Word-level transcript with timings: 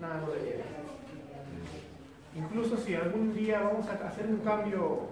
nada 0.00 0.20
nos 0.20 0.34
detiene. 0.34 0.64
Incluso 2.36 2.76
si 2.76 2.94
algún 2.94 3.34
día 3.34 3.60
vamos 3.60 3.86
a 3.88 4.08
hacer 4.08 4.26
un 4.26 4.38
cambio 4.38 5.08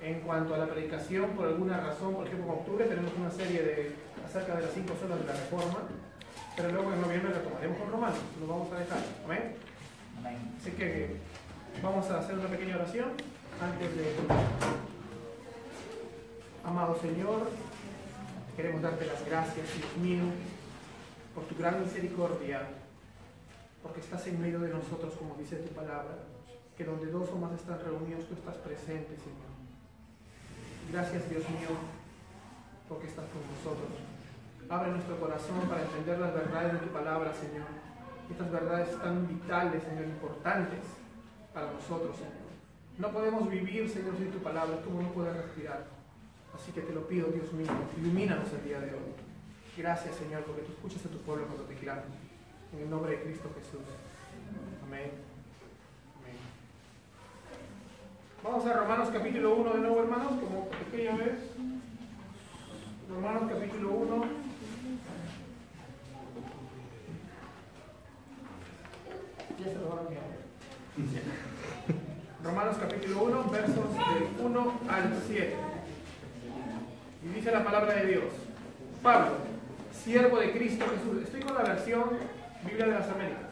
en 0.00 0.20
cuanto 0.20 0.54
a 0.54 0.58
la 0.58 0.66
predicación 0.66 1.30
por 1.30 1.48
alguna 1.48 1.78
razón, 1.78 2.14
por 2.14 2.26
ejemplo 2.26 2.52
en 2.52 2.58
octubre 2.58 2.84
tenemos 2.84 3.12
una 3.18 3.30
serie 3.30 3.62
de 3.62 3.92
acerca 4.24 4.56
de 4.56 4.62
las 4.62 4.72
cinco 4.72 4.94
zonas 5.00 5.18
de 5.18 5.26
la 5.26 5.32
reforma, 5.32 5.78
pero 6.54 6.70
luego 6.70 6.92
en 6.92 7.00
noviembre 7.00 7.32
retomaremos 7.32 7.78
con 7.78 7.90
Romanos, 7.90 8.18
lo 8.40 8.46
vamos 8.46 8.72
a 8.72 8.78
dejar. 8.78 8.98
Amén. 9.24 9.54
Así 10.60 10.70
que 10.72 11.16
vamos 11.82 12.08
a 12.10 12.20
hacer 12.20 12.38
una 12.38 12.48
pequeña 12.48 12.76
oración 12.76 13.08
antes 13.60 13.96
de... 13.96 14.14
Amado 16.64 16.98
Señor, 17.00 17.48
queremos 18.56 18.82
darte 18.82 19.06
las 19.06 19.24
gracias, 19.24 19.66
Dios 19.76 19.96
mío, 20.02 20.24
por 21.34 21.44
tu 21.44 21.54
gran 21.56 21.80
misericordia, 21.80 22.62
porque 23.86 24.00
estás 24.00 24.26
en 24.26 24.42
medio 24.42 24.58
de 24.58 24.70
nosotros, 24.70 25.14
como 25.14 25.36
dice 25.36 25.62
tu 25.62 25.72
palabra, 25.72 26.18
que 26.76 26.84
donde 26.84 27.06
dos 27.06 27.30
o 27.30 27.36
más 27.36 27.52
están 27.52 27.78
reunidos, 27.78 28.26
tú 28.26 28.34
estás 28.34 28.56
presente, 28.56 29.14
Señor. 29.14 29.54
Gracias, 30.90 31.30
Dios 31.30 31.48
mío, 31.50 31.70
porque 32.88 33.06
estás 33.06 33.26
con 33.30 33.46
nosotros. 33.46 33.94
Abre 34.68 34.90
nuestro 34.90 35.20
corazón 35.20 35.60
para 35.68 35.82
entender 35.82 36.18
las 36.18 36.34
verdades 36.34 36.72
de 36.72 36.78
tu 36.80 36.88
palabra, 36.92 37.32
Señor. 37.32 37.70
Estas 38.28 38.50
verdades 38.50 38.90
tan 38.98 39.28
vitales, 39.28 39.84
Señor, 39.84 40.04
importantes 40.04 40.82
para 41.54 41.70
nosotros, 41.70 42.16
Señor. 42.16 42.50
No 42.98 43.12
podemos 43.12 43.48
vivir, 43.48 43.88
Señor, 43.88 44.16
sin 44.18 44.32
tu 44.32 44.38
palabra, 44.38 44.82
como 44.82 45.00
no 45.00 45.12
puedes 45.12 45.36
respirar. 45.36 45.86
Así 46.52 46.72
que 46.72 46.80
te 46.80 46.92
lo 46.92 47.06
pido, 47.06 47.28
Dios 47.28 47.52
mío, 47.52 47.70
ilumínanos 47.96 48.52
el 48.52 48.64
día 48.64 48.80
de 48.80 48.90
hoy. 48.90 49.14
Gracias, 49.78 50.16
Señor, 50.16 50.42
porque 50.42 50.62
tú 50.62 50.72
escuchas 50.72 51.06
a 51.06 51.08
tu 51.08 51.18
pueblo 51.18 51.46
cuando 51.46 51.64
te 51.64 51.74
claman. 51.76 52.25
En 52.76 52.82
el 52.82 52.90
nombre 52.90 53.12
de 53.12 53.22
Cristo 53.22 53.50
Jesús. 53.54 53.80
Amén. 54.86 55.10
Amén. 56.20 56.36
Vamos 58.44 58.66
a 58.66 58.72
Romanos 58.74 59.08
capítulo 59.10 59.56
1 59.56 59.72
de 59.72 59.78
nuevo, 59.78 60.02
hermanos, 60.02 60.32
como 60.38 60.68
aquella 60.86 61.16
vez. 61.16 61.38
Romanos 63.08 63.44
capítulo 63.50 63.90
1. 63.92 64.24
Ya 69.58 69.64
se 69.64 69.78
lo 69.78 69.88
van 69.88 69.98
a 69.98 70.10
Romanos 72.44 72.76
capítulo 72.78 73.22
1, 73.22 73.44
versos 73.50 73.74
del 73.74 74.46
1 74.46 74.80
al 74.90 75.22
7. 75.26 75.56
Y 77.24 77.28
dice 77.28 77.50
la 77.50 77.64
palabra 77.64 77.94
de 77.94 78.06
Dios. 78.06 78.24
Pablo, 79.02 79.36
siervo 79.92 80.38
de 80.38 80.52
Cristo 80.52 80.84
Jesús. 80.84 81.22
Estoy 81.24 81.40
con 81.40 81.54
la 81.54 81.62
versión 81.62 82.35
Biblia 82.66 82.86
de 82.86 82.92
las 82.92 83.08
Américas. 83.08 83.42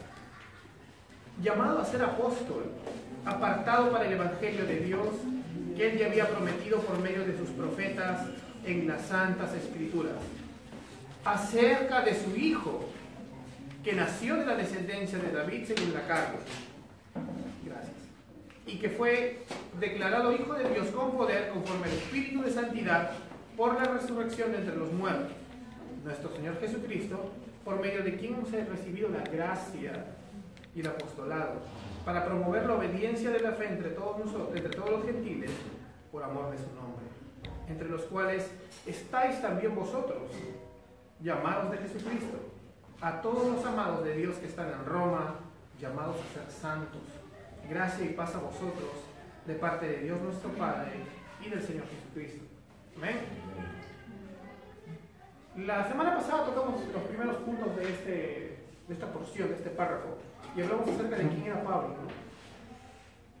Llamado 1.41 1.79
a 1.79 1.85
ser 1.85 2.01
apóstol, 2.03 2.65
apartado 3.25 3.91
para 3.91 4.05
el 4.05 4.13
Evangelio 4.13 4.65
de 4.65 4.79
Dios, 4.81 5.07
que 5.75 5.91
él 5.91 5.97
ya 5.97 6.07
había 6.07 6.27
prometido 6.27 6.79
por 6.79 6.99
medio 6.99 7.25
de 7.25 7.37
sus 7.37 7.49
profetas 7.49 8.27
en 8.65 8.87
las 8.87 9.01
santas 9.03 9.53
escrituras, 9.53 10.13
acerca 11.23 12.01
de 12.01 12.13
su 12.13 12.35
Hijo, 12.35 12.89
que 13.83 13.93
nació 13.93 14.37
de 14.37 14.45
la 14.45 14.55
descendencia 14.55 15.19
de 15.19 15.31
David 15.31 15.65
según 15.65 15.93
la 15.93 16.07
carne. 16.07 16.37
Gracias. 17.65 17.95
Y 18.65 18.77
que 18.77 18.89
fue 18.89 19.43
declarado 19.79 20.33
Hijo 20.33 20.53
de 20.53 20.69
Dios 20.69 20.87
con 20.87 21.11
poder 21.11 21.49
conforme 21.49 21.85
al 21.85 21.93
Espíritu 21.93 22.41
de 22.41 22.51
Santidad 22.51 23.11
por 23.55 23.75
la 23.75 23.85
resurrección 23.85 24.55
entre 24.55 24.75
los 24.75 24.91
muertos. 24.91 25.33
Nuestro 26.03 26.35
Señor 26.35 26.59
Jesucristo, 26.59 27.31
por 27.65 27.81
medio 27.81 28.03
de 28.03 28.15
quien 28.15 28.35
hemos 28.35 28.51
recibido 28.51 29.09
la 29.09 29.23
gracia 29.23 30.05
y 30.75 30.81
el 30.81 30.87
apostolado, 30.87 31.55
para 32.05 32.23
promover 32.23 32.67
la 32.67 32.75
obediencia 32.75 33.31
de 33.31 33.39
la 33.39 33.53
fe 33.53 33.67
entre 33.67 33.89
todos 33.89 34.19
nosotros, 34.19 34.55
entre 34.55 34.71
todos 34.71 34.91
los 34.91 35.05
gentiles, 35.05 35.49
por 36.11 36.23
amor 36.23 36.51
de 36.51 36.57
su 36.57 36.71
nombre, 36.75 37.05
entre 37.67 37.89
los 37.89 38.03
cuales 38.03 38.51
estáis 38.85 39.41
también 39.41 39.73
vosotros, 39.73 40.31
llamados 41.19 41.71
de 41.71 41.77
Jesucristo, 41.79 42.37
a 43.01 43.19
todos 43.21 43.55
los 43.55 43.65
amados 43.65 44.05
de 44.05 44.15
Dios 44.15 44.35
que 44.35 44.45
están 44.45 44.71
en 44.71 44.85
Roma, 44.85 45.39
llamados 45.79 46.17
a 46.17 46.33
ser 46.33 46.51
santos. 46.51 47.01
Gracia 47.67 48.05
y 48.05 48.09
paz 48.09 48.35
a 48.35 48.39
vosotros, 48.39 48.91
de 49.47 49.55
parte 49.55 49.87
de 49.87 49.97
Dios 50.03 50.21
nuestro 50.21 50.51
Padre 50.51 50.91
y 51.43 51.49
del 51.49 51.63
Señor 51.63 51.85
Jesucristo. 51.87 52.45
Amén. 52.95 53.44
La 55.57 55.87
semana 55.87 56.15
pasada 56.15 56.43
tocamos 56.45 56.81
los 56.91 57.03
primeros 57.03 57.37
puntos 57.37 57.77
de, 57.77 57.83
este, 57.89 58.57
de 58.89 58.93
esta 58.93 59.07
porción, 59.07 59.47
de 59.47 59.55
este 59.55 59.69
párrafo, 59.69 60.17
y 60.53 60.61
hablamos 60.61 60.89
acerca 60.89 61.15
de 61.15 61.29
quién 61.29 61.43
era 61.43 61.63
Pablo, 61.63 61.95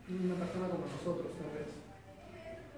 Una 0.07 0.35
persona 0.35 0.69
como 0.69 0.85
nosotros, 0.85 1.27
tal 1.35 1.51
vez, 1.59 1.67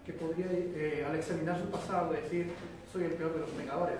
que 0.03 0.13
podría, 0.13 0.47
eh, 0.49 1.05
al 1.07 1.15
examinar 1.15 1.59
su 1.59 1.69
pasado, 1.69 2.13
decir, 2.13 2.51
soy 2.91 3.03
el 3.03 3.11
peor 3.11 3.33
de 3.33 3.39
los 3.41 3.49
pecadores. 3.51 3.99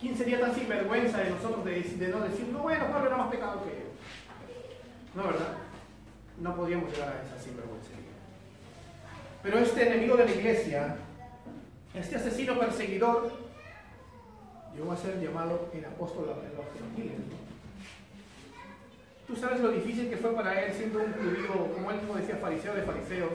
¿Quién 0.00 0.16
sería 0.16 0.40
tan 0.40 0.54
sinvergüenza 0.54 1.18
de 1.18 1.30
nosotros 1.30 1.62
de, 1.66 2.08
no 2.08 2.20
decir, 2.20 2.48
no, 2.48 2.60
bueno, 2.60 2.86
Pablo 2.90 3.08
era 3.08 3.16
más 3.18 3.30
pecado 3.30 3.62
que 3.64 3.70
yo? 3.70 5.22
No, 5.22 5.28
¿verdad? 5.28 5.54
No 6.40 6.56
podíamos 6.56 6.90
llegar 6.90 7.08
a 7.10 7.22
esa 7.22 7.38
sinvergüenza. 7.38 7.90
Pero 9.42 9.58
este 9.58 9.86
enemigo 9.86 10.16
de 10.16 10.24
la 10.24 10.30
iglesia, 10.30 10.96
este 11.94 12.16
asesino 12.16 12.58
perseguidor, 12.58 13.30
llegó 14.74 14.92
a 14.92 14.96
ser 14.96 15.20
llamado 15.20 15.70
el 15.72 15.84
apóstol 15.84 16.26
de 16.26 16.56
los 16.56 16.66
gentiles. 16.72 17.20
Tú 19.26 19.36
sabes 19.36 19.60
lo 19.60 19.70
difícil 19.70 20.10
que 20.10 20.16
fue 20.16 20.34
para 20.34 20.60
él, 20.60 20.72
siendo 20.72 20.98
un 20.98 21.12
judío, 21.12 21.72
como 21.72 21.90
él 21.90 21.98
mismo 21.98 22.16
decía, 22.16 22.36
fariseo 22.36 22.74
de 22.74 22.82
fariseos, 22.82 23.32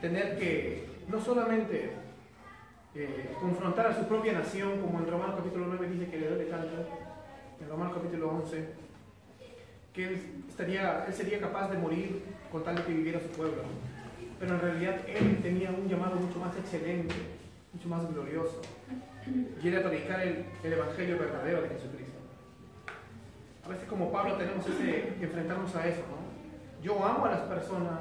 tener 0.00 0.38
que 0.38 0.86
no 1.08 1.20
solamente 1.20 1.92
eh, 2.94 3.34
confrontar 3.40 3.88
a 3.88 3.94
su 3.94 4.06
propia 4.06 4.32
nación, 4.32 4.80
como 4.80 5.00
en 5.00 5.10
Romanos 5.10 5.36
capítulo 5.36 5.66
9 5.66 5.88
dice 5.88 6.10
que 6.10 6.18
le 6.18 6.28
duele 6.28 6.44
tanto, 6.44 6.88
en 7.60 7.68
Romanos 7.68 7.94
capítulo 7.96 8.30
11, 8.30 8.68
que 9.92 10.18
estaría, 10.48 11.04
él 11.06 11.12
sería 11.12 11.40
capaz 11.40 11.68
de 11.68 11.78
morir 11.78 12.22
con 12.50 12.64
tal 12.64 12.76
de 12.76 12.84
que 12.84 12.92
viviera 12.92 13.20
su 13.20 13.28
pueblo 13.28 13.62
pero 14.42 14.56
en 14.56 14.60
realidad 14.60 14.96
él 15.06 15.38
tenía 15.40 15.70
un 15.70 15.88
llamado 15.88 16.16
mucho 16.16 16.40
más 16.40 16.56
excelente, 16.56 17.14
mucho 17.72 17.88
más 17.88 18.12
glorioso, 18.12 18.60
y 19.62 19.68
era 19.68 19.88
predicar 19.88 20.20
el, 20.20 20.46
Evangelio 20.64 21.16
verdadero 21.16 21.62
de 21.62 21.68
Jesucristo. 21.68 22.18
A 23.64 23.68
veces 23.68 23.84
como 23.88 24.10
Pablo 24.10 24.34
tenemos 24.34 24.66
que 24.66 25.14
enfrentarnos 25.20 25.76
a 25.76 25.86
eso, 25.86 26.00
¿no? 26.10 26.82
Yo 26.82 27.06
amo 27.06 27.26
a 27.26 27.30
las 27.30 27.42
personas 27.42 28.00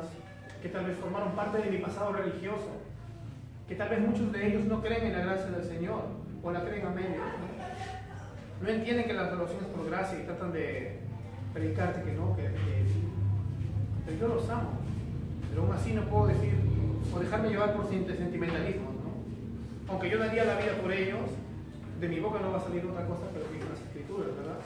que 0.63 0.69
tal 0.69 0.88
vez 0.88 0.97
formaron 0.97 1.33
parte 1.33 1.59
de 1.59 1.69
mi 1.69 1.77
pasado 1.77 2.11
religioso, 2.11 2.71
que 3.67 3.75
tal 3.75 3.89
vez 3.89 3.99
muchos 3.99 4.31
de 4.31 4.47
ellos 4.47 4.65
no 4.65 4.81
creen 4.81 5.05
en 5.05 5.13
la 5.13 5.19
gracia 5.19 5.51
del 5.51 5.63
Señor, 5.63 6.05
o 6.41 6.51
la 6.51 6.65
creen 6.65 6.87
a 6.87 6.89
medio. 6.89 7.21
¿no? 8.61 8.67
entienden 8.67 9.05
que 9.05 9.13
las 9.13 9.29
relaciones 9.29 9.67
por 9.75 9.87
gracia 9.87 10.19
y 10.19 10.23
tratan 10.23 10.51
de 10.53 11.01
predicarte 11.53 12.01
que 12.01 12.13
no, 12.13 12.35
que, 12.35 12.49
que 14.07 14.17
yo 14.17 14.27
los 14.27 14.49
amo 14.49 14.81
pero 15.51 15.63
aún 15.63 15.74
así 15.74 15.94
no 15.94 16.03
puedo 16.06 16.27
decir 16.27 16.56
o 17.13 17.19
dejarme 17.19 17.50
llevar 17.50 17.75
por 17.75 17.89
sentimentalismo, 17.89 18.92
¿no? 18.92 19.92
Aunque 19.92 20.09
yo 20.09 20.18
daría 20.18 20.45
la 20.45 20.56
vida 20.56 20.77
por 20.81 20.92
ellos, 20.92 21.30
de 22.00 22.07
mi 22.07 22.19
boca 22.21 22.39
no 22.39 22.53
va 22.53 22.57
a 22.57 22.63
salir 22.63 22.86
otra 22.86 23.06
cosa 23.06 23.24
pero 23.33 23.45
que 23.51 23.59
las 23.59 23.80
escrituras, 23.80 24.36
¿verdad? 24.38 24.59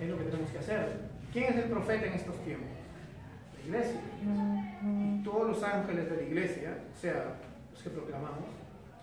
Es 0.00 0.08
lo 0.08 0.18
que 0.18 0.24
tenemos 0.24 0.50
que 0.50 0.58
hacer. 0.58 1.00
¿Quién 1.32 1.44
es 1.44 1.56
el 1.56 1.70
profeta 1.70 2.06
en 2.06 2.12
estos 2.12 2.36
tiempos? 2.44 2.68
La 3.56 3.66
iglesia. 3.66 4.00
Y 4.84 5.22
todos 5.24 5.48
los 5.48 5.62
ángeles 5.62 6.10
de 6.10 6.16
la 6.16 6.22
iglesia, 6.22 6.78
o 6.94 7.00
sea, 7.00 7.36
los 7.72 7.82
que 7.82 7.90
proclamamos, 7.90 8.50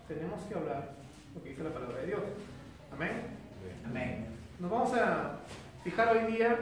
tenemos 0.08 0.42
que 0.44 0.56
hablar 0.56 0.92
lo 1.34 1.44
que 1.44 1.50
dice 1.50 1.64
la 1.64 1.72
palabra 1.72 1.98
de 2.02 2.06
Dios. 2.06 2.22
Amén. 2.94 3.12
Amén. 3.86 4.28
Nos 4.60 4.70
vamos 4.70 4.94
a 4.94 5.40
fijar 5.84 6.16
hoy 6.16 6.32
día 6.32 6.58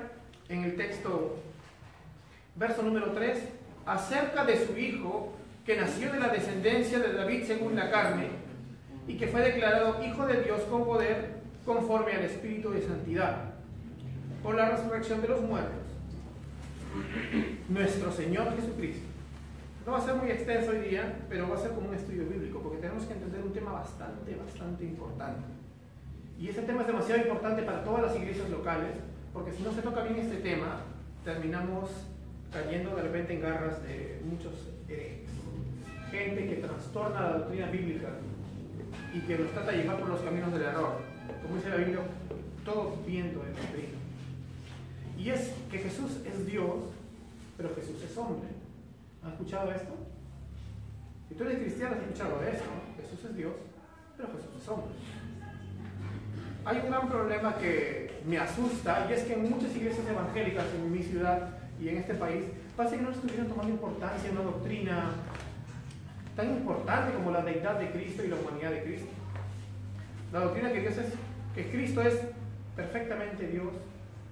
en 0.48 0.64
el 0.64 0.78
texto, 0.78 1.38
verso 2.56 2.82
número 2.82 3.12
3 3.12 3.63
acerca 3.86 4.46
de 4.46 4.66
su 4.66 4.78
hijo, 4.78 5.34
que 5.66 5.78
nació 5.78 6.12
de 6.12 6.20
la 6.20 6.30
descendencia 6.30 7.00
de 7.00 7.14
David 7.14 7.44
según 7.46 7.76
la 7.76 7.90
carne, 7.90 8.28
y 9.08 9.18
que 9.18 9.28
fue 9.28 9.42
declarado 9.42 10.04
hijo 10.04 10.26
de 10.26 10.44
Dios 10.44 10.62
con 10.70 10.86
poder 10.86 11.42
conforme 11.66 12.14
al 12.14 12.24
Espíritu 12.24 12.72
de 12.72 12.82
Santidad, 12.82 13.54
por 14.42 14.56
la 14.56 14.70
resurrección 14.70 15.22
de 15.22 15.30
los 15.30 15.42
muertos, 15.42 15.80
nuestro 17.70 18.12
Señor 18.12 18.56
Jesucristo. 18.56 19.08
No 19.86 19.94
va 19.94 19.98
a 19.98 20.02
ser 20.02 20.16
muy 20.16 20.32
extenso 20.32 20.72
hoy 20.72 20.80
día, 20.90 21.20
pero 21.30 21.50
va 21.50 21.56
a 21.56 21.60
ser 21.60 21.72
como 21.72 21.90
un 21.90 21.96
estudio 21.96 22.26
bíblico, 22.26 22.60
porque 22.60 22.78
tenemos 22.78 23.04
que 23.06 23.14
entender 23.14 23.42
un 23.42 23.54
tema 23.54 23.74
bastante, 23.74 24.36
bastante 24.36 24.86
importante. 24.86 25.44
Y 26.40 26.50
ese 26.50 26.62
tema 26.62 26.82
es 26.82 26.88
demasiado 26.88 27.22
importante 27.22 27.64
para 27.64 27.84
todas 27.84 28.04
las 28.04 28.16
iglesias 28.16 28.50
locales, 28.50 28.96
porque 29.34 29.52
si 29.52 29.64
no 29.64 29.72
se 29.72 29.82
toca 29.82 30.04
bien 30.04 30.20
este 30.20 30.38
tema, 30.38 30.82
terminamos 31.24 31.90
cayendo 32.54 32.96
de 32.96 33.02
repente 33.02 33.34
en 33.34 33.42
garras 33.42 33.82
de 33.84 34.22
muchos 34.24 34.54
herejes. 34.88 35.30
Gente 36.12 36.48
que 36.48 36.56
trastorna 36.56 37.22
la 37.22 37.38
doctrina 37.40 37.68
bíblica 37.72 38.10
y 39.14 39.20
que 39.22 39.38
nos 39.38 39.52
trata 39.52 39.72
de 39.72 39.78
llevar 39.78 40.00
por 40.00 40.10
los 40.10 40.22
caminos 40.22 40.54
del 40.54 40.62
error. 40.62 41.02
como 41.42 41.56
dice 41.56 41.70
la 41.70 41.78
Biblia, 41.78 42.00
todo 42.64 42.98
viento 43.06 43.40
de 43.40 43.50
doctrina. 43.50 43.98
Y 45.18 45.30
es 45.30 45.54
que 45.72 45.80
Jesús 45.80 46.20
es 46.26 46.46
Dios, 46.46 46.76
pero 47.58 47.74
Jesús 47.76 48.02
es 48.04 48.16
hombre. 48.18 48.50
¿Han 49.24 49.32
escuchado 49.32 49.72
esto? 49.72 49.94
Si 51.30 51.36
tú 51.36 51.44
eres 51.46 51.60
cristiano, 51.60 51.96
has 51.96 52.02
escuchado 52.02 52.44
esto. 52.44 52.70
Jesús 53.02 53.26
es 53.26 53.36
Dios, 53.36 53.54
pero 54.16 54.30
Jesús 54.30 54.62
es 54.62 54.68
hombre. 54.70 54.94
Hay 56.66 56.78
un 56.78 56.88
gran 56.88 57.10
problema 57.10 57.58
que 57.58 58.22
me 58.26 58.38
asusta 58.38 59.08
y 59.10 59.14
es 59.14 59.24
que 59.24 59.34
en 59.34 59.50
muchas 59.50 59.76
iglesias 59.76 60.08
evangélicas 60.08 60.66
en 60.76 60.92
mi 60.92 61.02
ciudad 61.02 61.63
y 61.84 61.90
en 61.90 61.98
este 61.98 62.14
país 62.14 62.46
parece 62.78 62.96
que 62.96 63.02
no 63.02 63.12
estuvieran 63.12 63.48
tomando 63.48 63.72
importancia 63.72 64.30
en 64.30 64.38
una 64.38 64.46
doctrina 64.46 65.12
tan 66.36 66.50
importante 66.50 67.14
como 67.14 67.32
la 67.32 67.42
deidad 67.42 67.78
de 67.78 67.92
Cristo 67.92 68.24
y 68.24 68.30
la 68.30 68.38
humanidad 68.38 68.72
de 68.72 68.84
Cristo. 68.84 69.10
La 70.32 70.40
doctrina 70.40 70.72
que 70.72 70.80
Dios 70.80 70.98
es 70.98 71.14
que 71.54 71.70
Cristo 71.70 72.02
es 72.02 72.20
perfectamente 72.76 73.48
Dios, 73.48 73.68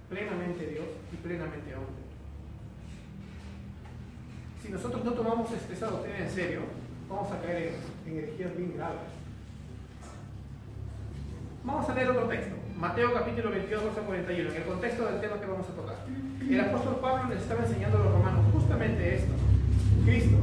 plenamente 0.08 0.66
Dios 0.66 0.86
y 1.12 1.16
plenamente 1.16 1.74
hombre. 1.74 2.02
Si 4.62 4.70
nosotros 4.70 5.04
no 5.04 5.12
tomamos 5.12 5.52
este, 5.52 5.74
esa 5.74 5.88
doctrina 5.88 6.18
en 6.18 6.30
serio, 6.30 6.60
vamos 7.08 7.30
a 7.32 7.40
caer 7.42 7.74
en, 8.06 8.12
energías 8.12 8.56
bien 8.56 8.74
graves. 8.76 9.00
Vamos 11.64 11.88
a 11.88 11.94
leer 11.94 12.10
otro 12.10 12.28
texto, 12.28 12.56
Mateo 12.78 13.14
capítulo 13.14 13.50
22, 13.50 13.84
verso 13.84 14.02
41, 14.02 14.50
en 14.50 14.56
el 14.56 14.64
contexto 14.64 15.06
del 15.06 15.20
tema 15.20 15.40
que 15.40 15.46
vamos 15.46 15.68
a 15.68 15.72
tocar. 15.72 15.96
El 16.40 16.60
apóstol 16.60 16.98
Pablo 17.00 17.32
les 17.32 17.42
estaba 17.42 17.64
enseñando 17.64 17.98
a 17.98 18.04
los 18.04 18.12
romanos 18.12 18.44
justamente 18.52 19.14
esto. 19.14 19.32
Cristo, 20.04 20.36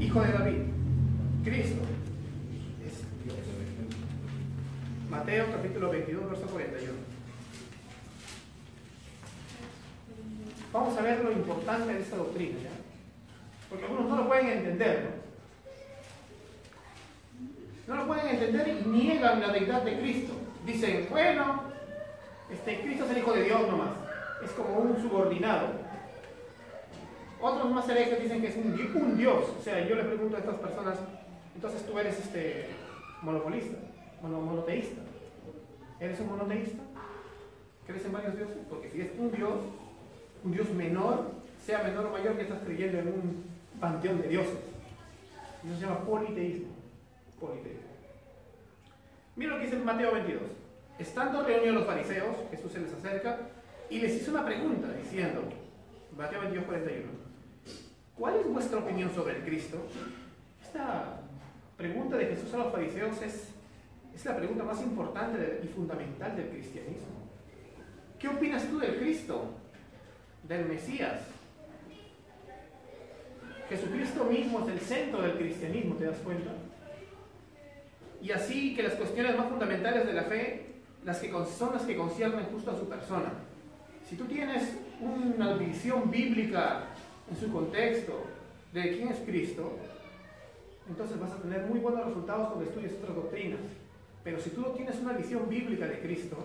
hijo 0.00 0.20
de 0.20 0.32
David, 0.32 0.58
Cristo 1.44 1.82
es 2.84 3.04
Dios. 3.24 3.36
Mateo 5.08 5.46
capítulo 5.52 5.90
22, 5.90 6.30
verso 6.30 6.46
41. 6.46 6.92
Vamos 10.72 10.98
a 10.98 11.02
ver 11.02 11.22
lo 11.22 11.30
importante 11.30 11.94
de 11.94 12.00
esta 12.00 12.16
doctrina, 12.16 12.58
¿ya? 12.62 12.70
Porque 13.70 13.84
algunos 13.84 14.08
no 14.08 14.16
lo 14.16 14.28
pueden 14.28 14.48
entender, 14.48 15.04
¿no? 15.04 15.10
No 17.94 18.00
lo 18.00 18.06
pueden 18.06 18.28
entender 18.28 18.68
y 18.68 18.88
niegan 18.88 19.40
la 19.40 19.52
deidad 19.52 19.82
de 19.82 20.00
Cristo. 20.00 20.32
Dicen, 20.64 21.06
bueno, 21.10 21.62
este, 22.50 22.80
Cristo 22.80 23.04
es 23.04 23.10
el 23.10 23.18
Hijo 23.18 23.32
de 23.32 23.44
Dios 23.44 23.60
nomás. 23.68 23.90
Es 24.42 24.50
como 24.52 24.78
un 24.78 25.00
subordinado. 25.00 25.68
Otros 27.40 27.70
más 27.70 27.88
herejes 27.88 28.22
dicen 28.22 28.40
que 28.40 28.48
es 28.48 28.56
un, 28.56 28.72
un 29.02 29.16
Dios. 29.16 29.44
O 29.58 29.62
sea, 29.62 29.86
yo 29.86 29.94
le 29.94 30.04
pregunto 30.04 30.36
a 30.36 30.40
estas 30.40 30.56
personas, 30.56 30.98
entonces 31.54 31.84
tú 31.86 31.98
eres 31.98 32.18
este 32.18 32.70
monopolista, 33.22 33.76
monoteísta. 34.22 35.00
¿Eres 36.00 36.20
un 36.20 36.28
monoteísta? 36.28 36.82
¿Crees 37.86 38.04
en 38.06 38.12
varios 38.12 38.36
dioses? 38.36 38.56
Porque 38.68 38.90
si 38.90 39.02
es 39.02 39.10
un 39.18 39.30
Dios, 39.30 39.60
un 40.42 40.52
Dios 40.52 40.70
menor, 40.70 41.32
sea 41.64 41.82
menor 41.82 42.06
o 42.06 42.10
mayor, 42.10 42.36
que 42.36 42.42
estás 42.42 42.60
creyendo 42.64 42.98
en 42.98 43.08
un 43.08 43.44
panteón 43.80 44.22
de 44.22 44.28
dioses. 44.28 44.58
Eso 45.64 45.74
se 45.74 45.80
llama 45.80 46.00
politeísmo. 46.00 46.68
politeísmo. 47.40 47.93
Mira 49.36 49.52
lo 49.52 49.58
que 49.58 49.66
dice 49.66 49.78
Mateo 49.78 50.12
22. 50.12 50.42
Estando 50.98 51.42
reunidos 51.42 51.74
los 51.74 51.86
fariseos, 51.86 52.36
Jesús 52.50 52.72
se 52.72 52.80
les 52.80 52.92
acerca 52.92 53.38
y 53.90 53.98
les 53.98 54.14
hizo 54.14 54.30
una 54.30 54.44
pregunta 54.44 54.92
diciendo, 54.92 55.42
Mateo 56.16 56.40
22, 56.40 56.66
41, 56.66 57.08
¿cuál 58.16 58.36
es 58.36 58.46
vuestra 58.48 58.78
opinión 58.78 59.12
sobre 59.12 59.36
el 59.36 59.42
Cristo? 59.42 59.78
Esta 60.62 61.20
pregunta 61.76 62.16
de 62.16 62.26
Jesús 62.26 62.54
a 62.54 62.58
los 62.58 62.72
fariseos 62.72 63.20
es, 63.22 63.48
es 64.14 64.24
la 64.24 64.36
pregunta 64.36 64.62
más 64.62 64.80
importante 64.82 65.60
y 65.64 65.66
fundamental 65.66 66.36
del 66.36 66.50
cristianismo. 66.50 67.24
¿Qué 68.18 68.28
opinas 68.28 68.64
tú 68.68 68.78
del 68.78 68.96
Cristo? 68.98 69.50
Del 70.44 70.66
Mesías, 70.66 71.20
Jesucristo 73.68 74.24
mismo 74.24 74.60
es 74.60 74.68
el 74.68 74.80
centro 74.80 75.22
del 75.22 75.38
cristianismo, 75.38 75.94
¿te 75.94 76.04
das 76.04 76.18
cuenta? 76.18 76.50
Y 78.24 78.32
así 78.32 78.74
que 78.74 78.82
las 78.82 78.94
cuestiones 78.94 79.36
más 79.36 79.48
fundamentales 79.48 80.06
de 80.06 80.14
la 80.14 80.22
fe 80.22 80.76
las 81.04 81.18
que 81.18 81.30
son 81.30 81.74
las 81.74 81.82
que 81.82 81.94
conciernen 81.94 82.46
justo 82.46 82.70
a 82.70 82.78
su 82.78 82.88
persona. 82.88 83.30
Si 84.08 84.16
tú 84.16 84.24
tienes 84.24 84.78
una 84.98 85.52
visión 85.56 86.10
bíblica 86.10 86.84
en 87.30 87.36
su 87.36 87.52
contexto 87.52 88.24
de 88.72 88.96
quién 88.96 89.08
es 89.08 89.18
Cristo, 89.26 89.76
entonces 90.88 91.20
vas 91.20 91.32
a 91.32 91.42
tener 91.42 91.66
muy 91.66 91.80
buenos 91.80 92.06
resultados 92.06 92.48
cuando 92.48 92.64
estudies 92.64 92.94
otras 92.94 93.14
doctrinas. 93.14 93.60
Pero 94.24 94.40
si 94.40 94.48
tú 94.50 94.62
no 94.62 94.68
tienes 94.68 94.98
una 95.00 95.12
visión 95.12 95.46
bíblica 95.46 95.86
de 95.86 96.00
Cristo, 96.00 96.38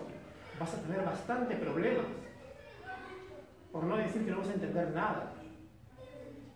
vas 0.60 0.74
a 0.74 0.82
tener 0.82 1.02
bastante 1.02 1.54
problemas. 1.56 2.04
Por 3.72 3.84
no 3.84 3.96
decir 3.96 4.26
que 4.26 4.30
no 4.32 4.40
vas 4.40 4.50
a 4.50 4.54
entender 4.54 4.90
nada. 4.90 5.32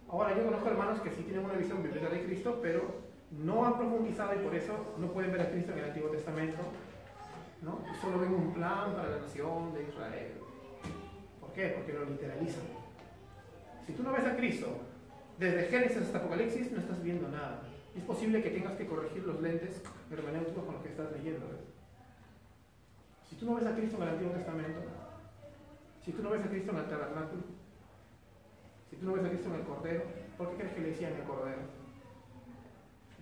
Ahora, 0.07 0.37
yo 0.37 0.45
conozco 0.45 0.69
hermanos 0.69 1.01
que 1.01 1.09
sí 1.09 1.23
tienen 1.23 1.47
una 1.47 1.55
visión 1.55 1.83
bíblica 1.83 2.11
de 2.11 2.25
Cristo, 2.25 2.59
pero 2.61 3.04
no 3.43 3.67
han 3.67 3.77
profundizado 3.77 4.35
y 4.35 4.45
por 4.45 4.55
eso 4.55 4.95
no 4.99 5.09
pueden 5.09 5.33
ver 5.33 5.41
a 5.43 5.51
Cristo 5.51 5.73
en 5.73 5.79
el 5.79 5.85
Antiguo 5.87 6.11
Testamento. 6.11 6.63
¿no? 7.65 7.81
solo 8.01 8.21
ven 8.21 8.35
un 8.35 8.53
plan 8.53 8.95
para 8.95 9.09
la 9.09 9.19
nación 9.19 9.73
de 9.75 9.85
Israel. 9.85 10.33
¿Por 11.41 11.53
qué? 11.53 11.69
Porque 11.69 11.93
lo 11.95 12.05
literalizan. 12.05 12.63
Si 13.87 13.93
tú 13.93 14.03
no 14.03 14.13
ves 14.13 14.25
a 14.25 14.37
Cristo 14.37 14.69
desde 15.39 15.65
Génesis 15.65 16.03
hasta 16.03 16.19
Apocalipsis, 16.19 16.73
no 16.73 16.81
estás 16.81 17.03
viendo 17.03 17.29
nada. 17.29 17.63
Es 17.97 18.03
posible 18.05 18.43
que 18.43 18.51
tengas 18.51 18.75
que 18.75 18.87
corregir 18.87 19.25
los 19.25 19.41
lentes 19.41 19.83
hermenéuticos 20.11 20.65
con 20.65 20.75
los 20.75 20.83
que 20.83 20.91
estás 20.91 21.13
leyendo. 21.13 21.47
Si 23.29 23.37
tú 23.37 23.47
no 23.47 23.55
ves 23.55 23.67
a 23.67 23.75
Cristo 23.75 23.97
en 23.97 24.03
el 24.03 24.09
Antiguo 24.11 24.33
Testamento, 24.33 24.81
si 26.05 26.13
tú 26.13 26.23
no 26.23 26.31
ves 26.31 26.45
a 26.45 26.49
Cristo 26.49 26.71
en 26.71 26.79
el 26.79 26.89
tabernáculo, 26.89 27.43
si 28.91 28.97
tú 28.97 29.07
no 29.07 29.13
ves 29.15 29.25
a 29.25 29.29
Cristo 29.29 29.49
en 29.49 29.55
el 29.55 29.63
Cordero, 29.63 30.03
¿por 30.37 30.51
qué 30.51 30.57
crees 30.57 30.73
que 30.75 30.81
le 30.81 30.89
decían 30.89 31.13
el 31.15 31.25
Cordero? 31.25 31.84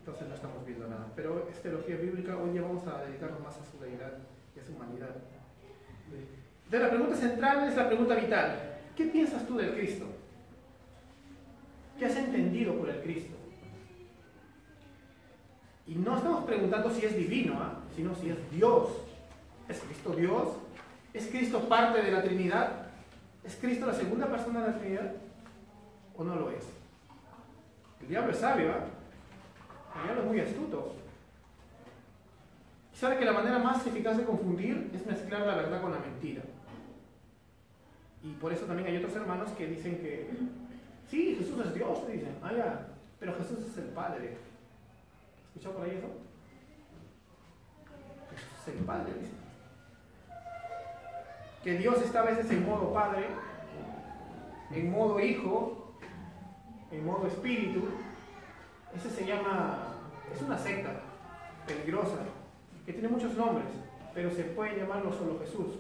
Entonces 0.03 0.27
no 0.27 0.35
estamos 0.35 0.67
viendo 0.67 0.89
nada. 0.89 1.07
Pero 1.15 1.49
es 1.49 1.63
teología 1.63 1.97
bíblica, 1.97 2.37
hoy 2.37 2.55
ya 2.55 2.63
vamos 2.63 2.85
a 2.89 3.05
dedicarnos 3.05 3.41
más 3.41 3.57
a 3.57 3.65
su 3.65 3.79
deidad 3.79 4.15
y 4.57 4.59
a 4.59 4.65
su 4.65 4.73
humanidad. 4.73 5.15
De 6.69 6.79
la 6.79 6.91
pregunta 6.91 7.15
central 7.15 7.69
es 7.69 7.77
la 7.77 7.87
pregunta 7.87 8.17
vital. 8.17 8.81
¿Qué 8.97 9.05
piensas 9.05 9.47
tú 9.47 9.57
del 9.57 9.75
Cristo? 9.75 10.07
¿Qué 11.97 12.07
has 12.07 12.17
entendido 12.17 12.75
por 12.75 12.91
el 12.91 13.01
Cristo? 13.01 13.37
Y 15.87 15.95
no 15.95 16.17
estamos 16.17 16.45
preguntando 16.47 16.91
si 16.91 17.07
es 17.07 17.17
divino, 17.17 17.55
¿ah? 17.61 17.79
sino 17.95 18.13
si 18.17 18.31
es 18.31 18.51
Dios. 18.51 18.89
¿Es 19.69 19.79
Cristo 19.79 20.17
Dios? 20.17 20.49
¿Es 21.15 21.29
Cristo 21.29 21.69
parte 21.69 22.03
de 22.03 22.11
la 22.11 22.25
Trinidad? 22.25 22.87
¿Es 23.45 23.55
Cristo 23.55 23.87
la 23.87 23.95
segunda 23.95 24.27
persona 24.27 24.63
de 24.63 24.67
la 24.67 24.79
Trinidad? 24.79 25.13
¿O 26.17 26.25
no 26.25 26.35
lo 26.35 26.51
es? 26.51 26.65
El 28.01 28.09
diablo 28.09 28.33
es 28.33 28.39
sabio, 28.39 28.73
¿ah? 28.73 28.85
Diablo 30.01 30.23
es 30.23 30.29
muy 30.29 30.41
astuto. 30.41 30.95
sabe 32.95 33.19
que 33.19 33.25
la 33.25 33.33
manera 33.33 33.59
más 33.59 33.87
eficaz 33.87 34.17
de 34.17 34.25
confundir 34.25 34.91
es 34.95 35.07
mezclar 35.07 35.47
la 35.47 35.57
verdad 35.57 35.83
con 35.83 35.93
la 35.93 35.99
mentira. 35.99 36.43
Y 38.23 38.33
por 38.35 38.53
eso 38.53 38.67
también 38.67 38.89
hay 38.89 38.97
otros 38.99 39.17
hermanos 39.17 39.51
que 39.51 39.67
dicen 39.67 39.99
que, 39.99 40.31
sí, 41.11 41.37
Jesús 41.37 41.67
es 41.67 41.75
Dios, 41.75 42.07
dicen, 42.07 42.37
ah, 42.43 42.53
ya, 42.57 42.89
pero 43.19 43.35
Jesús 43.35 43.59
es 43.69 43.77
el 43.79 43.87
Padre. 43.87 44.37
¿Escuchado 45.49 45.75
por 45.75 45.85
ahí 45.85 45.97
eso? 45.97 46.07
Jesús 48.31 48.69
es 48.69 48.75
el 48.75 48.85
Padre, 48.85 49.13
dicen. 49.15 49.43
Que 51.65 51.79
Dios 51.79 52.01
está 52.03 52.21
a 52.21 52.25
veces 52.25 52.51
en 52.51 52.65
modo 52.65 52.93
Padre, 52.93 53.27
en 54.71 54.91
modo 54.91 55.21
Hijo, 55.21 55.95
en 56.91 57.07
modo 57.07 57.27
Espíritu. 57.27 57.89
Ese 58.97 59.11
se 59.11 59.27
llama, 59.27 59.79
es 60.35 60.43
una 60.43 60.59
secta 60.59 60.91
peligrosa, 61.67 62.19
que 62.85 62.93
tiene 62.93 63.09
muchos 63.09 63.35
nombres, 63.35 63.69
pero 64.15 64.31
se 64.31 64.45
puede 64.45 64.77
llamar 64.77 65.05
no 65.05 65.13
solo 65.13 65.39
Jesús. 65.41 65.79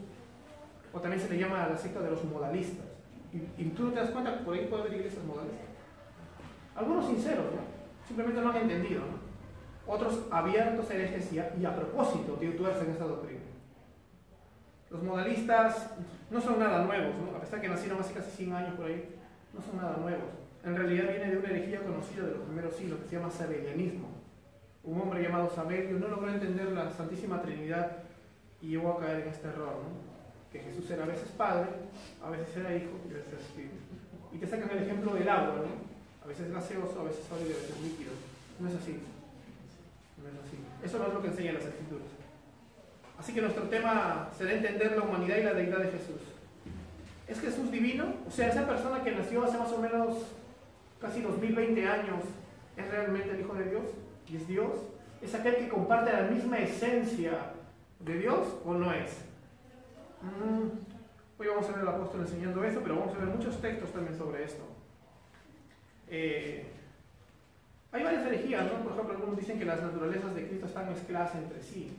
O 0.92 1.00
también 1.00 1.20
se 1.20 1.28
le 1.28 1.38
llama 1.38 1.68
la 1.68 1.76
secta 1.76 2.00
de 2.00 2.10
los 2.10 2.24
modalistas. 2.24 2.86
Y, 3.32 3.64
tú 3.70 3.84
no 3.84 3.90
te 3.92 4.00
das 4.00 4.10
cuenta 4.10 4.38
que 4.38 4.44
por 4.44 4.54
ahí 4.54 4.66
puede 4.66 4.82
haber 4.82 4.94
iglesias 4.94 5.24
modalistas. 5.24 5.68
Algunos 6.76 7.06
sinceros. 7.06 7.46
Simplemente 8.06 8.40
no 8.40 8.50
han 8.50 8.56
entendido. 8.56 9.02
Otros 9.86 10.26
abiertos 10.30 10.90
herejes 10.90 11.32
y 11.32 11.38
a, 11.38 11.70
a 11.70 11.76
propósito 11.76 12.34
tuercen 12.34 12.90
esta 12.90 13.04
doctrina. 13.04 13.40
Los 14.90 15.02
modalistas 15.02 15.90
no 16.30 16.40
son 16.40 16.58
nada 16.58 16.84
nuevos, 16.84 17.14
a 17.34 17.40
pesar 17.40 17.60
que 17.62 17.68
nacieron 17.68 17.98
hace 17.98 18.12
casi 18.12 18.30
100 18.30 18.52
años 18.52 18.74
por 18.74 18.86
ahí, 18.86 19.16
no 19.54 19.60
son 19.62 19.78
nada 19.78 19.96
nuevos. 19.96 20.41
En 20.64 20.76
realidad 20.76 21.08
viene 21.08 21.30
de 21.30 21.38
una 21.38 21.48
herejía 21.48 21.80
conocida 21.80 22.24
de 22.26 22.32
los 22.32 22.42
primeros 22.42 22.76
siglos 22.76 23.00
que 23.00 23.08
se 23.08 23.16
llama 23.16 23.30
sabelianismo. 23.30 24.08
Un 24.84 25.00
hombre 25.00 25.22
llamado 25.22 25.50
Sabelio 25.50 25.98
no 25.98 26.08
logró 26.08 26.28
entender 26.28 26.72
la 26.72 26.90
Santísima 26.90 27.42
Trinidad 27.42 27.98
y 28.60 28.68
llegó 28.68 28.92
a 28.92 29.00
caer 29.00 29.22
en 29.22 29.28
este 29.28 29.48
error, 29.48 29.74
¿no? 29.74 30.12
que 30.52 30.60
Jesús 30.60 30.90
era 30.90 31.04
a 31.04 31.06
veces 31.06 31.28
Padre, 31.36 31.70
a 32.22 32.30
veces 32.30 32.56
era 32.56 32.76
Hijo 32.76 32.98
y 33.08 33.14
a 33.14 33.16
veces 33.16 33.40
Espíritu. 33.40 33.74
Y 34.32 34.38
te 34.38 34.46
sacan 34.46 34.70
el 34.70 34.82
ejemplo 34.84 35.14
del 35.14 35.28
agua, 35.28 35.54
¿no? 35.56 36.24
a 36.24 36.28
veces 36.28 36.52
gaseoso, 36.52 37.00
a 37.00 37.04
veces 37.04 37.24
sólido 37.26 37.56
a 37.56 37.60
veces 37.60 37.80
líquido. 37.82 38.12
No 38.60 38.68
es 38.68 38.74
así. 38.76 39.00
No 40.22 40.28
es 40.28 40.34
así. 40.46 40.58
Eso 40.84 40.98
no 40.98 41.06
es 41.08 41.14
lo 41.14 41.22
que 41.22 41.28
enseñan 41.28 41.54
las 41.54 41.64
escrituras. 41.64 42.06
Así 43.18 43.32
que 43.32 43.40
nuestro 43.40 43.64
tema 43.64 44.30
será 44.36 44.52
entender 44.52 44.96
la 44.96 45.02
humanidad 45.02 45.36
y 45.38 45.42
la 45.42 45.54
deidad 45.54 45.78
de 45.78 45.90
Jesús. 45.90 46.22
¿Es 47.28 47.40
Jesús 47.40 47.70
divino? 47.70 48.14
O 48.28 48.30
sea, 48.30 48.48
esa 48.48 48.66
persona 48.66 49.02
que 49.02 49.12
nació 49.12 49.44
hace 49.44 49.58
más 49.58 49.72
o 49.72 49.78
menos 49.78 50.26
casi 51.02 51.20
2020 51.20 51.86
años, 51.88 52.20
¿es 52.76 52.88
realmente 52.88 53.30
el 53.32 53.40
Hijo 53.40 53.54
de 53.54 53.64
Dios? 53.64 53.82
¿Y 54.30 54.36
es 54.36 54.46
Dios? 54.46 54.70
¿Es 55.20 55.34
aquel 55.34 55.56
que 55.56 55.68
comparte 55.68 56.12
la 56.12 56.22
misma 56.22 56.58
esencia 56.58 57.32
de 57.98 58.18
Dios 58.18 58.46
o 58.64 58.72
no 58.74 58.92
es? 58.92 59.10
Mm, 60.22 60.68
hoy 61.38 61.46
vamos 61.48 61.68
a 61.68 61.72
ver 61.72 61.80
al 61.80 61.88
apóstol 61.88 62.20
enseñando 62.20 62.64
eso, 62.64 62.80
pero 62.82 63.00
vamos 63.00 63.16
a 63.16 63.18
ver 63.18 63.28
muchos 63.28 63.60
textos 63.60 63.92
también 63.92 64.16
sobre 64.16 64.44
esto. 64.44 64.62
Eh, 66.08 66.66
hay 67.90 68.02
varias 68.02 68.24
herejías. 68.24 68.70
Por 68.70 68.92
ejemplo, 68.92 69.14
algunos 69.14 69.36
dicen 69.36 69.58
que 69.58 69.64
las 69.64 69.82
naturalezas 69.82 70.34
de 70.34 70.46
Cristo 70.46 70.66
están 70.66 70.88
mezcladas 70.88 71.34
entre 71.34 71.60
sí. 71.60 71.90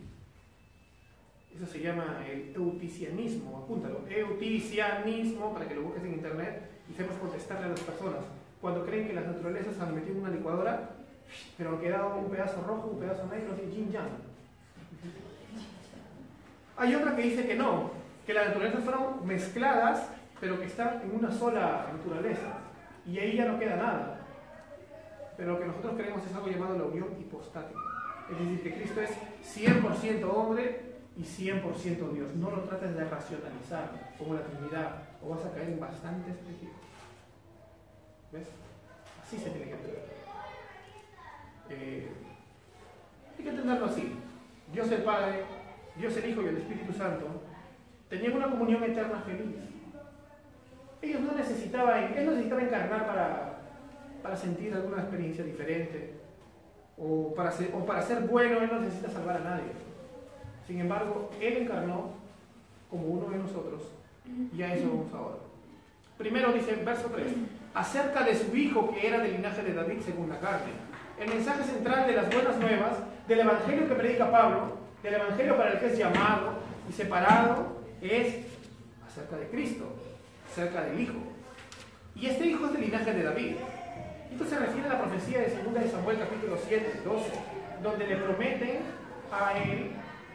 Eso 1.56 1.68
se 1.68 1.82
llama 1.82 2.24
el 2.28 2.54
euticianismo, 2.56 3.58
apúntalo. 3.58 4.02
Euticianismo, 4.10 5.54
para 5.54 5.68
que 5.68 5.76
lo 5.76 5.84
busques 5.84 6.04
en 6.04 6.14
internet 6.14 6.62
y 6.90 6.94
sepas 6.94 7.18
contestarle 7.18 7.66
a 7.66 7.70
las 7.70 7.82
personas. 7.82 8.24
Cuando 8.64 8.86
creen 8.86 9.08
que 9.08 9.14
las 9.14 9.26
naturalezas 9.26 9.78
han 9.82 9.94
metido 9.94 10.16
en 10.16 10.22
una 10.22 10.30
licuadora, 10.30 10.92
pero 11.58 11.72
han 11.72 11.80
quedado 11.80 12.16
un 12.16 12.30
pedazo 12.30 12.64
rojo, 12.66 12.92
un 12.94 13.00
pedazo 13.02 13.28
negro, 13.28 13.52
así 13.52 13.70
yin 13.70 13.92
yang. 13.92 14.08
Hay 16.78 16.96
otra 16.96 17.14
que 17.14 17.24
dice 17.24 17.46
que 17.46 17.56
no, 17.56 17.92
que 18.26 18.34
las 18.34 18.48
naturalezas 18.48 18.86
fueron 18.86 19.28
mezcladas, 19.28 20.08
pero 20.40 20.62
que 20.62 20.68
están 20.68 21.02
en 21.02 21.14
una 21.14 21.30
sola 21.30 21.88
naturaleza. 21.92 22.60
Y 23.06 23.20
ahí 23.20 23.36
ya 23.36 23.52
no 23.52 23.60
queda 23.60 23.76
nada. 23.76 24.20
Pero 25.36 25.52
lo 25.52 25.60
que 25.60 25.66
nosotros 25.66 25.96
creemos 25.98 26.26
es 26.26 26.34
algo 26.34 26.48
llamado 26.48 26.78
la 26.78 26.86
unión 26.86 27.10
hipostática. 27.20 27.82
Es 28.32 28.40
decir, 28.40 28.64
que 28.64 28.76
Cristo 28.76 29.02
es 29.02 29.12
100% 29.58 30.24
hombre 30.34 31.00
y 31.18 31.24
100% 31.24 32.12
Dios. 32.14 32.34
No 32.36 32.50
lo 32.50 32.62
trates 32.62 32.96
de 32.96 33.04
racionalizar 33.10 34.14
como 34.18 34.36
la 34.36 34.44
Trinidad 34.44 35.04
o 35.22 35.32
vas 35.32 35.44
a 35.44 35.52
caer 35.52 35.68
en 35.68 35.82
bastantes 35.82 36.38
peligros. 36.38 36.93
¿Ves? 38.34 38.48
Así 39.24 39.38
se 39.38 39.50
tiene 39.52 39.68
que 39.68 39.74
entender. 39.74 40.04
Eh, 41.70 42.10
hay 43.38 43.44
que 43.44 43.50
entenderlo 43.50 43.86
así. 43.86 44.16
Dios 44.74 44.92
el 44.92 45.04
Padre, 45.04 45.44
Dios 45.96 46.18
el 46.18 46.30
Hijo 46.30 46.42
y 46.42 46.48
el 46.48 46.58
Espíritu 46.58 46.94
Santo 46.94 47.28
tenían 48.10 48.34
una 48.34 48.50
comunión 48.50 48.84
eterna 48.84 49.22
feliz. 49.22 49.56
Ellos 51.02 51.22
no 51.22 51.34
necesitaban, 51.34 52.14
él 52.18 52.26
no 52.26 52.32
necesitaba 52.32 52.62
encarnar 52.62 53.08
para, 53.08 53.60
para 54.22 54.36
sentir 54.36 54.74
alguna 54.74 55.02
experiencia 55.02 55.44
diferente. 55.44 56.14
O 56.98 57.34
para, 57.34 57.52
o 57.74 57.86
para 57.86 58.02
ser 58.02 58.22
bueno, 58.22 58.60
él 58.62 58.70
no 58.72 58.80
necesita 58.80 59.10
salvar 59.10 59.38
a 59.38 59.44
nadie. 59.44 59.72
Sin 60.68 60.80
embargo, 60.80 61.30
Él 61.42 61.58
encarnó 61.58 62.12
como 62.90 63.08
uno 63.08 63.30
de 63.30 63.38
nosotros 63.38 63.82
y 64.56 64.62
a 64.62 64.74
eso 64.76 64.88
vamos 64.88 65.14
ahora. 65.14 65.36
Primero 66.18 66.54
dice, 66.54 66.76
verso 66.76 67.10
3, 67.14 67.34
acerca 67.74 68.24
de 68.24 68.36
su 68.36 68.56
hijo 68.56 68.94
que 68.94 69.08
era 69.08 69.20
del 69.20 69.34
linaje 69.34 69.64
de 69.64 69.74
David 69.74 70.00
según 70.06 70.30
la 70.30 70.40
carne. 70.40 70.74
El 71.20 71.30
mensaje 71.30 71.64
central 71.64 72.08
de 72.08 72.14
las 72.14 72.30
buenas 72.32 72.58
nuevas, 72.58 72.94
del 73.28 73.40
evangelio 73.40 73.88
que 73.88 73.96
predica 73.96 74.32
Pablo, 74.32 74.78
del 75.02 75.16
evangelio 75.16 75.58
para 75.58 75.74
el 75.74 75.80
que 75.80 75.88
es 75.88 75.98
llamado 75.98 76.54
y 76.90 76.94
separado, 76.94 77.82
es 78.02 78.46
acerca 79.08 79.38
de 79.38 79.48
Cristo, 79.48 79.86
acerca 80.52 80.82
del 80.82 81.00
hijo. 81.00 81.20
Y 82.16 82.28
este 82.28 82.48
hijo 82.48 82.66
es 82.68 82.74
del 82.74 82.82
linaje 82.82 83.14
de 83.14 83.24
David. 83.24 83.56
Esto 84.32 84.46
se 84.46 84.60
refiere 84.60 84.88
a 84.88 84.94
la 84.94 85.02
profecía 85.02 85.40
de 85.40 85.64
2 85.64 85.74
de 85.74 85.90
Samuel 85.90 86.20
capítulo 86.20 86.58
7, 86.68 87.02
12, 87.06 87.32
donde 87.82 88.08
le 88.08 88.16
prometen 88.18 88.80
a 89.32 89.58
él 89.58 89.92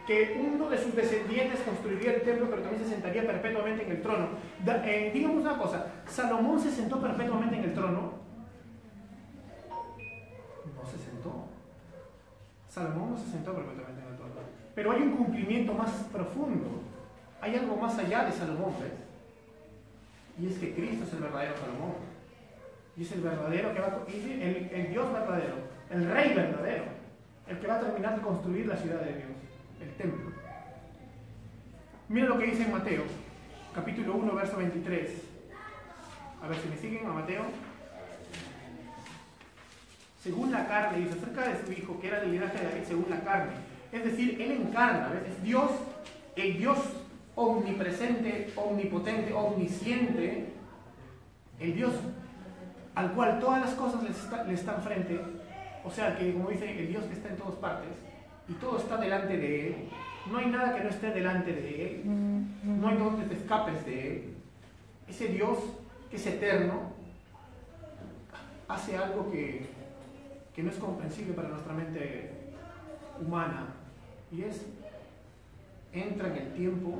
que 0.09 0.41
uno 0.43 0.71
de 0.71 0.77
sus 0.79 0.95
descendientes 0.95 1.59
construiría 1.59 2.15
el 2.15 2.23
templo, 2.23 2.49
pero 2.49 2.63
también 2.63 2.83
se 2.83 2.89
sentaría 2.89 3.27
perpetuamente 3.27 3.85
en 3.85 3.91
el 3.91 4.01
trono. 4.01 4.29
Eh, 4.65 5.11
digamos 5.13 5.43
una 5.43 5.55
cosa, 5.55 5.85
¿Salomón 6.07 6.59
se 6.59 6.71
sentó 6.71 6.99
perpetuamente 6.99 7.57
en 7.57 7.65
el 7.65 7.73
trono? 7.75 8.13
No 10.75 10.89
se 10.89 10.97
sentó. 10.97 11.45
Salomón 12.67 13.11
no 13.11 13.17
se 13.19 13.29
sentó 13.29 13.53
perpetuamente 13.53 14.01
en 14.01 14.07
el 14.07 14.15
trono. 14.15 14.33
Pero 14.73 14.91
hay 14.93 15.01
un 15.03 15.11
cumplimiento 15.11 15.75
más 15.75 15.91
profundo. 16.11 16.81
Hay 17.39 17.55
algo 17.55 17.75
más 17.75 17.95
allá 17.99 18.25
de 18.25 18.31
Salomón, 18.31 18.73
¿ves? 18.81 18.93
Y 20.39 20.51
es 20.51 20.57
que 20.57 20.73
Cristo 20.73 21.05
es 21.05 21.13
el 21.13 21.19
verdadero 21.19 21.55
Salomón. 21.55 21.93
Y 22.97 23.03
es 23.03 23.11
el 23.11 23.21
verdadero 23.21 23.75
que 23.75 23.79
va 23.79 23.87
a, 23.87 24.11
el, 24.11 24.69
el 24.73 24.89
Dios 24.89 25.13
verdadero, 25.13 25.53
el 25.91 26.11
Rey 26.11 26.33
verdadero, 26.33 26.85
el 27.47 27.59
que 27.59 27.67
va 27.67 27.75
a 27.75 27.79
terminar 27.79 28.15
de 28.15 28.21
construir 28.23 28.65
la 28.65 28.75
ciudad 28.75 29.01
de 29.01 29.13
Dios 29.13 29.38
templo. 29.99 30.31
Mira 32.07 32.27
lo 32.27 32.39
que 32.39 32.45
dice 32.45 32.63
en 32.63 32.71
Mateo, 32.71 33.03
capítulo 33.75 34.15
1, 34.15 34.33
verso 34.33 34.57
23. 34.57 35.09
A 36.41 36.47
ver 36.47 36.57
si 36.57 36.69
me 36.69 36.77
siguen 36.77 37.05
a 37.05 37.13
Mateo. 37.13 37.43
Según 40.23 40.51
la 40.51 40.67
carne, 40.67 40.99
dice 40.99 41.17
acerca 41.17 41.49
de 41.49 41.65
su 41.65 41.71
hijo, 41.73 41.99
que 41.99 42.07
era 42.07 42.21
del 42.21 42.31
linaje 42.31 42.57
de 42.57 42.63
David 42.63 42.83
según 42.87 43.09
la 43.09 43.19
carne. 43.21 43.51
Es 43.91 44.03
decir, 44.05 44.41
él 44.41 44.51
encarna. 44.51 45.11
Es 45.27 45.43
Dios, 45.43 45.69
el 46.35 46.57
Dios 46.57 46.77
omnipresente, 47.35 48.53
omnipotente, 48.55 49.33
omnisciente, 49.33 50.53
el 51.59 51.75
Dios 51.75 51.93
al 52.95 53.11
cual 53.13 53.39
todas 53.39 53.61
las 53.61 53.73
cosas 53.75 54.01
le, 54.03 54.53
están 54.53 54.81
frente, 54.81 55.21
o 55.85 55.91
sea 55.91 56.17
que 56.17 56.33
como 56.33 56.49
dice 56.49 56.77
el 56.77 56.87
Dios 56.87 57.05
que 57.05 57.13
está 57.13 57.29
en 57.29 57.37
todas 57.37 57.55
partes, 57.55 57.87
y 58.49 58.53
todo 58.53 58.77
está 58.77 58.97
delante 58.97 59.37
de 59.37 59.67
Él, 59.67 59.75
no 60.31 60.37
hay 60.37 60.47
nada 60.47 60.75
que 60.75 60.83
no 60.83 60.89
esté 60.89 61.11
delante 61.11 61.53
de 61.53 61.85
Él, 61.85 62.01
no 62.63 62.87
hay 62.87 62.97
donde 62.97 63.25
te 63.25 63.35
escapes 63.35 63.85
de 63.85 64.07
Él. 64.07 64.33
Ese 65.07 65.27
Dios 65.27 65.57
que 66.09 66.17
es 66.17 66.25
eterno 66.25 66.93
hace 68.67 68.97
algo 68.97 69.31
que, 69.31 69.65
que 70.55 70.63
no 70.63 70.69
es 70.69 70.77
comprensible 70.77 71.33
para 71.33 71.49
nuestra 71.49 71.73
mente 71.73 72.31
humana 73.21 73.67
y 74.31 74.43
es 74.43 74.65
entra 75.91 76.27
en 76.27 76.35
el 76.35 76.53
tiempo 76.53 76.99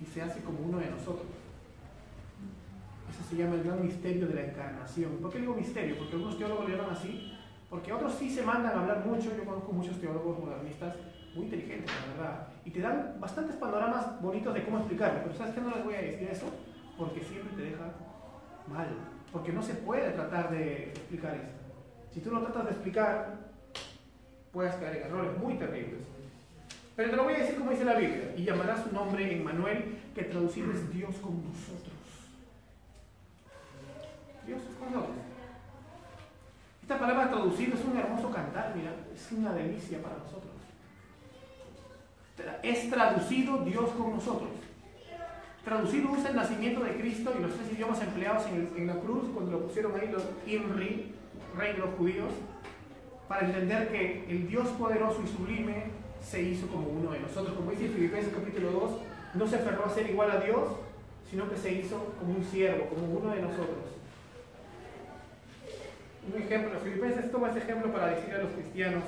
y 0.00 0.04
se 0.04 0.22
hace 0.22 0.40
como 0.40 0.58
uno 0.60 0.78
de 0.78 0.90
nosotros. 0.90 1.26
Eso 3.10 3.22
se 3.28 3.36
llama 3.36 3.54
el 3.54 3.62
gran 3.62 3.80
misterio 3.80 4.26
de 4.26 4.34
la 4.34 4.46
encarnación. 4.46 5.12
¿Por 5.18 5.32
qué 5.32 5.38
digo 5.38 5.54
misterio? 5.54 5.96
Porque 5.96 6.14
algunos 6.14 6.36
teólogos 6.36 6.68
lo 6.68 6.76
llaman 6.76 6.92
así, 6.92 7.33
porque 7.74 7.92
otros 7.92 8.14
sí 8.14 8.30
se 8.30 8.42
mandan 8.42 8.78
a 8.78 8.82
hablar 8.82 9.04
mucho, 9.04 9.36
yo 9.36 9.44
conozco 9.44 9.72
muchos 9.72 10.00
teólogos 10.00 10.38
modernistas 10.38 10.94
muy 11.34 11.46
inteligentes, 11.46 11.90
la 11.90 12.14
verdad, 12.14 12.46
y 12.64 12.70
te 12.70 12.80
dan 12.80 13.16
bastantes 13.18 13.56
panoramas 13.56 14.22
bonitos 14.22 14.54
de 14.54 14.64
cómo 14.64 14.78
explicarlo, 14.78 15.22
pero 15.24 15.34
¿sabes 15.34 15.54
qué 15.54 15.60
no 15.60 15.70
les 15.70 15.84
voy 15.84 15.94
a 15.94 16.02
decir 16.02 16.28
eso? 16.30 16.46
Porque 16.96 17.20
siempre 17.24 17.52
te 17.56 17.70
deja 17.72 17.90
mal, 18.68 18.86
porque 19.32 19.52
no 19.52 19.60
se 19.60 19.74
puede 19.74 20.12
tratar 20.12 20.52
de 20.52 20.90
explicar 20.90 21.34
eso. 21.34 22.12
Si 22.12 22.20
tú 22.20 22.30
lo 22.30 22.42
tratas 22.42 22.66
de 22.66 22.70
explicar, 22.70 23.38
puedes 24.52 24.76
caer 24.76 24.98
en 24.98 25.02
errores 25.08 25.36
muy 25.36 25.54
terribles. 25.54 26.06
Pero 26.94 27.10
te 27.10 27.16
lo 27.16 27.24
voy 27.24 27.34
a 27.34 27.38
decir 27.38 27.56
como 27.56 27.72
dice 27.72 27.84
la 27.84 27.96
Biblia, 27.96 28.34
y 28.36 28.44
llamará 28.44 28.80
su 28.80 28.92
nombre 28.92 29.36
en 29.36 29.42
Manuel, 29.42 29.98
que 30.14 30.22
traducido 30.22 30.70
es 30.70 30.92
Dios 30.92 31.16
con 31.16 31.42
nosotros. 31.42 31.92
Dios 34.46 34.62
con 34.78 34.92
nosotros. 34.92 35.23
Esta 36.84 36.98
palabra 36.98 37.30
traducido 37.30 37.78
es 37.78 37.80
un 37.82 37.96
hermoso 37.96 38.30
cantar, 38.30 38.74
mira, 38.76 38.90
es 39.14 39.32
una 39.32 39.54
delicia 39.54 40.02
para 40.02 40.18
nosotros. 40.18 40.52
Es 42.62 42.90
traducido 42.90 43.64
Dios 43.64 43.88
con 43.92 44.10
nosotros. 44.10 44.50
Traducido 45.64 46.10
usa 46.10 46.28
el 46.28 46.36
nacimiento 46.36 46.84
de 46.84 46.96
Cristo 46.96 47.32
y 47.38 47.40
los 47.40 47.54
tres 47.54 47.72
idiomas 47.72 48.02
empleados 48.02 48.44
en, 48.76 48.86
la 48.86 48.96
cruz, 48.96 49.30
cuando 49.32 49.52
lo 49.52 49.60
pusieron 49.66 49.98
ahí 49.98 50.08
los 50.08 50.24
Inri, 50.46 51.14
rey 51.56 51.72
de 51.72 51.78
los 51.78 51.94
judíos, 51.94 52.28
para 53.28 53.46
entender 53.46 53.88
que 53.88 54.26
el 54.28 54.46
Dios 54.46 54.68
poderoso 54.78 55.22
y 55.24 55.26
sublime 55.26 55.84
se 56.20 56.42
hizo 56.42 56.66
como 56.66 56.88
uno 56.88 57.12
de 57.12 57.20
nosotros. 57.20 57.56
Como 57.56 57.70
dice 57.70 57.88
Filipenses 57.88 58.34
capítulo 58.34 58.70
2, 58.72 58.90
no 59.36 59.46
se 59.46 59.56
aferró 59.56 59.86
a 59.86 59.88
ser 59.88 60.10
igual 60.10 60.30
a 60.32 60.40
Dios, 60.40 60.68
sino 61.30 61.48
que 61.48 61.56
se 61.56 61.72
hizo 61.72 62.12
como 62.20 62.34
un 62.34 62.44
siervo, 62.44 62.90
como 62.90 63.06
uno 63.06 63.30
de 63.34 63.40
nosotros 63.40 63.83
ejemplo, 66.54 66.78
Filipenses 66.80 67.32
toma 67.32 67.50
ese 67.50 67.58
ejemplo 67.58 67.92
para 67.92 68.08
decir 68.08 68.32
a 68.34 68.38
los 68.38 68.52
cristianos, 68.52 69.02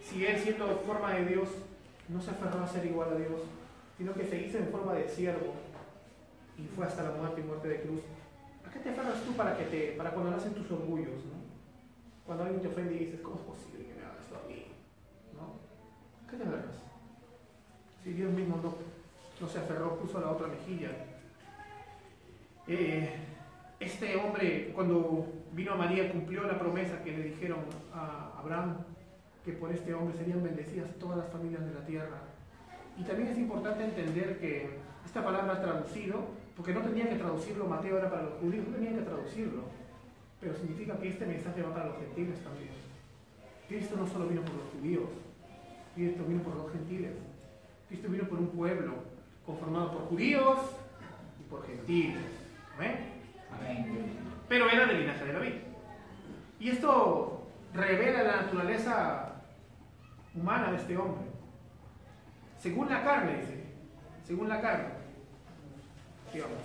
si 0.00 0.24
él 0.24 0.38
siendo 0.38 0.66
forma 0.86 1.14
de 1.14 1.26
Dios, 1.26 1.48
no 2.08 2.20
se 2.20 2.30
aferró 2.30 2.62
a 2.62 2.68
ser 2.68 2.86
igual 2.86 3.10
a 3.12 3.16
Dios, 3.16 3.42
sino 3.98 4.14
que 4.14 4.24
se 4.24 4.40
hizo 4.40 4.58
en 4.58 4.68
forma 4.68 4.94
de 4.94 5.08
siervo 5.08 5.54
y 6.56 6.66
fue 6.74 6.86
hasta 6.86 7.02
la 7.02 7.10
muerte 7.10 7.40
y 7.40 7.44
muerte 7.44 7.68
de 7.68 7.80
cruz. 7.80 8.00
¿A 8.66 8.70
qué 8.70 8.78
te 8.78 8.90
aferras 8.90 9.22
tú 9.22 9.32
para, 9.32 9.56
que 9.56 9.64
te, 9.64 9.92
para 9.92 10.10
cuando 10.10 10.30
nacen 10.30 10.54
tus 10.54 10.70
orgullos? 10.70 11.24
¿no? 11.24 11.36
Cuando 12.24 12.44
alguien 12.44 12.62
te 12.62 12.68
ofende 12.68 12.94
y 12.94 12.98
dices, 12.98 13.20
¿cómo 13.20 13.36
es 13.36 13.42
posible 13.42 13.86
que 13.86 13.94
me 13.94 14.02
hagas 14.02 14.20
esto 14.20 14.36
a 14.36 14.48
mí? 14.48 14.66
¿No? 15.34 15.58
¿A 16.26 16.30
qué 16.30 16.36
te 16.36 16.42
aferras? 16.44 16.76
Si 18.04 18.12
Dios 18.12 18.32
mismo 18.32 18.60
no, 18.62 18.74
no 19.40 19.48
se 19.48 19.58
aferró, 19.58 19.96
puso 19.98 20.20
la 20.20 20.30
otra 20.30 20.46
mejilla. 20.46 20.90
Eh, 22.68 23.10
este 23.80 24.16
hombre, 24.16 24.72
cuando 24.74 25.26
vino 25.52 25.72
a 25.72 25.76
María, 25.76 26.10
cumplió 26.10 26.44
la 26.44 26.58
promesa 26.58 27.02
que 27.02 27.12
le 27.12 27.24
dijeron 27.24 27.60
a 27.92 28.32
Abraham, 28.38 28.78
que 29.44 29.52
por 29.52 29.70
este 29.70 29.94
hombre 29.94 30.16
serían 30.16 30.42
bendecidas 30.42 30.88
todas 30.98 31.18
las 31.18 31.28
familias 31.30 31.64
de 31.64 31.74
la 31.74 31.84
tierra. 31.84 32.22
Y 32.98 33.04
también 33.04 33.28
es 33.28 33.38
importante 33.38 33.84
entender 33.84 34.38
que 34.38 34.70
esta 35.04 35.22
palabra 35.24 35.60
traducido, 35.60 36.24
porque 36.56 36.72
no 36.72 36.80
tenía 36.80 37.08
que 37.08 37.16
traducirlo 37.16 37.66
Mateo 37.66 37.98
era 37.98 38.10
para 38.10 38.22
los 38.22 38.34
judíos, 38.40 38.66
no 38.66 38.74
tenía 38.74 38.94
que 38.94 39.04
traducirlo, 39.04 39.62
pero 40.40 40.54
significa 40.54 40.98
que 40.98 41.08
este 41.08 41.26
mensaje 41.26 41.62
va 41.62 41.74
para 41.74 41.86
los 41.88 41.98
gentiles 41.98 42.42
también. 42.42 42.70
Cristo 43.68 43.96
no 43.96 44.06
solo 44.06 44.26
vino 44.26 44.42
por 44.42 44.54
los 44.54 44.68
judíos, 44.70 45.10
Cristo 45.96 46.24
vino 46.28 46.42
por 46.42 46.54
los 46.56 46.72
gentiles. 46.72 47.12
Cristo 47.88 48.08
vino 48.08 48.24
por 48.24 48.38
un 48.38 48.48
pueblo 48.48 48.92
conformado 49.46 49.92
por 49.92 50.02
judíos 50.08 50.58
y 51.40 51.50
por 51.50 51.66
gentiles. 51.66 52.20
Pero 54.48 54.70
era 54.70 54.86
del 54.86 55.00
linaje 55.00 55.24
de 55.24 55.32
David. 55.32 55.54
Y 56.60 56.70
esto 56.70 57.46
revela 57.74 58.22
la 58.22 58.36
naturaleza 58.42 59.42
humana 60.34 60.70
de 60.70 60.76
este 60.76 60.96
hombre. 60.96 61.26
Según 62.58 62.88
la 62.88 63.02
carne, 63.02 63.36
dice. 63.40 63.64
Según 64.24 64.48
la 64.48 64.60
carne. 64.60 64.88
Digamos. 66.32 66.58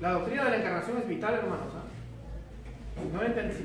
La 0.00 0.12
doctrina 0.12 0.44
de 0.44 0.50
la 0.50 0.56
encarnación 0.56 0.98
es 0.98 1.08
vital, 1.08 1.34
hermanos. 1.34 1.72
¿ah? 1.74 1.86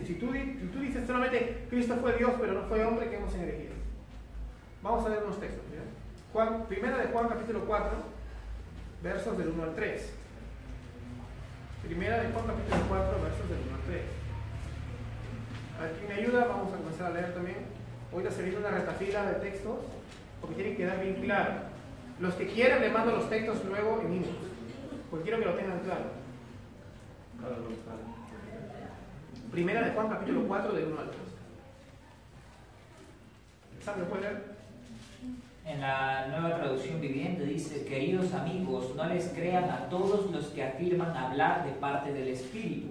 si, 0.05 0.13
tú, 0.15 0.31
dices 0.31 1.07
solamente 1.07 1.67
Cristo 1.69 1.97
fue 2.01 2.17
Dios, 2.17 2.31
pero 2.39 2.53
no 2.53 2.63
fue 2.63 2.85
hombre, 2.85 3.09
que 3.09 3.17
hemos 3.17 3.33
elegido. 3.35 3.73
Vamos 4.81 5.05
a 5.05 5.09
ver 5.09 5.23
unos 5.23 5.39
textos. 5.39 5.63
Juan, 6.33 6.65
primera 6.67 6.97
de 6.97 7.07
Juan, 7.07 7.27
capítulo 7.27 7.65
4, 7.65 7.89
versos 9.03 9.37
del 9.37 9.49
1 9.49 9.63
al 9.63 9.75
3. 9.75 10.13
Primera 11.83 12.21
de 12.21 12.31
Juan, 12.31 12.45
capítulo 12.45 12.83
4, 12.87 13.21
versos 13.23 13.49
del 13.49 13.59
1 13.67 13.75
al 13.75 13.81
3. 13.81 14.01
A 15.77 15.83
ver, 15.83 15.91
¿quién 15.93 16.07
me 16.09 16.15
ayuda? 16.15 16.45
Vamos 16.45 16.73
a 16.73 16.77
comenzar 16.77 17.07
a 17.07 17.13
leer 17.15 17.33
también. 17.33 17.65
Hoy 18.13 18.23
se 18.29 18.43
viene 18.43 18.57
una 18.59 18.69
retafila 18.71 19.25
de 19.25 19.39
textos 19.39 19.79
porque 20.39 20.55
tiene 20.55 20.71
que 20.71 20.77
quedar 20.77 21.01
bien 21.01 21.15
claro. 21.21 21.53
Los 22.19 22.35
que 22.35 22.47
quieran 22.47 22.81
le 22.81 22.89
mando 22.89 23.11
los 23.11 23.29
textos 23.29 23.65
luego 23.65 24.01
en 24.01 24.13
inglés, 24.13 24.35
porque 25.09 25.23
quiero 25.23 25.39
que 25.39 25.45
lo 25.45 25.55
tengan 25.55 25.79
claro. 25.79 26.05
Primera 29.51 29.81
de 29.81 29.91
Juan 29.91 30.09
capítulo 30.09 30.47
4 30.47 30.73
del 30.73 30.85
1 30.85 30.99
al 30.99 31.09
3. 31.09 31.19
¿Sabe 33.83 34.01
lo 34.01 34.05
puede 34.05 34.21
leer? 34.21 34.50
En 35.65 35.79
la 35.79 36.27
nueva 36.27 36.57
traducción 36.57 36.99
viviente 36.99 37.45
dice, 37.45 37.85
queridos 37.85 38.33
amigos, 38.33 38.95
no 38.95 39.05
les 39.05 39.29
crean 39.29 39.69
a 39.69 39.89
todos 39.89 40.31
los 40.31 40.47
que 40.47 40.63
afirman 40.63 41.15
hablar 41.15 41.65
de 41.65 41.71
parte 41.71 42.11
del 42.11 42.29
Espíritu. 42.29 42.87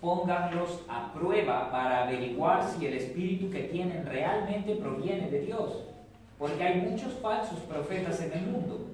Pónganlos 0.00 0.84
a 0.88 1.12
prueba 1.12 1.70
para 1.70 2.04
averiguar 2.04 2.68
si 2.68 2.86
el 2.86 2.94
Espíritu 2.94 3.50
que 3.50 3.64
tienen 3.64 4.06
realmente 4.06 4.76
proviene 4.76 5.28
de 5.28 5.40
Dios 5.40 5.88
porque 6.38 6.62
hay 6.62 6.80
muchos 6.82 7.14
falsos 7.14 7.58
profetas 7.60 8.20
en 8.22 8.32
el 8.32 8.46
mundo. 8.46 8.86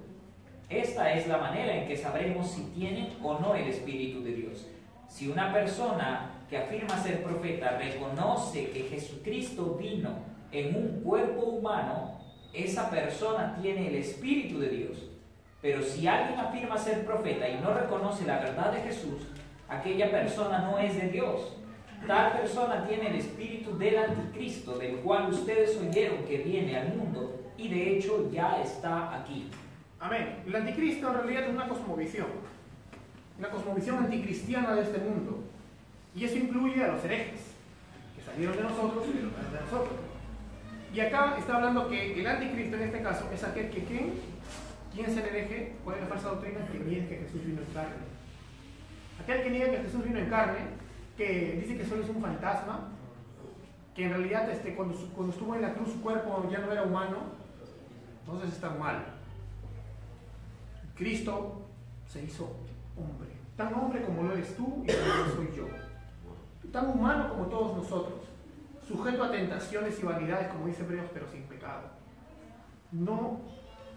Esta 0.71 1.13
es 1.13 1.29
la 1.29 1.37
manera 1.37 1.77
en 1.77 1.87
que 1.87 1.97
sabremos 1.97 2.51
si 2.51 2.63
tienen 2.75 3.11
o 3.23 3.39
no 3.39 3.55
el 3.55 3.69
Espíritu 3.69 4.23
de 4.23 4.33
Dios. 4.33 4.67
Si 5.09 5.29
una 5.29 5.53
persona 5.53 6.31
que 6.49 6.57
afirma 6.57 6.97
ser 7.03 7.23
profeta 7.23 7.79
reconoce 7.79 8.71
que 8.71 8.85
Jesucristo 8.85 9.77
vino 9.79 10.11
en 10.51 10.75
un 10.75 11.01
cuerpo 11.03 11.43
humano, 11.43 12.14
esa 12.55 12.89
persona 12.91 13.59
tiene 13.61 13.89
el 13.89 13.97
Espíritu 13.97 14.59
de 14.61 14.69
Dios. 14.69 15.11
Pero 15.61 15.83
si 15.83 16.07
alguien 16.07 16.39
afirma 16.39 16.77
ser 16.77 17.05
profeta 17.05 17.49
y 17.49 17.59
no 17.59 17.73
reconoce 17.73 18.27
la 18.27 18.39
verdad 18.39 18.73
de 18.73 18.83
Jesús, 18.83 19.23
aquella 19.69 20.11
persona 20.11 20.59
no 20.59 20.79
es 20.79 20.95
de 20.95 21.09
Dios. 21.09 21.57
Tal 22.07 22.33
persona 22.33 22.87
tiene 22.87 23.09
el 23.09 23.17
espíritu 23.17 23.79
del 23.79 23.97
anticristo, 23.97 24.77
del 24.77 24.97
cual 24.97 25.31
ustedes 25.33 25.79
oyeron 25.79 26.25
que 26.25 26.39
viene 26.39 26.77
al 26.77 26.95
mundo 26.95 27.41
y 27.57 27.69
de 27.69 27.97
hecho 27.97 28.31
ya 28.31 28.61
está 28.61 29.15
aquí. 29.17 29.49
Amén. 29.99 30.43
El 30.47 30.55
anticristo 30.55 31.09
en 31.09 31.15
realidad 31.15 31.45
es 31.45 31.51
una 31.51 31.67
cosmovisión, 31.67 32.27
una 33.39 33.49
cosmovisión 33.49 34.05
anticristiana 34.05 34.75
de 34.75 34.83
este 34.83 34.99
mundo. 34.99 35.45
Y 36.15 36.25
eso 36.25 36.37
incluye 36.37 36.85
a 36.85 36.89
los 36.89 37.05
herejes, 37.07 37.41
que 38.15 38.23
salieron 38.23 38.55
de 38.55 38.65
nosotros 38.65 39.05
y 39.07 39.23
no 39.23 39.31
de 39.31 39.61
nosotros. 39.65 40.14
Y 40.95 41.01
acá 41.01 41.35
está 41.37 41.57
hablando 41.57 41.89
que 41.89 42.21
el 42.21 42.27
anticristo 42.27 42.77
en 42.77 42.83
este 42.83 43.03
caso 43.03 43.29
es 43.33 43.43
aquel 43.43 43.69
que 43.69 43.83
¿quién? 43.83 44.13
¿Quién 44.95 45.07
se 45.07 45.21
el 45.21 45.27
hereje? 45.27 45.75
¿Cuál 45.83 45.97
es 45.97 46.03
la 46.03 46.09
falsa 46.09 46.29
doctrina? 46.29 46.65
Que 46.71 46.79
niega 46.79 47.09
que 47.09 47.17
Jesús 47.17 47.45
vino 47.45 47.61
en 47.61 47.75
carne. 47.75 47.97
Aquel 49.21 49.43
que 49.43 49.51
niega 49.51 49.73
que 49.73 49.79
Jesús 49.79 50.05
vino 50.05 50.21
en 50.21 50.31
carne 50.31 50.59
que 51.17 51.59
dice 51.61 51.77
que 51.77 51.85
solo 51.85 52.05
es 52.05 52.09
un 52.11 52.23
fantasma, 52.23 52.91
que 53.95 54.05
en 54.05 54.11
realidad 54.11 54.49
este, 54.51 54.75
cuando, 54.75 54.95
cuando 55.15 55.33
estuvo 55.33 55.55
en 55.57 55.63
la 55.63 55.75
cruz 55.75 55.91
su 55.91 56.01
cuerpo 56.01 56.49
ya 56.51 56.59
no 56.59 56.71
era 56.71 56.85
humano, 56.85 57.19
entonces 58.21 58.53
está 58.53 58.71
mal. 58.71 59.05
Cristo 60.97 61.63
se 62.07 62.23
hizo 62.23 62.57
hombre, 62.97 63.31
tan 63.57 63.75
hombre 63.75 64.03
como 64.03 64.23
lo 64.23 64.33
eres 64.33 64.57
tú 64.57 64.85
y 64.85 64.93
como 64.93 65.25
lo 65.25 65.35
soy 65.35 65.57
yo, 65.57 65.67
tan 66.71 66.89
humano 66.89 67.31
como 67.31 67.47
todos 67.47 67.77
nosotros, 67.79 68.21
sujeto 68.87 69.25
a 69.25 69.31
tentaciones 69.31 69.99
y 70.01 70.03
vanidades, 70.05 70.49
como 70.49 70.67
dice 70.67 70.83
Hebreos, 70.83 71.07
pero 71.13 71.29
sin 71.29 71.43
pecado. 71.45 71.83
No 72.93 73.41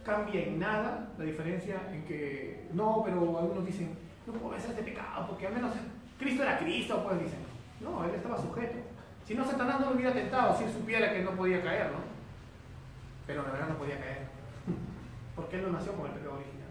cambia 0.03 0.43
en 0.43 0.59
nada 0.59 1.09
la 1.17 1.23
diferencia 1.25 1.81
en 1.91 2.05
que, 2.05 2.69
no, 2.73 3.01
pero 3.05 3.37
algunos 3.37 3.65
dicen, 3.65 3.97
no 4.25 4.33
puedo 4.33 4.59
ser 4.59 4.75
de 4.75 4.83
pecado, 4.83 5.27
porque 5.27 5.47
al 5.47 5.53
menos 5.53 5.73
Cristo 6.19 6.43
era 6.43 6.57
Cristo, 6.57 7.03
pues 7.03 7.19
dicen. 7.21 7.39
No, 7.79 8.03
él 8.05 8.15
estaba 8.15 8.37
sujeto. 8.37 8.77
Si 9.25 9.35
no, 9.35 9.45
Satanás 9.45 9.79
no 9.79 9.89
lo 9.89 9.95
hubiera 9.95 10.13
tentado 10.13 10.57
si 10.57 10.63
él 10.63 10.71
supiera 10.71 11.13
que 11.13 11.21
no 11.21 11.31
podía 11.31 11.61
caer, 11.61 11.91
¿no? 11.91 11.99
Pero 13.27 13.43
la 13.43 13.51
verdad 13.51 13.69
no 13.69 13.77
podía 13.77 13.99
caer. 13.99 14.27
Porque 15.35 15.57
él 15.57 15.63
no 15.63 15.73
nació 15.77 15.93
con 15.93 16.07
el 16.07 16.13
pecado 16.13 16.35
original. 16.35 16.67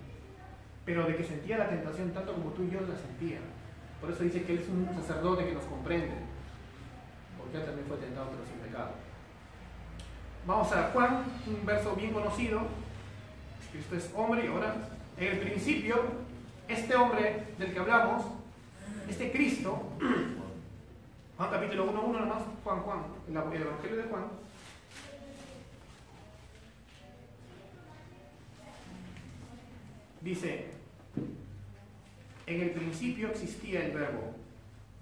Pero 0.85 1.07
de 1.07 1.16
que 1.16 1.24
sentía 1.24 1.59
la 1.59 1.68
tentación 1.68 2.11
tanto 2.11 2.33
como 2.33 2.50
tú 2.50 2.64
y 2.64 2.70
yo 2.70 2.81
la 2.81 2.96
sentía. 2.96 3.38
Por 4.00 4.11
eso 4.11 4.24
dice 4.24 4.42
que 4.42 4.55
él 4.55 4.59
es 4.61 4.68
un 4.68 4.88
sacerdote 4.94 5.44
que 5.44 5.52
nos 5.52 5.64
comprende. 5.64 6.26
Porque 7.46 7.59
él 7.59 7.64
también 7.64 7.87
fue 7.87 7.96
tentado 7.98 8.30
pero 8.30 8.44
sin 8.44 8.59
pecado. 8.59 8.90
Vamos 10.46 10.72
a 10.72 10.90
Juan, 10.90 11.24
un 11.46 11.64
verso 11.64 11.94
bien 11.94 12.12
conocido. 12.12 12.62
Cristo 13.70 13.94
es 13.96 14.11
hombre 14.16 14.44
y 14.44 14.48
ahora, 14.48 14.74
en 15.16 15.32
el 15.32 15.38
principio, 15.38 16.02
este 16.66 16.96
hombre 16.96 17.44
del 17.56 17.72
que 17.72 17.78
hablamos 17.78 18.24
este 19.09 19.30
Cristo, 19.30 19.90
Juan 21.37 21.50
capítulo 21.50 21.85
1, 21.85 22.02
1 22.02 22.20
nomás, 22.20 22.42
Juan, 22.64 22.80
Juan, 22.80 23.02
el 23.28 23.62
Evangelio 23.62 23.96
de 23.96 24.02
Juan, 24.04 24.24
dice, 30.20 30.70
en 32.46 32.62
el 32.62 32.70
principio 32.70 33.28
existía 33.28 33.85
el 33.85 33.92
verbo, 33.92 34.35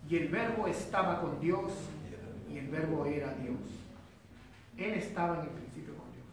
y 0.09 0.17
el 0.17 0.29
verbo 0.29 0.67
estaba 0.67 1.23
con 1.23 1.41
Dios, 1.41 1.73
y 2.55 2.59
el 2.59 2.69
verbo 2.69 3.05
era 3.05 3.35
Dios. 3.35 3.59
Él 4.77 4.95
estaba 4.95 5.41
en 5.41 5.43
el 5.43 5.49
principio 5.49 5.95
con 5.97 6.07
Dios. 6.13 6.27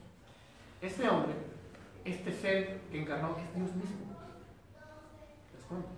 Este 0.82 1.10
hombre, 1.10 1.34
este 2.06 2.32
ser 2.32 2.82
que 2.92 3.02
encarnó, 3.02 3.36
es 3.38 3.56
Dios 3.56 3.76
mismo. 3.76 4.16
¿Les 5.54 5.66
cuento? 5.66 5.90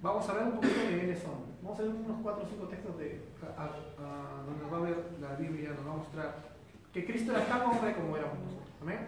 Vamos 0.00 0.28
a 0.28 0.32
ver 0.32 0.42
un 0.44 0.52
poquito 0.52 0.80
de 0.80 0.98
quiénes 0.98 1.22
son. 1.22 1.52
Vamos 1.62 1.78
a 1.78 1.82
ver 1.82 1.92
unos 1.92 2.22
4 2.22 2.42
o 2.42 2.48
5 2.48 2.66
textos 2.66 2.98
de, 2.98 3.20
donde 3.40 4.64
va 4.70 4.78
a 4.78 4.80
ver 4.80 4.96
la 5.20 5.34
Biblia, 5.36 5.70
nos 5.70 5.86
va 5.86 5.92
a 5.92 5.96
mostrar 5.96 6.34
que 6.92 7.04
Cristo 7.04 7.30
era 7.30 7.46
tan 7.46 7.62
hombre 7.62 7.94
como 7.94 8.16
éramos 8.16 8.38
nosotros. 8.38 8.68
Amén. 8.80 8.98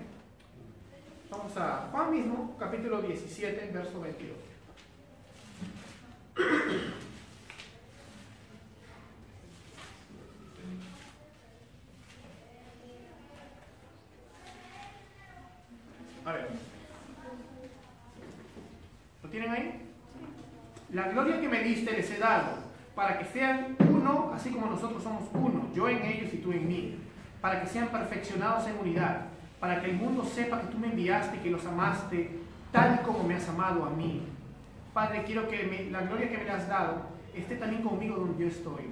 Vamos 1.31 1.57
a 1.57 1.88
Juan 1.90 2.12
mismo, 2.12 2.57
capítulo 2.59 3.03
17, 3.03 3.70
verso 3.72 4.00
22. 4.00 4.38
A 16.24 16.33
ver. 16.33 16.48
¿Tienen 19.31 19.50
ahí? 19.50 19.85
La 20.94 21.09
gloria 21.09 21.40
que 21.40 21.48
me 21.48 21.59
diste 21.59 21.90
les 21.90 22.09
he 22.12 22.18
dado, 22.18 22.50
para 22.94 23.18
que 23.18 23.24
sean 23.24 23.76
uno, 23.80 24.30
así 24.33 24.50
como 24.50 24.66
nosotros 24.66 25.02
somos 25.02 25.24
uno, 25.35 25.68
yo 25.74 25.88
en 25.88 26.00
ellos 26.04 26.33
y 26.33 26.37
tú 26.37 26.52
en 26.52 26.68
mí, 26.68 26.96
para 27.40 27.61
que 27.61 27.66
sean 27.66 27.88
perfeccionados 27.88 28.68
en 28.68 28.78
unidad, 28.78 29.22
para 29.59 29.80
que 29.80 29.90
el 29.90 29.96
mundo 29.96 30.24
sepa 30.24 30.61
que 30.61 30.68
tú 30.68 30.78
me 30.78 30.87
enviaste 30.87 31.38
y 31.38 31.40
que 31.40 31.50
los 31.50 31.66
amaste 31.66 32.38
tal 32.70 33.02
como 33.02 33.24
me 33.24 33.35
has 33.35 33.48
amado 33.48 33.85
a 33.85 33.90
mí. 33.90 34.22
Padre, 34.92 35.24
quiero 35.24 35.48
que 35.48 35.88
la 35.90 36.02
gloria 36.02 36.30
que 36.30 36.38
me 36.38 36.48
has 36.48 36.68
dado 36.68 37.02
esté 37.35 37.57
también 37.57 37.83
conmigo 37.83 38.14
donde 38.14 38.40
yo 38.40 38.46
estoy, 38.46 38.85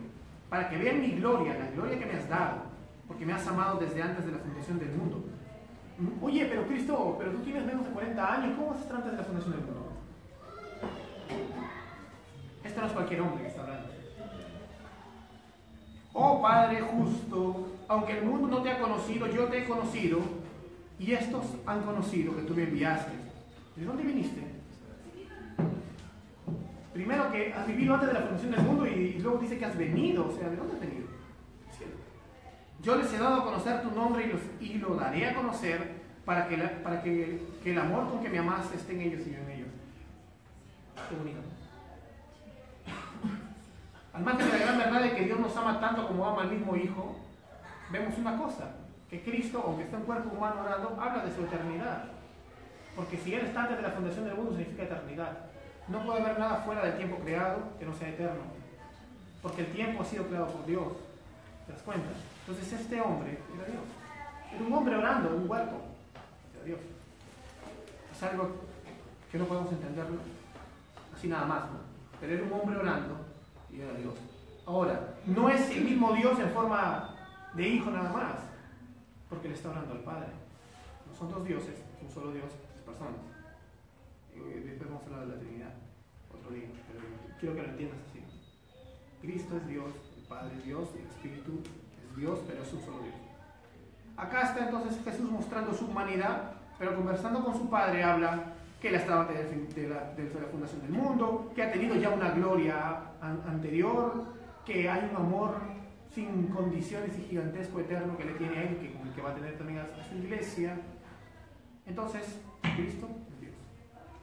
para 0.50 0.68
que 0.68 0.78
vean 0.78 1.00
mi 1.00 1.12
gloria, 1.12 1.56
la 1.56 1.70
gloria 1.70 2.00
que 2.00 2.06
me 2.06 2.14
has 2.14 2.28
dado, 2.28 2.62
porque 3.06 3.24
me 3.24 3.32
has 3.32 3.46
amado 3.46 3.78
desde 3.78 4.02
antes 4.02 4.26
de 4.26 4.32
la 4.32 4.38
fundación 4.38 4.80
del 4.80 4.90
mundo. 4.90 5.24
Oye, 6.20 6.46
pero 6.46 6.66
Cristo, 6.66 7.14
pero 7.16 7.30
tú 7.30 7.44
tienes 7.44 7.64
menos 7.64 7.84
de 7.84 7.92
40 7.92 8.34
años, 8.34 8.56
¿cómo 8.56 8.70
vas 8.70 8.78
a 8.78 8.82
estar 8.82 8.96
antes 8.96 9.12
de 9.12 9.18
la 9.18 9.22
fundación 9.22 9.52
del 9.52 9.60
mundo? 9.60 9.91
Cualquier 12.90 13.20
hombre 13.20 13.42
que 13.42 13.48
está 13.48 13.62
hablando. 13.62 13.88
Oh 16.14 16.42
Padre 16.42 16.80
justo, 16.80 17.68
aunque 17.88 18.18
el 18.18 18.24
mundo 18.24 18.48
no 18.48 18.62
te 18.62 18.70
ha 18.70 18.80
conocido, 18.80 19.26
yo 19.28 19.44
te 19.44 19.58
he 19.58 19.64
conocido, 19.64 20.18
y 20.98 21.12
estos 21.12 21.44
han 21.66 21.82
conocido 21.82 22.36
que 22.36 22.42
tú 22.42 22.54
me 22.54 22.64
enviaste. 22.64 23.12
¿De 23.76 23.84
dónde 23.84 24.02
viniste? 24.02 24.40
Primero 26.92 27.32
que 27.32 27.52
has 27.52 27.66
vivido 27.66 27.94
antes 27.94 28.08
de 28.08 28.14
la 28.14 28.20
fundación 28.20 28.50
del 28.50 28.60
mundo 28.62 28.86
y 28.86 29.18
luego 29.20 29.38
dice 29.38 29.58
que 29.58 29.64
has 29.64 29.76
venido. 29.78 30.28
O 30.28 30.32
sea, 30.32 30.48
¿de 30.50 30.56
dónde 30.56 30.74
has 30.74 30.80
venido? 30.80 31.06
Yo 32.82 32.96
les 32.96 33.12
he 33.12 33.18
dado 33.18 33.36
a 33.36 33.44
conocer 33.44 33.82
tu 33.82 33.90
nombre 33.92 34.26
y, 34.26 34.32
los, 34.32 34.40
y 34.60 34.78
lo 34.78 34.96
daré 34.96 35.28
a 35.28 35.34
conocer 35.34 36.02
para, 36.24 36.48
que, 36.48 36.56
para 36.56 37.02
que, 37.02 37.40
que, 37.62 37.72
el 37.72 37.78
amor 37.78 38.10
con 38.10 38.22
que 38.22 38.28
me 38.28 38.38
amaste 38.38 38.76
esté 38.76 38.92
en 38.94 39.00
ellos 39.00 39.26
y 39.26 39.30
yo 39.30 39.38
en 39.38 39.50
ellos. 39.50 39.68
Qué 41.08 41.16
bonito. 41.16 41.51
Al 44.12 44.22
margen 44.22 44.50
de 44.50 44.58
la 44.58 44.64
gran 44.64 44.78
verdad 44.78 45.02
de 45.02 45.14
que 45.14 45.24
Dios 45.24 45.40
nos 45.40 45.56
ama 45.56 45.80
tanto 45.80 46.06
como 46.06 46.26
ama 46.26 46.42
al 46.42 46.50
mismo 46.50 46.76
Hijo, 46.76 47.16
vemos 47.90 48.18
una 48.18 48.36
cosa, 48.36 48.72
que 49.08 49.22
Cristo, 49.22 49.62
aunque 49.66 49.84
está 49.84 49.96
en 49.96 50.04
cuerpo 50.04 50.36
humano 50.36 50.60
orando, 50.62 50.98
habla 51.00 51.24
de 51.24 51.34
su 51.34 51.42
eternidad. 51.42 52.04
Porque 52.94 53.16
si 53.16 53.34
Él 53.34 53.46
está 53.46 53.62
antes 53.62 53.78
de 53.78 53.82
la 53.82 53.90
fundación 53.90 54.26
del 54.26 54.34
mundo, 54.34 54.52
significa 54.52 54.82
eternidad. 54.82 55.38
No 55.88 56.04
puede 56.04 56.20
haber 56.20 56.38
nada 56.38 56.56
fuera 56.56 56.84
del 56.84 56.96
tiempo 56.96 57.16
creado 57.24 57.60
que 57.78 57.86
no 57.86 57.94
sea 57.94 58.10
eterno. 58.10 58.42
Porque 59.40 59.62
el 59.62 59.72
tiempo 59.72 60.02
ha 60.02 60.04
sido 60.04 60.26
creado 60.26 60.48
por 60.48 60.66
Dios. 60.66 60.92
¿Te 61.66 61.72
das 61.72 61.82
cuenta? 61.82 62.08
Entonces 62.46 62.80
este 62.80 63.00
hombre 63.00 63.38
era 63.54 63.64
Dios. 63.64 63.82
Era 64.54 64.64
un 64.64 64.72
hombre 64.72 64.96
orando 64.96 65.28
en 65.30 65.34
un 65.42 65.50
huerto. 65.50 65.76
Era 66.54 66.64
Dios. 66.64 66.80
Es 68.14 68.22
algo 68.22 68.50
que 69.30 69.38
no 69.38 69.46
podemos 69.46 69.72
entenderlo 69.72 70.18
así 71.16 71.28
nada 71.28 71.46
más. 71.46 71.62
¿no? 71.64 71.80
Pero 72.20 72.34
era 72.34 72.44
un 72.44 72.52
hombre 72.52 72.76
orando 72.76 73.31
y 73.72 73.80
era 73.80 73.94
Dios. 73.94 74.14
Ahora, 74.66 75.14
no 75.26 75.48
es 75.48 75.70
el 75.70 75.84
mismo 75.84 76.12
Dios 76.12 76.38
en 76.38 76.50
forma 76.50 77.14
de 77.54 77.68
hijo 77.68 77.90
nada 77.90 78.12
más, 78.12 78.34
porque 79.28 79.48
le 79.48 79.54
está 79.54 79.70
orando 79.70 79.94
al 79.94 80.00
Padre. 80.00 80.28
No 81.08 81.14
son 81.14 81.30
dos 81.30 81.44
dioses, 81.44 81.74
es 81.74 82.02
un 82.02 82.10
solo 82.10 82.32
Dios, 82.32 82.46
es 82.76 82.82
personas. 82.82 83.16
después 84.34 84.88
vamos 84.88 85.02
a 85.02 85.06
hablar 85.06 85.26
de 85.26 85.34
la 85.34 85.40
Trinidad, 85.40 85.74
otro 86.32 86.54
día, 86.54 86.68
pero 86.86 87.04
quiero 87.40 87.54
que 87.54 87.62
lo 87.62 87.68
entiendas 87.68 87.98
así. 88.08 88.22
Cristo 89.20 89.56
es 89.56 89.66
Dios, 89.66 89.92
el 90.16 90.24
Padre 90.24 90.56
es 90.58 90.64
Dios, 90.64 90.88
el 90.94 91.06
Espíritu 91.06 91.60
es 91.62 92.16
Dios, 92.16 92.38
pero 92.46 92.62
es 92.62 92.72
un 92.72 92.80
solo 92.80 92.98
Dios. 93.02 93.14
Acá 94.16 94.42
está 94.42 94.66
entonces 94.66 95.02
Jesús 95.04 95.30
mostrando 95.30 95.72
su 95.72 95.86
humanidad, 95.86 96.54
pero 96.78 96.94
conversando 96.94 97.44
con 97.44 97.54
su 97.54 97.70
Padre 97.70 98.02
habla 98.02 98.51
que 98.82 98.88
él 98.88 98.96
estaba 98.96 99.26
de 99.26 99.88
la, 99.88 100.12
de 100.12 100.24
la 100.24 100.48
fundación 100.48 100.82
del 100.82 100.90
mundo, 100.90 101.52
que 101.54 101.62
ha 101.62 101.70
tenido 101.70 101.94
ya 101.94 102.10
una 102.10 102.32
gloria 102.32 103.12
anterior, 103.20 104.24
que 104.66 104.90
hay 104.90 105.08
un 105.08 105.16
amor 105.16 105.54
sin 106.12 106.48
condiciones 106.48 107.16
y 107.16 107.22
gigantesco 107.22 107.78
eterno 107.78 108.18
que 108.18 108.24
le 108.24 108.32
tiene 108.32 108.58
a 108.58 108.62
él, 108.64 108.78
que, 108.78 108.92
que 109.14 109.22
va 109.22 109.30
a 109.30 109.34
tener 109.36 109.56
también 109.56 109.78
a, 109.78 109.86
su 110.08 110.16
iglesia. 110.16 110.76
Entonces, 111.86 112.40
Cristo 112.74 113.08
es 113.32 113.40
Dios. 113.40 113.54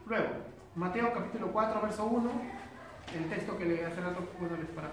Luego, 0.06 0.28
Mateo 0.74 1.10
capítulo 1.14 1.50
4, 1.52 1.80
verso 1.80 2.04
1, 2.04 2.30
el 3.16 3.30
texto 3.30 3.56
que 3.56 3.64
le 3.64 3.86
hace 3.86 4.00
rato, 4.02 4.28
bueno, 4.38 4.58
les 4.58 4.68
para 4.68 4.90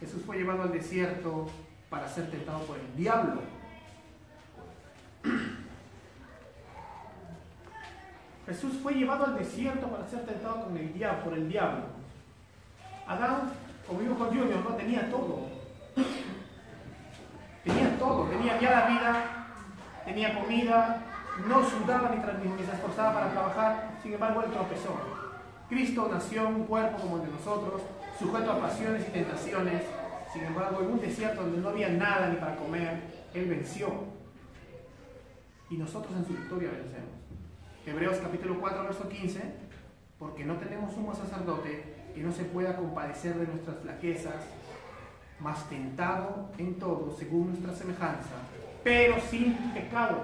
Jesús 0.00 0.20
fue 0.26 0.36
llevado 0.36 0.62
al 0.62 0.72
desierto 0.72 1.46
para 1.88 2.08
ser 2.08 2.28
tentado 2.28 2.58
por 2.66 2.76
el 2.76 2.96
diablo. 2.96 3.40
Jesús 8.46 8.74
fue 8.82 8.94
llevado 8.94 9.26
al 9.26 9.38
desierto 9.38 9.86
para 9.88 10.06
ser 10.06 10.26
tentado 10.26 10.64
con 10.64 10.76
el 10.76 10.92
diablo, 10.92 11.24
por 11.24 11.34
el 11.34 11.48
diablo. 11.48 11.84
Adán, 13.06 13.52
como 13.86 14.00
dijo 14.00 14.14
Junior, 14.14 14.62
no 14.62 14.76
tenía 14.76 15.10
todo. 15.10 15.46
Tenía 17.64 17.98
todo, 17.98 18.24
tenía 18.24 18.60
ya 18.60 18.70
la 18.70 18.86
vida, 18.86 19.46
tenía 20.04 20.38
comida, 20.38 21.02
no 21.48 21.64
sudaba 21.64 22.10
ni, 22.10 22.48
ni 22.50 22.64
se 22.64 22.72
esforzaba 22.72 23.14
para 23.14 23.30
trabajar, 23.30 23.90
sin 24.02 24.12
embargo 24.12 24.42
él 24.42 24.50
tropezó. 24.50 24.94
Cristo 25.68 26.08
nació 26.12 26.46
en 26.46 26.54
un 26.54 26.64
cuerpo 26.64 26.98
como 26.98 27.16
el 27.16 27.22
de 27.22 27.32
nosotros, 27.32 27.80
sujeto 28.18 28.52
a 28.52 28.60
pasiones 28.60 29.08
y 29.08 29.12
tentaciones, 29.12 29.82
sin 30.32 30.44
embargo 30.44 30.82
en 30.82 30.92
un 30.92 31.00
desierto 31.00 31.40
donde 31.40 31.58
no 31.58 31.70
había 31.70 31.88
nada 31.88 32.28
ni 32.28 32.36
para 32.36 32.56
comer, 32.56 33.00
él 33.32 33.46
venció. 33.48 33.88
Y 35.70 35.76
nosotros 35.78 36.12
en 36.14 36.26
su 36.26 36.32
victoria 36.34 36.70
vencemos. 36.70 37.23
Hebreos 37.86 38.16
capítulo 38.16 38.58
4, 38.60 38.82
verso 38.82 39.08
15, 39.08 39.40
porque 40.18 40.42
no 40.42 40.56
tenemos 40.56 40.94
un 40.96 41.14
sacerdote 41.14 41.84
que 42.14 42.22
no 42.22 42.32
se 42.32 42.44
pueda 42.44 42.76
compadecer 42.76 43.34
de 43.34 43.46
nuestras 43.46 43.76
flaquezas, 43.80 44.42
más 45.38 45.68
tentado 45.68 46.50
en 46.56 46.78
todo 46.78 47.14
según 47.18 47.48
nuestra 47.48 47.74
semejanza, 47.74 48.36
pero 48.82 49.20
sin 49.20 49.54
pecado. 49.74 50.22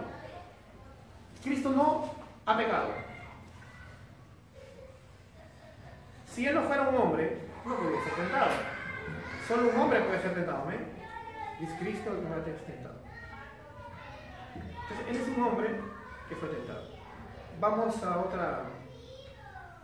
Cristo 1.44 1.70
no 1.70 2.14
ha 2.46 2.56
pecado. 2.56 2.94
Si 6.26 6.46
él 6.46 6.54
no 6.54 6.62
fuera 6.62 6.88
un 6.88 6.96
hombre, 6.96 7.40
no 7.66 7.76
podría 7.76 8.04
ser 8.04 8.14
tentado. 8.14 8.50
Solo 9.46 9.68
un 9.68 9.80
hombre 9.80 10.00
puede 10.00 10.22
ser 10.22 10.32
tentado, 10.32 10.70
¿eh? 10.70 10.78
es 11.62 11.72
Cristo 11.74 12.10
el 12.12 12.22
que 12.22 12.30
va 12.30 12.36
a 12.36 12.44
ser 12.44 12.56
tentado. 12.60 13.00
Entonces, 14.54 15.06
él 15.08 15.16
es 15.16 15.36
un 15.36 15.42
hombre 15.42 15.68
que 16.28 16.36
fue 16.36 16.48
tentado. 16.48 16.99
Vamos 17.60 18.02
a 18.02 18.20
otra. 18.20 18.62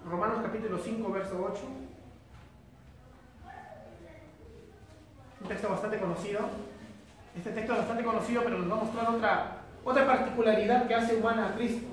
Romanos 0.09 0.39
capítulo 0.43 0.79
5, 0.79 1.13
verso 1.13 1.47
8. 1.53 1.61
Un 5.43 5.47
texto 5.47 5.69
bastante 5.69 5.99
conocido. 5.99 6.41
Este 7.37 7.51
texto 7.51 7.73
es 7.75 7.79
bastante 7.81 8.03
conocido, 8.03 8.43
pero 8.45 8.59
nos 8.59 8.71
va 8.71 8.81
a 8.81 8.85
mostrar 8.85 9.11
otra, 9.11 9.57
otra 9.85 10.07
particularidad 10.07 10.89
que 10.89 10.95
hace 10.95 11.17
humana 11.17 11.49
a 11.49 11.55
Cristo. 11.55 11.87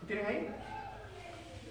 ¿Lo 0.00 0.06
tienen 0.06 0.26
ahí? 0.26 0.48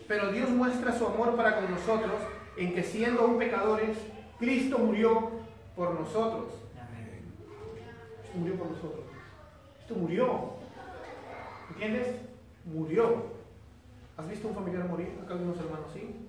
Pero 0.10 0.34
Dios 0.34 0.50
muestra 0.50 0.92
su 0.92 1.08
amor 1.08 1.38
para 1.38 1.56
con 1.56 1.72
nosotros 1.72 2.22
en 2.58 2.76
que 2.76 2.84
siendo 2.84 3.22
aún 3.22 3.38
pecadores, 3.38 3.98
Cristo 4.40 4.78
murió 4.78 5.32
por 5.74 5.98
nosotros. 5.98 6.52
Esto 8.26 8.38
murió 8.38 8.56
por 8.58 8.72
nosotros. 8.72 9.06
Esto 9.80 9.96
murió. 9.96 10.67
¿Entiendes? 11.70 12.22
Murió. 12.66 13.38
¿Has 14.18 14.30
visto 14.30 14.48
un 14.48 14.56
familiar 14.56 14.88
morir? 14.88 15.20
Acá 15.24 15.34
algunos 15.34 15.58
hermanos, 15.58 15.92
¿sí? 15.94 16.28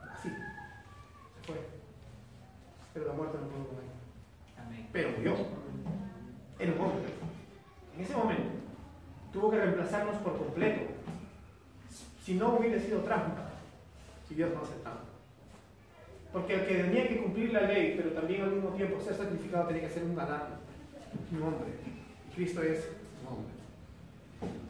Así. 0.00 0.28
Se 0.28 1.46
fue. 1.46 1.56
Pero 2.92 3.06
la 3.06 3.12
muerte 3.12 3.38
no 3.40 3.48
pudo 3.48 3.68
con 3.68 3.78
él. 3.78 4.86
Pero 4.92 5.10
murió. 5.16 5.34
Era 6.58 6.72
un 6.72 6.80
hombre. 6.80 7.12
En 7.96 8.04
ese 8.04 8.16
momento 8.16 8.58
tuvo 9.32 9.50
que 9.50 9.58
reemplazarnos 9.58 10.16
por 10.16 10.38
completo. 10.38 10.92
Si 12.24 12.34
no 12.34 12.54
hubiera 12.54 12.80
sido 12.80 13.00
trampa, 13.00 13.50
si 14.28 14.34
Dios 14.34 14.52
no 14.52 14.62
aceptaba. 14.62 15.00
Porque 16.32 16.54
el 16.54 16.66
que 16.66 16.74
tenía 16.74 17.08
que 17.08 17.22
cumplir 17.22 17.52
la 17.52 17.62
ley, 17.62 17.94
pero 17.96 18.10
también 18.10 18.42
al 18.42 18.52
mismo 18.52 18.70
tiempo 18.70 19.00
ser 19.00 19.14
sacrificado, 19.16 19.68
tenía 19.68 19.84
que 19.84 19.94
ser 19.94 20.04
un 20.04 20.14
galán, 20.14 20.42
un 21.32 21.42
hombre. 21.42 21.70
Cristo 22.34 22.62
es. 22.62 22.97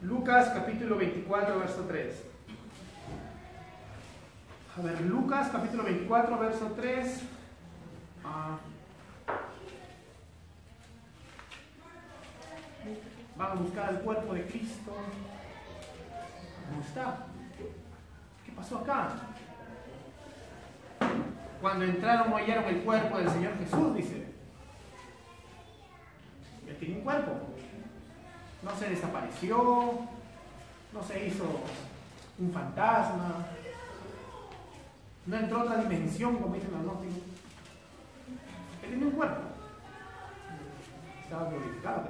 Lucas 0.01 0.49
capítulo 0.49 0.97
24, 0.97 1.59
verso 1.59 1.85
3. 1.87 2.23
A 4.77 4.81
ver, 4.81 5.01
Lucas 5.01 5.49
capítulo 5.51 5.83
24, 5.83 6.37
verso 6.39 6.71
3. 6.75 7.23
Ah. 8.23 8.57
Van 13.37 13.51
a 13.51 13.55
buscar 13.55 13.93
el 13.93 13.99
cuerpo 13.99 14.33
de 14.33 14.45
Cristo. 14.45 14.91
¿Cómo 16.69 16.81
está? 16.81 17.25
¿Qué 18.45 18.51
pasó 18.51 18.79
acá? 18.79 19.09
Cuando 21.61 21.85
entraron 21.85 22.33
hallaron 22.33 22.65
el 22.65 22.81
cuerpo 22.81 23.17
del 23.17 23.29
Señor 23.29 23.57
Jesús, 23.57 23.95
dice. 23.95 24.27
Él 26.67 26.77
tiene 26.79 26.95
un 26.95 27.01
cuerpo 27.01 27.38
no 28.63 28.75
se 28.77 28.89
desapareció, 28.89 29.99
no 30.93 31.03
se 31.03 31.27
hizo 31.27 31.45
un 32.39 32.51
fantasma, 32.51 33.45
no 35.25 35.37
entró 35.37 35.59
a 35.59 35.63
otra 35.63 35.77
dimensión, 35.77 36.37
como 36.37 36.55
dicen 36.55 36.71
los 36.71 36.81
gnósticos. 36.81 37.17
Él 38.83 38.89
tiene 38.89 39.05
un 39.05 39.11
cuerpo. 39.11 39.41
Estaba 41.23 41.49
glorificado. 41.49 42.07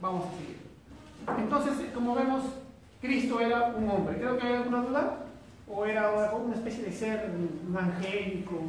Vamos 0.00 0.26
a 0.26 0.36
seguir. 0.36 0.70
Entonces, 1.38 1.90
como 1.94 2.14
vemos, 2.14 2.42
Cristo 3.00 3.40
era 3.40 3.68
un 3.68 3.88
hombre. 3.88 4.18
Creo 4.18 4.36
que 4.36 4.46
hay 4.46 4.54
alguna 4.54 4.82
duda. 4.82 5.16
¿O 5.72 5.86
era 5.86 6.10
una 6.10 6.54
especie 6.54 6.84
de 6.84 6.92
ser, 6.92 7.30
un 7.30 7.76
angélico? 7.76 8.60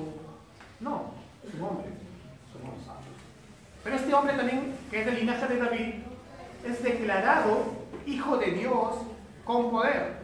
No, 0.80 1.06
es 1.46 1.54
un 1.56 1.62
hombre. 1.62 1.88
Pero 3.84 3.96
este 3.96 4.14
hombre 4.14 4.34
también, 4.36 4.74
que 4.90 5.00
es 5.00 5.06
del 5.06 5.16
linaje 5.16 5.48
de 5.48 5.60
David, 5.60 5.94
es 6.66 6.84
declarado 6.84 7.82
hijo 8.06 8.38
de 8.38 8.52
Dios 8.52 8.96
con 9.44 9.72
poder. 9.72 10.22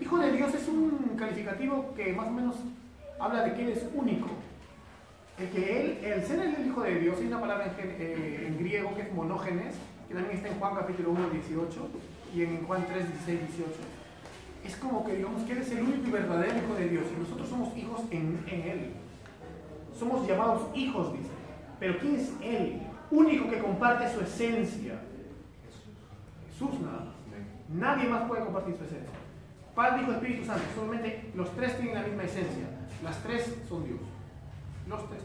Hijo 0.00 0.18
de 0.18 0.32
Dios 0.32 0.54
es 0.54 0.68
un 0.68 1.16
calificativo 1.18 1.92
que 1.94 2.12
más 2.12 2.28
o 2.28 2.30
menos 2.30 2.56
habla 3.18 3.42
de 3.42 3.54
que 3.54 3.62
Él 3.62 3.68
es 3.70 3.86
único. 3.94 4.28
El 5.38 5.48
que 5.48 5.80
Él, 5.80 5.98
el 6.04 6.24
ser 6.24 6.40
el 6.40 6.66
Hijo 6.66 6.82
de 6.82 7.00
Dios, 7.00 7.18
hay 7.18 7.26
una 7.26 7.40
palabra 7.40 7.66
en, 7.66 7.74
eh, 7.78 8.56
griego 8.58 8.94
que 8.94 9.02
es 9.02 9.12
monógenes, 9.12 9.74
que 10.08 10.14
también 10.14 10.36
está 10.36 10.48
en 10.48 10.58
Juan 10.58 10.74
capítulo 10.74 11.10
1, 11.10 11.30
18 11.30 11.88
y 12.34 12.42
en 12.42 12.66
Juan 12.66 12.86
3, 12.86 13.08
16, 13.26 13.40
18. 13.56 13.70
Es 14.64 14.76
como 14.76 15.04
que 15.04 15.16
digamos 15.16 15.42
que 15.42 15.52
Él 15.52 15.58
es 15.58 15.70
el 15.72 15.82
único 15.82 16.08
y 16.08 16.10
verdadero 16.10 16.56
Hijo 16.56 16.74
de 16.74 16.88
Dios 16.88 17.04
y 17.14 17.20
nosotros 17.20 17.48
somos 17.48 17.76
hijos 17.76 18.00
en, 18.10 18.44
en 18.46 18.60
Él. 18.62 18.92
Somos 19.98 20.26
llamados 20.26 20.68
hijos, 20.74 21.12
dice. 21.12 21.41
Pero 21.82 21.98
¿quién 21.98 22.14
es 22.14 22.32
Él? 22.40 22.80
Único 23.10 23.50
que 23.50 23.58
comparte 23.58 24.08
su 24.08 24.20
esencia. 24.20 25.00
Jesús 26.46 26.80
nada 26.80 27.06
más. 27.06 27.14
Nadie 27.68 28.08
más 28.08 28.28
puede 28.28 28.44
compartir 28.44 28.76
su 28.76 28.84
esencia. 28.84 29.10
Padre, 29.74 30.02
Hijo, 30.02 30.12
Espíritu 30.12 30.44
Santo. 30.44 30.62
Solamente 30.76 31.32
los 31.34 31.50
tres 31.56 31.76
tienen 31.78 31.96
la 31.96 32.02
misma 32.02 32.22
esencia. 32.22 32.66
Las 33.02 33.20
tres 33.24 33.52
son 33.68 33.84
Dios. 33.84 33.98
Los 34.88 35.08
tres. 35.08 35.22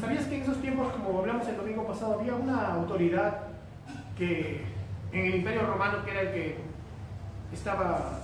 ¿Sabías 0.00 0.26
que 0.26 0.36
en 0.36 0.42
esos 0.42 0.60
tiempos, 0.60 0.92
como 0.92 1.18
hablamos 1.18 1.48
el 1.48 1.56
domingo 1.56 1.84
pasado, 1.84 2.20
había 2.20 2.36
una 2.36 2.72
autoridad 2.74 3.48
que 4.16 4.60
en 5.10 5.26
el 5.26 5.34
Imperio 5.34 5.66
Romano, 5.66 6.04
que 6.04 6.12
era 6.12 6.20
el 6.20 6.32
que 6.32 6.58
estaba 7.52 8.20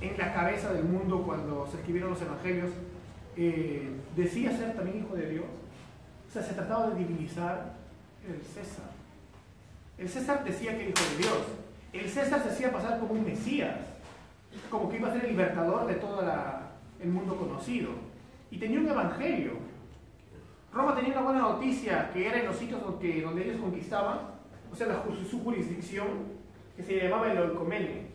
en 0.00 0.16
la 0.16 0.32
cabeza 0.34 0.72
del 0.72 0.84
mundo 0.84 1.24
cuando 1.24 1.66
se 1.66 1.78
escribieron 1.78 2.10
los 2.10 2.22
evangelios, 2.22 2.70
eh, 3.36 3.90
decía 4.14 4.56
ser 4.56 4.76
también 4.76 4.98
hijo 4.98 5.16
de 5.16 5.30
Dios? 5.30 5.44
O 6.30 6.32
sea, 6.32 6.42
se 6.42 6.54
trataba 6.54 6.90
de 6.90 7.00
divinizar 7.00 7.72
el 8.24 8.40
César. 8.40 8.86
El 9.98 10.08
César 10.08 10.44
decía 10.44 10.78
que 10.78 10.82
era 10.82 10.90
hijo 10.90 11.10
de 11.10 11.22
Dios. 11.24 11.38
El 11.92 12.08
César 12.08 12.40
se 12.40 12.50
hacía 12.50 12.70
pasar 12.70 13.00
como 13.00 13.14
un 13.14 13.24
Mesías, 13.24 13.74
como 14.70 14.88
que 14.88 14.98
iba 14.98 15.08
a 15.08 15.12
ser 15.12 15.24
el 15.24 15.32
libertador 15.32 15.88
de 15.88 15.94
todo 15.94 16.22
el 17.00 17.08
mundo 17.08 17.36
conocido. 17.36 17.90
Y 18.48 18.58
tenía 18.58 18.78
un 18.78 18.88
evangelio. 18.88 19.54
Roma 20.72 20.94
tenía 20.94 21.14
una 21.14 21.22
buena 21.22 21.40
noticia 21.40 22.12
que 22.12 22.28
era 22.28 22.38
en 22.38 22.46
los 22.46 22.56
sitios 22.56 22.80
donde, 22.80 23.08
ellos 23.44 23.60
conquistaban, 23.60 24.20
o 24.72 24.76
sea, 24.76 25.02
su 25.28 25.42
jurisdicción, 25.42 26.06
que 26.76 26.84
se 26.84 26.96
llamaba 26.96 27.32
el 27.32 27.38
Oicomene, 27.38 28.06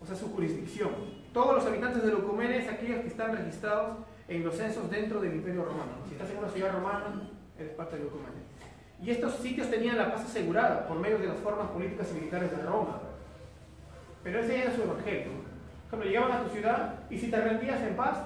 o 0.00 0.06
sea, 0.06 0.16
su 0.16 0.32
jurisdicción. 0.32 0.88
Todos 1.34 1.56
los 1.56 1.66
habitantes 1.66 2.02
del 2.02 2.14
Oicomene 2.14 2.60
es 2.60 2.68
aquellos 2.68 3.00
que 3.00 3.08
están 3.08 3.36
registrados 3.36 3.98
en 4.30 4.44
los 4.44 4.54
censos 4.54 4.88
dentro 4.88 5.20
del 5.20 5.34
Imperio 5.34 5.64
Romano. 5.64 5.90
Si 6.06 6.14
estás 6.14 6.30
en 6.30 6.38
una 6.38 6.48
ciudad 6.48 6.72
romana, 6.72 7.28
eres 7.58 7.72
parte 7.72 7.96
del 7.96 8.04
documento. 8.04 8.38
Y 9.02 9.10
estos 9.10 9.34
sitios 9.34 9.68
tenían 9.68 9.98
la 9.98 10.12
paz 10.12 10.24
asegurada 10.24 10.86
por 10.86 11.00
medio 11.00 11.18
de 11.18 11.26
las 11.26 11.38
formas 11.38 11.68
políticas 11.70 12.08
y 12.12 12.14
militares 12.14 12.50
de 12.52 12.62
Roma. 12.62 13.00
Pero 14.22 14.38
ese 14.38 14.62
era 14.62 14.72
su 14.72 14.82
evangelio. 14.82 15.32
Cuando 15.88 16.06
llegaban 16.06 16.30
a 16.30 16.44
tu 16.44 16.50
ciudad 16.50 16.94
y 17.10 17.18
si 17.18 17.28
te 17.28 17.40
rendías 17.40 17.82
en 17.82 17.96
paz, 17.96 18.18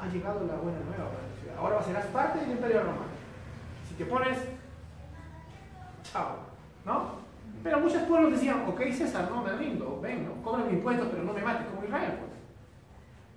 ha 0.00 0.08
llegado 0.08 0.44
la 0.46 0.56
buena 0.56 0.80
nueva 0.80 1.04
para 1.04 1.28
tu 1.28 1.40
ciudad. 1.40 1.56
Ahora 1.56 1.82
serás 1.82 2.06
parte 2.06 2.40
del 2.40 2.50
Imperio 2.50 2.80
Romano. 2.80 3.12
Si 3.88 3.94
te 3.94 4.04
pones, 4.04 4.38
chao, 6.02 6.38
¿no? 6.84 7.22
Pero 7.62 7.78
muchos 7.78 8.02
pueblos 8.02 8.32
decían, 8.32 8.64
ok 8.66 8.80
César, 8.90 9.30
no 9.30 9.44
me 9.44 9.52
rindo, 9.52 10.00
ven, 10.00 10.26
¿no? 10.26 10.42
cobra 10.42 10.64
mis 10.64 10.72
impuestos, 10.72 11.06
pero 11.08 11.22
no 11.22 11.32
me 11.32 11.42
mates 11.42 11.68
como 11.68 11.84
Israel, 11.84 12.14
pues. 12.18 12.31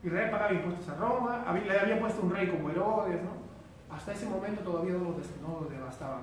Israel 0.06 0.30
pagaba 0.30 0.54
impuestos 0.54 0.88
a 0.90 0.96
Roma, 0.96 1.44
le 1.66 1.80
había 1.80 2.00
puesto 2.00 2.22
un 2.22 2.30
rey 2.30 2.48
como 2.48 2.70
Herodes, 2.70 3.24
¿no? 3.24 3.46
Hasta 3.90 4.14
ese 4.14 4.28
momento 4.28 4.62
todavía 4.62 4.94
no 4.94 5.60
lo, 5.62 5.68
devastaban. 5.68 6.22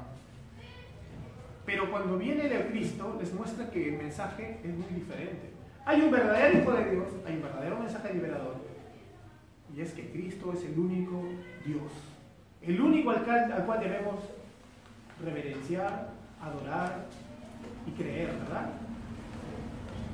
Pero 1.66 1.90
cuando 1.90 2.16
viene 2.16 2.46
el 2.46 2.66
Cristo, 2.68 3.16
les 3.18 3.34
muestra 3.34 3.68
que 3.70 3.88
el 3.88 3.98
mensaje 3.98 4.60
es 4.62 4.74
muy 4.76 4.88
diferente. 4.94 5.50
Hay 5.84 6.00
un 6.00 6.12
verdadero 6.12 6.58
Hijo 6.58 6.72
de 6.72 6.90
Dios, 6.92 7.08
hay 7.26 7.36
un 7.36 7.42
verdadero 7.42 7.78
mensaje 7.78 8.14
liberador, 8.14 8.54
y 9.74 9.80
es 9.80 9.92
que 9.92 10.10
Cristo 10.12 10.52
es 10.52 10.64
el 10.64 10.78
único 10.78 11.24
Dios, 11.64 11.90
el 12.60 12.80
único 12.80 13.10
al 13.10 13.64
cual 13.66 13.80
debemos 13.80 14.20
reverenciar, 15.24 16.10
adorar 16.40 17.06
y 17.86 17.90
creer, 17.92 18.28
¿verdad? 18.28 18.70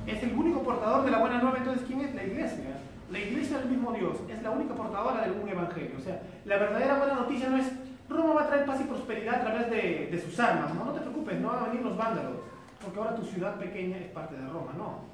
Es 0.07 0.23
el 0.23 0.33
único 0.33 0.63
portador 0.63 1.05
de 1.05 1.11
la 1.11 1.19
buena 1.19 1.39
nueva, 1.39 1.59
entonces 1.59 1.85
¿quién 1.85 2.01
es? 2.01 2.15
La 2.15 2.23
iglesia. 2.23 2.88
La 3.11 3.19
iglesia 3.19 3.57
del 3.57 3.69
mismo 3.69 3.91
Dios 3.91 4.17
es 4.29 4.43
la 4.43 4.51
única 4.51 4.75
portadora 4.75 5.27
de 5.27 5.31
un 5.31 5.49
evangelio. 5.49 5.97
O 5.97 6.01
sea, 6.01 6.21
la 6.45 6.57
verdadera 6.57 6.97
buena 6.97 7.15
noticia 7.15 7.49
no 7.49 7.57
es 7.57 7.71
Roma 8.07 8.33
va 8.33 8.43
a 8.43 8.47
traer 8.47 8.65
paz 8.65 8.81
y 8.81 8.85
prosperidad 8.85 9.35
a 9.35 9.41
través 9.41 9.69
de, 9.69 10.21
sus 10.23 10.39
armas. 10.39 10.73
No, 10.73 10.85
no 10.85 10.91
te 10.93 11.01
preocupes, 11.01 11.39
no 11.39 11.49
van 11.49 11.63
a 11.63 11.67
venir 11.67 11.81
los 11.81 11.97
vándalos. 11.97 12.37
Porque 12.81 12.99
ahora 12.99 13.15
tu 13.15 13.23
ciudad 13.23 13.55
pequeña 13.55 13.97
es 13.97 14.07
parte 14.07 14.35
de 14.35 14.47
Roma. 14.47 14.73
No. 14.77 15.05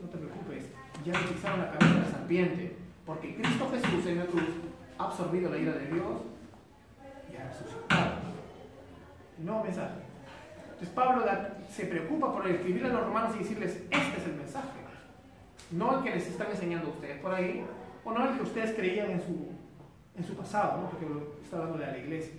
No 0.00 0.08
te 0.08 0.18
preocupes. 0.18 0.70
Ya 1.04 1.12
le 1.12 1.58
la 1.58 1.70
cabeza 1.70 1.94
de 1.94 2.00
la 2.00 2.06
serpiente. 2.06 2.76
Porque 3.04 3.34
Cristo 3.36 3.70
Jesús 3.70 4.06
en 4.06 4.18
la 4.18 4.26
cruz 4.26 4.48
ha 4.98 5.04
absorbido 5.04 5.50
la 5.50 5.58
ira 5.58 5.72
de 5.72 5.86
Dios 5.86 6.22
y 7.32 7.36
ha 7.36 7.48
resucitado. 7.48 8.12
No 9.38 9.62
mensaje. 9.62 9.94
Entonces 10.64 10.88
Pablo 10.94 11.24
se 11.68 11.86
preocupa 11.86 12.32
por 12.32 12.46
escribir 12.48 12.86
a 12.86 12.88
los 12.88 13.04
romanos 13.04 13.36
y 13.36 13.40
decirles, 13.40 13.82
este 13.90 14.20
es 14.20 14.26
el 14.26 14.34
mensaje 14.34 14.83
no 15.70 15.98
el 15.98 16.04
que 16.04 16.10
les 16.10 16.26
están 16.26 16.50
enseñando 16.50 16.88
a 16.88 16.92
ustedes 16.92 17.18
por 17.20 17.34
ahí, 17.34 17.64
o 18.04 18.12
no 18.12 18.28
el 18.28 18.36
que 18.36 18.42
ustedes 18.42 18.74
creían 18.74 19.10
en 19.10 19.20
su, 19.20 19.48
en 20.16 20.24
su 20.24 20.34
pasado, 20.34 20.88
porque 20.90 21.06
está 21.42 21.56
hablando 21.56 21.78
de 21.78 21.86
la 21.86 21.98
iglesia. 21.98 22.34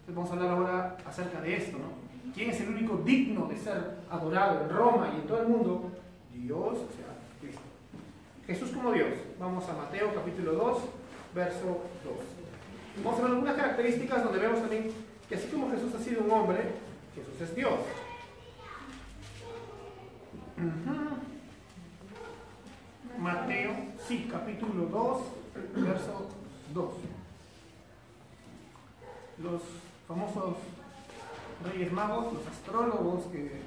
Entonces 0.00 0.14
vamos 0.14 0.30
a 0.30 0.32
hablar 0.34 0.50
ahora 0.50 0.96
acerca 1.06 1.40
de 1.40 1.56
esto, 1.56 1.78
¿no? 1.78 2.02
¿Quién 2.34 2.50
es 2.50 2.60
el 2.60 2.70
único 2.70 2.96
digno 2.98 3.46
de 3.46 3.56
ser 3.56 3.98
adorado 4.10 4.62
en 4.62 4.70
Roma 4.70 5.10
y 5.12 5.20
en 5.20 5.26
todo 5.26 5.42
el 5.42 5.48
mundo? 5.48 5.90
Dios, 6.32 6.72
o 6.72 6.88
sea, 6.96 7.12
Cristo. 7.40 7.60
Jesús 8.46 8.70
como 8.70 8.92
Dios. 8.92 9.10
Vamos 9.38 9.68
a 9.68 9.74
Mateo 9.74 10.14
capítulo 10.14 10.52
2, 10.52 10.82
verso 11.34 11.82
2. 12.04 13.04
Vamos 13.04 13.18
a 13.18 13.22
ver 13.22 13.32
algunas 13.32 13.56
características 13.56 14.24
donde 14.24 14.38
vemos 14.38 14.60
también 14.60 14.90
que 15.28 15.34
así 15.34 15.48
como 15.48 15.70
Jesús 15.70 15.94
ha 15.94 15.98
sido 15.98 16.22
un 16.22 16.30
hombre, 16.30 16.58
Jesús 17.14 17.40
es 17.40 17.54
Dios. 17.54 17.72
Mateo, 23.22 23.70
sí, 24.04 24.28
capítulo 24.28 24.86
2, 24.86 25.22
verso 25.76 26.28
2. 26.74 26.94
Los 29.38 29.62
famosos 30.08 30.56
reyes 31.64 31.92
magos, 31.92 32.32
los 32.32 32.46
astrólogos 32.48 33.26
que 33.26 33.60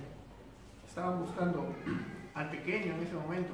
estaban 0.86 1.22
buscando 1.22 1.74
al 2.34 2.50
pequeño 2.50 2.96
en 2.96 3.04
ese 3.04 3.14
momento, 3.14 3.54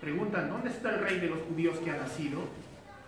preguntan, 0.00 0.48
¿dónde 0.48 0.70
está 0.70 0.90
el 0.90 1.00
rey 1.00 1.18
de 1.18 1.30
los 1.30 1.42
judíos 1.48 1.78
que 1.78 1.90
ha 1.90 1.96
nacido? 1.96 2.38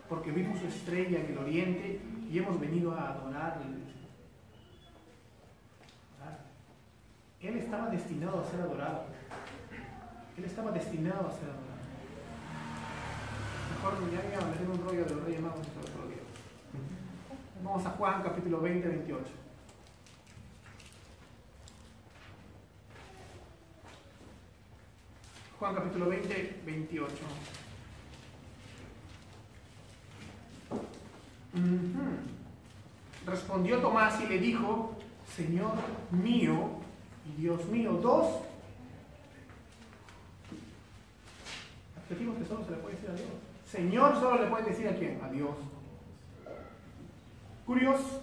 Porque 0.09 0.33
vimos 0.33 0.59
su 0.59 0.67
estrella 0.67 1.21
en 1.21 1.27
el 1.27 1.39
oriente 1.39 2.01
y 2.29 2.37
hemos 2.37 2.59
venido 2.59 2.93
a 2.93 3.11
adorarle. 3.11 3.77
Él 7.41 7.59
estaba 7.59 7.91
destinado 7.91 8.41
a 8.41 8.51
ser 8.51 8.61
adorado. 8.61 9.05
Él 10.37 10.45
estaba 10.45 10.71
destinado 10.71 11.29
a 11.29 11.33
ser 11.33 11.45
adorado. 11.45 11.77
Mejor 13.75 14.13
ya 14.13 14.29
me 14.29 14.37
a 14.37 14.49
meter 14.51 14.69
un 14.69 14.85
rollo 14.87 15.05
de 15.05 15.15
los 15.15 15.25
reyes 15.25 15.41
magos 15.41 15.67
y 15.67 15.79
otro 15.79 16.09
día. 16.09 16.19
Vamos 17.63 17.87
a 17.87 17.91
Juan 17.91 18.23
capítulo 18.23 18.61
20, 18.61 18.87
28. 18.87 19.25
Juan 25.59 25.75
capítulo 25.75 26.09
20, 26.11 26.61
28. 26.67 27.15
Respondió 33.25 33.79
Tomás 33.79 34.21
y 34.21 34.27
le 34.27 34.39
dijo, 34.39 34.99
Señor 35.35 35.73
mío 36.11 36.73
y 37.27 37.41
Dios 37.41 37.65
mío. 37.67 37.93
Dos 37.93 38.46
Decimos 42.09 42.37
que 42.37 42.45
solo 42.45 42.65
se 42.65 42.71
le 42.71 42.77
puede 42.77 42.95
decir 42.95 43.11
a 43.11 43.15
Dios. 43.15 43.29
Señor 43.65 44.15
solo 44.15 44.43
le 44.43 44.51
puede 44.51 44.67
decir 44.67 44.89
a 44.89 44.95
quién? 44.95 45.21
A 45.23 45.29
Dios. 45.29 45.57
Curioso, 47.65 48.23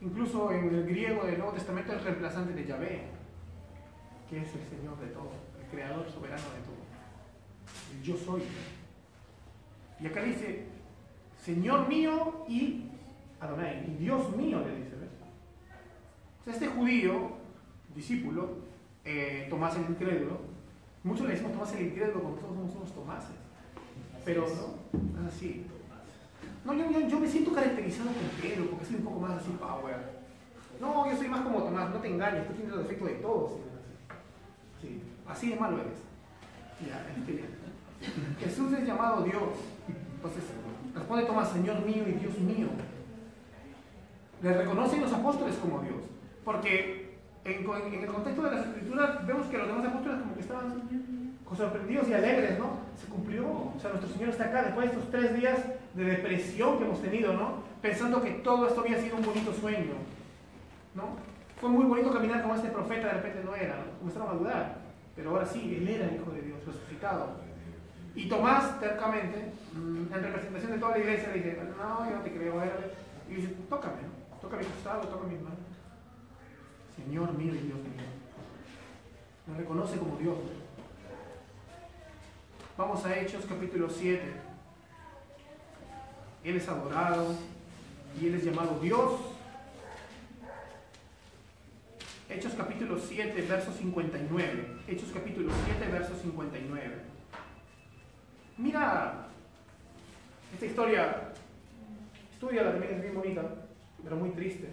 incluso 0.00 0.50
en 0.50 0.74
el 0.74 0.86
griego 0.86 1.24
del 1.24 1.38
Nuevo 1.38 1.52
Testamento 1.52 1.92
es 1.92 2.02
reemplazante 2.02 2.54
de 2.54 2.66
Yahvé, 2.66 3.02
que 4.30 4.38
es 4.38 4.54
el 4.54 4.62
Señor 4.62 4.98
de 4.98 5.08
todo, 5.08 5.30
el 5.60 5.66
creador 5.70 6.10
soberano 6.10 6.42
de 6.42 6.62
todo. 6.64 8.02
yo 8.02 8.16
soy. 8.16 8.42
Y 10.00 10.06
acá 10.06 10.22
dice, 10.22 10.64
Señor 11.44 11.86
mío 11.86 12.46
y 12.48 12.86
Adonai, 13.40 13.84
y 13.90 14.02
Dios 14.02 14.34
mío 14.34 14.60
le 14.60 14.76
dice. 14.76 14.96
¿ves? 14.96 15.10
O 16.40 16.44
sea, 16.44 16.54
este 16.54 16.68
judío, 16.68 17.32
discípulo, 17.94 18.56
eh, 19.04 19.46
Tomás 19.50 19.76
el 19.76 19.82
incrédulo, 19.82 20.40
Muchos 21.06 21.24
le 21.28 21.34
decimos 21.34 21.52
Tomás 21.52 21.72
el 21.74 21.86
incrédulo 21.86 22.20
cuando 22.20 22.40
todos 22.40 22.56
somos 22.56 22.74
unos 22.74 22.92
Tomases. 22.92 23.36
Pero 24.24 24.42
no, 24.42 25.28
así. 25.28 25.64
No, 26.64 26.74
yo, 26.74 27.08
yo, 27.08 27.20
me 27.20 27.28
siento 27.28 27.52
caracterizado 27.52 28.08
con 28.08 28.42
Pedro, 28.42 28.70
porque 28.70 28.86
soy 28.86 28.96
un 28.96 29.04
poco 29.04 29.20
más 29.20 29.40
así 29.40 29.50
power. 29.52 30.16
No, 30.80 31.08
yo 31.08 31.16
soy 31.16 31.28
más 31.28 31.42
como 31.42 31.62
Tomás, 31.62 31.90
no 31.90 32.00
te 32.00 32.08
engañes, 32.08 32.48
tú 32.48 32.54
tienes 32.54 32.72
los 32.72 32.82
defectos 32.82 33.08
de 33.08 33.14
todos. 33.14 33.52
Sí, 34.82 35.00
así 35.28 35.50
de 35.50 35.60
malo 35.60 35.78
eres. 35.80 35.98
Ya, 36.84 37.06
este, 37.16 37.44
Jesús 38.40 38.72
es 38.72 38.84
llamado 38.84 39.22
Dios. 39.22 39.54
Entonces, 40.16 40.42
responde 40.92 41.24
Tomás, 41.24 41.52
Señor 41.52 41.86
mío 41.86 42.02
y 42.08 42.12
Dios 42.14 42.36
mío. 42.40 42.66
Le 44.42 44.52
reconocen 44.52 45.02
los 45.02 45.12
apóstoles 45.12 45.54
como 45.54 45.82
Dios. 45.82 46.02
Porque 46.44 46.95
en, 47.46 48.02
el 48.02 48.06
contexto 48.06 48.42
de 48.42 48.50
las 48.50 48.66
escrituras 48.66 49.26
vemos 49.26 49.46
que 49.46 49.58
los 49.58 49.66
demás 49.68 49.86
apóstoles 49.86 50.20
como 50.20 50.34
que 50.34 50.40
estaban 50.40 50.86
sorprendidos 51.56 52.08
y 52.08 52.12
alegres, 52.12 52.58
¿no? 52.58 52.78
Se 53.00 53.06
cumplió. 53.06 53.46
O 53.46 53.76
sea, 53.80 53.90
nuestro 53.90 54.12
Señor 54.12 54.30
está 54.30 54.44
acá 54.44 54.62
después 54.64 54.90
de 54.90 54.96
estos 54.96 55.10
tres 55.10 55.34
días 55.34 55.58
de 55.94 56.04
depresión 56.04 56.78
que 56.78 56.84
hemos 56.84 57.00
tenido, 57.00 57.32
¿no? 57.32 57.62
Pensando 57.80 58.22
que 58.22 58.30
todo 58.30 58.66
esto 58.68 58.80
había 58.80 59.00
sido 59.00 59.16
un 59.16 59.24
bonito 59.24 59.52
sueño, 59.52 59.94
¿no? 60.94 61.16
Fue 61.60 61.70
muy 61.70 61.86
bonito 61.86 62.12
caminar 62.12 62.42
como 62.42 62.54
este 62.54 62.68
profeta, 62.68 63.06
de 63.06 63.14
repente 63.14 63.42
no 63.44 63.54
era, 63.54 63.76
¿no? 63.76 63.98
Comenzaron 63.98 64.28
a 64.28 64.38
dudar. 64.38 64.76
Pero 65.14 65.30
ahora 65.30 65.46
sí, 65.46 65.76
él 65.80 65.88
era 65.88 66.06
el 66.06 66.16
Hijo 66.16 66.30
de 66.30 66.42
Dios, 66.42 66.58
resucitado. 66.66 67.46
Y 68.14 68.28
Tomás, 68.28 68.78
tercamente, 68.80 69.52
mm, 69.74 70.12
en 70.12 70.22
representación 70.22 70.72
de 70.72 70.78
toda 70.78 70.92
la 70.92 70.98
iglesia, 70.98 71.28
le 71.28 71.34
dice, 71.34 71.58
no, 71.78 72.10
yo 72.10 72.16
no 72.16 72.22
te 72.22 72.32
creo, 72.32 72.62
Y 73.30 73.34
dice, 73.34 73.54
tócame, 73.68 74.02
¿no? 74.02 74.38
Toca 74.40 74.58
mi 74.58 74.64
costado, 74.64 75.00
toca 75.08 75.26
mis 75.26 75.40
manos. 75.40 75.65
Señor 76.96 77.36
mío 77.36 77.54
y 77.54 77.58
Dios 77.58 77.78
mío. 77.78 78.06
Me 79.46 79.58
reconoce 79.58 79.98
como 79.98 80.16
Dios. 80.16 80.36
Vamos 82.76 83.04
a 83.04 83.18
Hechos 83.18 83.44
capítulo 83.46 83.88
7. 83.90 84.22
Él 86.44 86.56
es 86.56 86.68
adorado 86.68 87.34
y 88.20 88.26
Él 88.26 88.34
es 88.34 88.44
llamado 88.44 88.78
Dios. 88.80 89.12
Hechos 92.28 92.54
capítulo 92.54 92.98
7, 92.98 93.42
verso 93.42 93.72
59. 93.72 94.66
Hechos 94.88 95.10
capítulo 95.12 95.52
7, 95.66 95.92
verso 95.92 96.16
59. 96.16 96.94
Mira 98.58 99.28
esta 100.52 100.66
historia. 100.66 101.32
Estudia 102.32 102.70
también 102.70 102.94
es 102.94 103.02
bien 103.02 103.14
bonita, 103.14 103.42
pero 104.02 104.16
muy 104.16 104.30
triste. 104.30 104.68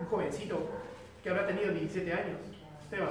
Un 0.00 0.06
jovencito 0.06 0.68
que 1.22 1.30
habrá 1.30 1.46
tenido 1.46 1.72
17 1.72 2.12
años, 2.12 2.38
Esteban 2.82 3.08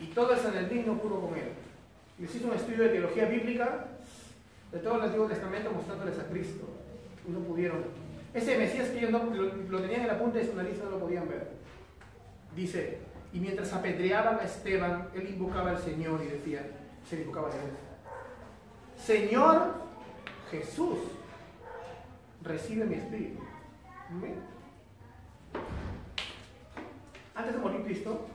y 0.00 0.06
todo 0.06 0.32
el 0.32 0.38
Sanedrín 0.38 0.86
no 0.86 0.98
pudo 0.98 1.20
con 1.20 1.34
él. 1.36 1.50
Les 2.18 2.34
hizo 2.34 2.48
un 2.48 2.54
estudio 2.54 2.84
de 2.84 2.88
teología 2.88 3.26
bíblica 3.26 3.86
de 4.72 4.78
todo 4.78 4.96
el 4.96 5.02
Antiguo 5.02 5.26
Testamento 5.26 5.70
mostrándoles 5.70 6.18
a 6.18 6.24
Cristo. 6.24 6.66
Y 7.28 7.32
no 7.32 7.40
pudieron. 7.40 7.84
Ese 8.32 8.56
Mesías 8.56 8.88
que 8.88 8.98
ellos 8.98 9.10
no, 9.10 9.24
lo, 9.24 9.80
tenían 9.80 10.02
en 10.02 10.06
la 10.06 10.18
punta 10.18 10.38
de 10.38 10.46
su 10.46 10.54
nariz 10.54 10.78
no 10.82 10.90
lo 10.90 11.00
podían 11.00 11.28
ver. 11.28 11.48
Dice, 12.56 12.98
y 13.32 13.38
mientras 13.40 13.72
apedreaban 13.72 14.38
a 14.38 14.44
Esteban, 14.44 15.08
él 15.14 15.28
invocaba 15.28 15.70
al 15.70 15.78
Señor 15.78 16.20
y 16.22 16.28
decía, 16.28 16.62
se 17.08 17.20
invocaba 17.20 17.48
a 17.48 17.52
Dios. 17.52 17.64
Señor 19.04 19.74
Jesús, 20.50 20.98
recibe 22.42 22.84
mi 22.84 22.94
espíritu. 22.94 23.42
Antes 27.34 27.54
de 27.54 27.58
morir 27.60 27.84
Cristo, 27.84 28.26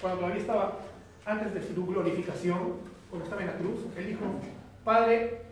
cuando 0.00 0.18
todavía 0.20 0.40
estaba 0.40 0.78
antes 1.24 1.54
de 1.54 1.62
su 1.62 1.86
glorificación, 1.86 2.74
cuando 3.10 3.24
estaba 3.24 3.42
en 3.42 3.48
la 3.48 3.56
cruz, 3.56 3.80
él 3.96 4.06
dijo, 4.06 4.24
Padre, 4.84 5.42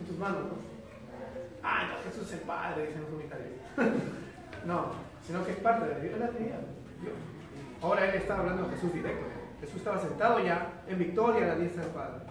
en 0.00 0.06
tus 0.06 0.18
manos. 0.18 0.42
Ah, 1.62 1.88
no, 1.88 2.10
Jesús 2.10 2.26
es 2.28 2.40
el 2.40 2.40
Padre, 2.40 2.86
dicen 2.86 3.02
los 3.02 3.12
unitarios. 3.12 3.48
no, 4.66 4.92
sino 5.26 5.44
que 5.44 5.52
es 5.52 5.58
parte 5.58 5.86
de 5.86 6.18
la 6.18 6.30
Dios. 6.30 7.14
Ahora 7.80 8.08
él 8.08 8.14
está 8.14 8.38
hablando 8.38 8.68
de 8.68 8.74
Jesús 8.74 8.92
directo. 8.92 9.24
Jesús 9.60 9.76
estaba 9.76 9.98
sentado 9.98 10.40
ya 10.40 10.82
en 10.86 10.98
victoria 10.98 11.44
a 11.44 11.48
la 11.48 11.54
diestra 11.56 11.82
del 11.82 11.92
Padre. 11.92 12.24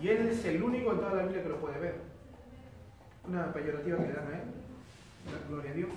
Y 0.00 0.08
él 0.08 0.28
es 0.28 0.44
el 0.44 0.62
único 0.62 0.92
en 0.92 0.98
toda 0.98 1.14
la 1.14 1.22
Biblia 1.22 1.42
que 1.42 1.48
lo 1.48 1.60
puede 1.60 1.78
ver. 1.78 2.13
Una 3.26 3.52
peyorativa 3.52 3.98
que 3.98 4.06
le 4.06 4.12
dan 4.12 4.26
a 4.26 4.36
él. 4.36 4.44
gloria 5.48 5.70
a 5.70 5.74
Dios. 5.74 5.90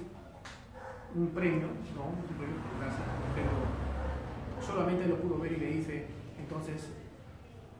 Un 1.16 1.28
premio, 1.30 1.68
no, 1.96 2.04
un 2.04 2.38
premio 2.38 2.56
por 2.62 2.80
gracia, 2.80 3.06
pero 3.34 4.66
solamente 4.66 5.08
lo 5.08 5.18
pudo 5.18 5.40
ver 5.40 5.54
y 5.54 5.58
le 5.58 5.68
dice, 5.68 6.06
entonces, 6.38 6.90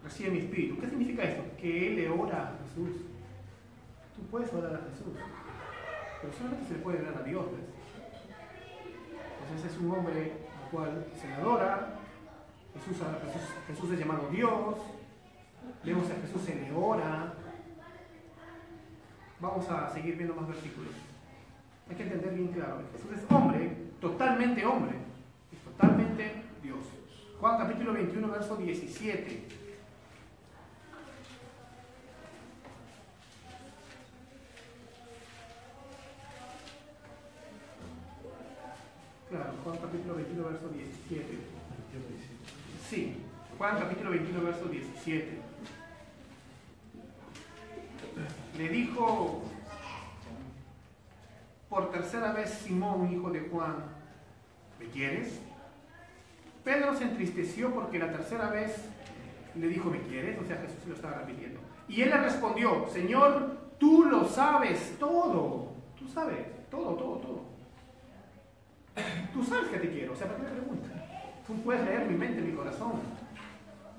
recibe 0.04 0.32
mi 0.32 0.40
espíritu. 0.40 0.80
¿Qué 0.80 0.90
significa 0.90 1.24
esto? 1.24 1.44
Que 1.60 1.88
él 1.88 1.96
le 1.96 2.10
ora 2.10 2.50
a 2.50 2.58
Jesús. 2.64 3.02
Tú 4.16 4.22
puedes 4.32 4.52
orar 4.54 4.74
a 4.74 4.90
Jesús, 4.90 5.14
pero 6.22 6.34
solamente 6.34 6.68
se 6.68 6.74
le 6.74 6.80
puede 6.80 7.02
orar 7.02 7.18
a 7.18 7.24
Dios. 7.24 7.46
Entonces 9.44 9.72
es 9.72 9.80
un 9.80 9.92
hombre 9.92 10.34
al 10.64 10.72
cual 10.72 11.06
se 11.20 11.28
le 11.28 11.34
adora, 11.36 12.00
Jesús, 12.74 12.98
Jesús, 13.68 13.92
es 13.92 14.00
llamado 14.00 14.30
Dios, 14.30 14.76
vemos 15.84 16.10
a 16.10 16.22
Jesús 16.22 16.42
se 16.42 16.56
le 16.56 16.72
ora. 16.74 17.34
Vamos 19.40 19.70
a 19.70 19.94
seguir 19.94 20.16
viendo 20.16 20.34
más 20.34 20.48
versículos. 20.48 20.94
Hay 21.90 21.96
que 21.96 22.04
entender 22.04 22.34
bien 22.34 22.48
claro, 22.48 22.82
Jesús 22.92 23.12
es 23.18 23.32
hombre, 23.32 23.72
totalmente 24.02 24.66
hombre, 24.66 24.96
es 25.54 25.60
totalmente 25.60 26.44
Dios. 26.64 26.80
Juan 27.40 27.58
capítulo 27.58 27.94
21, 27.94 28.28
verso 28.30 28.58
17. 28.58 29.48
Claro, 39.30 39.54
Juan 39.64 39.78
capítulo 39.78 40.16
21, 40.16 40.44
verso 40.50 40.70
17. 40.70 41.38
Sí, 42.90 43.18
Juan 43.58 43.78
capítulo 43.78 44.10
21, 44.10 44.44
verso 44.44 44.66
17. 44.66 45.47
Le 48.58 48.70
dijo 48.70 49.42
por 51.70 51.92
tercera 51.92 52.32
vez 52.32 52.50
Simón, 52.50 53.12
hijo 53.12 53.30
de 53.30 53.42
Juan, 53.42 53.76
¿me 54.80 54.88
quieres? 54.88 55.40
Pedro 56.64 56.96
se 56.96 57.04
entristeció 57.04 57.74
porque 57.74 58.00
la 58.00 58.12
tercera 58.12 58.50
vez 58.50 58.90
le 59.56 59.68
dijo, 59.68 59.90
¿me 59.90 60.00
quieres? 60.02 60.40
O 60.40 60.46
sea, 60.46 60.58
Jesús 60.58 60.88
lo 60.88 60.96
estaba 60.96 61.20
repitiendo. 61.20 61.60
Y 61.88 62.02
él 62.02 62.10
le 62.10 62.18
respondió, 62.18 62.88
Señor, 62.90 63.58
tú 63.80 64.06
lo 64.06 64.26
sabes 64.26 64.98
todo. 65.00 65.72
Tú 65.98 66.08
sabes, 66.08 66.40
todo, 66.70 66.96
todo, 66.96 67.18
todo. 67.18 67.42
Tú 69.34 69.44
sabes 69.44 69.70
que 69.70 69.78
te 69.78 69.90
quiero. 69.92 70.14
O 70.14 70.16
sea, 70.16 70.28
¿para 70.28 70.40
qué 70.40 70.46
me 70.46 70.60
preguntas? 70.60 70.92
Tú 71.46 71.62
puedes 71.62 71.86
leer 71.86 72.06
mi 72.06 72.18
mente, 72.18 72.42
mi 72.42 72.54
corazón. 72.54 72.94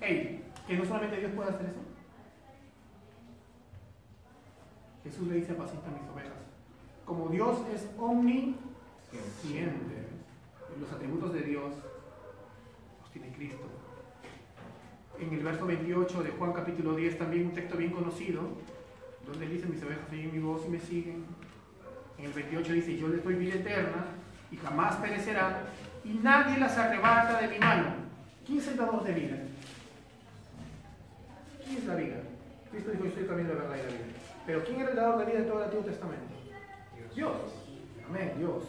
Ey, 0.00 0.44
que 0.66 0.76
no 0.76 0.84
solamente 0.84 1.16
Dios 1.16 1.32
puede 1.32 1.50
hacer 1.50 1.66
eso. 1.66 1.80
Jesús 5.08 5.26
le 5.26 5.36
dice, 5.36 5.52
apacita 5.52 5.88
mis 5.88 6.06
ovejas. 6.12 6.36
Como 7.06 7.28
Dios 7.28 7.60
es 7.74 7.88
omnisciente, 7.98 8.58
los 10.78 10.92
atributos 10.92 11.32
de 11.32 11.40
Dios 11.40 11.72
tiene 13.10 13.32
Cristo. 13.32 13.64
En 15.18 15.32
el 15.32 15.42
verso 15.42 15.66
28 15.66 16.22
de 16.22 16.30
Juan 16.32 16.52
capítulo 16.52 16.94
10 16.94 17.18
también 17.18 17.46
un 17.46 17.54
texto 17.54 17.78
bien 17.78 17.92
conocido, 17.92 18.42
donde 19.26 19.48
dice, 19.48 19.66
mis 19.66 19.82
ovejas 19.82 20.04
oyen 20.12 20.30
mi 20.30 20.40
voz 20.40 20.66
y 20.66 20.68
me 20.68 20.80
siguen. 20.80 21.24
En 22.18 22.26
el 22.26 22.32
28 22.32 22.72
dice, 22.74 22.98
yo 22.98 23.08
les 23.08 23.24
doy 23.24 23.34
vida 23.34 23.54
eterna 23.54 24.04
y 24.50 24.58
jamás 24.58 24.96
perecerán 24.96 25.54
y 26.04 26.10
nadie 26.22 26.58
las 26.58 26.76
arrebata 26.76 27.40
de 27.40 27.48
mi 27.48 27.58
mano. 27.58 27.94
¿Quién 28.44 28.58
es 28.58 28.68
el 28.68 28.76
dador 28.76 29.02
de 29.04 29.12
vida? 29.14 29.38
¿Quién 31.64 31.78
es 31.78 31.84
la 31.86 31.94
vida? 31.94 32.16
Cristo 32.70 32.90
dijo, 32.90 33.04
yo 33.06 33.10
soy 33.12 33.24
también 33.24 33.48
la 33.48 33.54
verdad 33.54 33.76
y 33.76 33.78
la 33.78 33.86
vida. 33.86 34.17
Pero 34.48 34.64
¿quién 34.64 34.80
era 34.80 34.88
el 34.88 34.96
dador 34.96 35.18
de 35.18 35.24
vida 35.26 35.40
en 35.40 35.46
todo 35.46 35.58
el 35.58 35.64
Antiguo 35.64 35.84
Testamento? 35.84 36.32
Dios. 37.14 37.36
Amén, 38.08 38.32
Dios. 38.38 38.64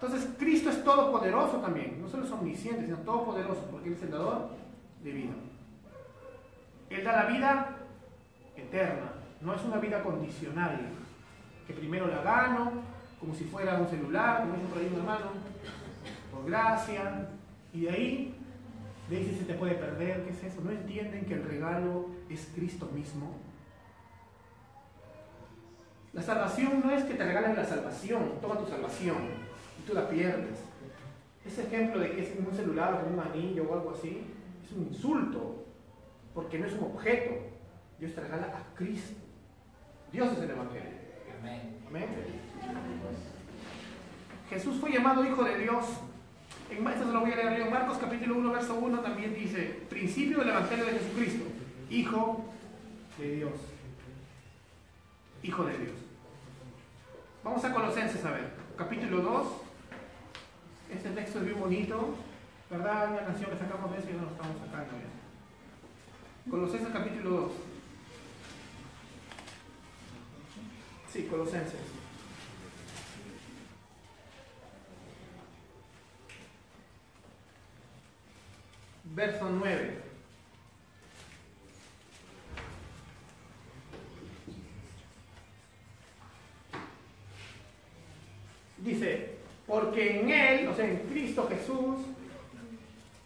Entonces, 0.00 0.30
Cristo 0.38 0.70
es 0.70 0.82
todopoderoso 0.82 1.58
también, 1.58 2.00
no 2.00 2.08
solo 2.08 2.24
es 2.24 2.30
omnisciente, 2.30 2.86
sino 2.86 2.96
todopoderoso, 2.96 3.68
porque 3.70 3.90
Él 3.90 3.94
es 3.96 4.02
el 4.02 4.12
dador 4.12 4.48
de 5.04 5.12
vida. 5.12 5.32
Él 6.88 7.04
da 7.04 7.12
la 7.12 7.26
vida 7.26 7.76
eterna, 8.56 9.12
no 9.42 9.54
es 9.54 9.62
una 9.62 9.76
vida 9.76 10.02
condicional, 10.02 10.80
que 11.66 11.74
primero 11.74 12.06
la 12.06 12.22
gano, 12.22 12.72
como 13.20 13.34
si 13.34 13.44
fuera 13.44 13.76
un 13.76 13.88
celular, 13.88 14.40
como 14.40 14.54
dice 14.54 14.68
por 14.68 14.78
ahí 14.78 14.90
un 14.90 15.00
hermano, 15.00 15.32
por 16.32 16.46
gracia, 16.46 17.28
y 17.74 17.82
de 17.82 17.90
ahí, 17.90 18.34
de 19.10 19.16
ahí 19.18 19.36
se 19.38 19.44
te 19.44 19.52
puede 19.52 19.74
perder, 19.74 20.24
¿qué 20.24 20.30
es 20.30 20.44
eso? 20.44 20.62
¿No 20.62 20.70
entienden 20.70 21.26
que 21.26 21.34
el 21.34 21.44
regalo 21.44 22.06
es 22.30 22.50
Cristo 22.54 22.88
mismo? 22.94 23.51
La 26.12 26.22
salvación 26.22 26.82
no 26.84 26.90
es 26.90 27.04
que 27.04 27.14
te 27.14 27.24
regalen 27.24 27.56
la 27.56 27.64
salvación, 27.64 28.40
toma 28.40 28.58
tu 28.58 28.66
salvación 28.66 29.42
tú 29.86 29.94
la 29.94 30.08
pierdes. 30.08 30.58
Ese 31.44 31.62
ejemplo 31.64 32.00
de 32.00 32.12
que 32.12 32.22
es 32.22 32.30
un 32.38 32.54
celular 32.54 33.02
o 33.04 33.12
un 33.12 33.18
anillo 33.18 33.64
o 33.68 33.74
algo 33.74 33.92
así 33.92 34.22
es 34.64 34.72
un 34.72 34.86
insulto, 34.86 35.64
porque 36.34 36.58
no 36.58 36.66
es 36.66 36.72
un 36.74 36.84
objeto. 36.84 37.34
Dios 37.98 38.14
te 38.14 38.20
regala 38.20 38.46
a 38.46 38.74
Cristo. 38.76 39.20
Dios 40.12 40.32
es 40.32 40.38
el 40.38 40.50
Evangelio. 40.50 41.02
Amén. 41.88 42.06
Jesús 44.48 44.78
fue 44.80 44.92
llamado 44.92 45.24
Hijo 45.24 45.44
de 45.44 45.58
Dios 45.58 45.84
En, 46.70 46.86
esto 46.86 47.04
se 47.04 47.12
lo 47.12 47.20
voy 47.20 47.32
a 47.32 47.36
leer 47.36 47.60
en 47.60 47.70
Marcos 47.70 47.98
capítulo 47.98 48.36
1, 48.36 48.52
verso 48.52 48.74
1 48.76 49.00
también 49.00 49.34
dice, 49.34 49.82
principio 49.90 50.38
del 50.38 50.50
Evangelio 50.50 50.86
de 50.86 50.92
Jesucristo, 50.92 51.44
Hijo 51.90 52.44
de 53.18 53.36
Dios. 53.36 53.52
Hijo 55.42 55.64
de 55.64 55.78
Dios. 55.78 56.01
Vamos 57.44 57.64
a 57.64 57.72
Colosenses 57.72 58.24
a 58.24 58.30
ver, 58.30 58.52
capítulo 58.76 59.20
2. 59.20 59.46
Este 60.92 61.10
texto 61.10 61.40
es 61.40 61.44
muy 61.44 61.54
bonito, 61.54 62.14
¿verdad? 62.70 63.10
Una 63.10 63.24
canción 63.26 63.50
que 63.50 63.58
sacamos 63.58 63.90
de 63.90 63.98
eso 63.98 64.10
y 64.10 64.12
no 64.12 64.22
lo 64.22 64.30
estamos 64.30 64.56
sacando 64.64 64.92
ya. 64.92 66.50
Colosenses 66.50 66.92
capítulo 66.92 67.30
2. 67.30 67.52
Sí, 71.12 71.26
Colosenses. 71.26 71.80
Verso 79.02 79.50
9. 79.50 80.11
Dice, 88.82 89.36
porque 89.66 90.20
en 90.20 90.30
Él, 90.30 90.68
o 90.68 90.74
sea, 90.74 90.86
en 90.86 90.98
Cristo 91.08 91.48
Jesús, 91.48 92.00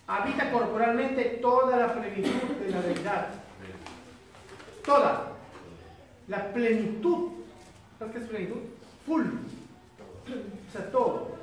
habita 0.07 0.51
corporalmente 0.51 1.39
toda 1.41 1.77
la 1.79 1.95
plenitud 1.95 2.57
de 2.63 2.71
la 2.71 2.83
deidad. 2.83 3.29
Toda. 4.85 5.33
La 6.29 6.53
plenitud. 6.53 7.31
¿Sabes 7.99 8.15
qué 8.15 8.23
es 8.23 8.29
plenitud? 8.29 8.59
Full. 9.07 9.25
O 9.25 10.73
sea, 10.73 10.91
todo. 10.91 11.37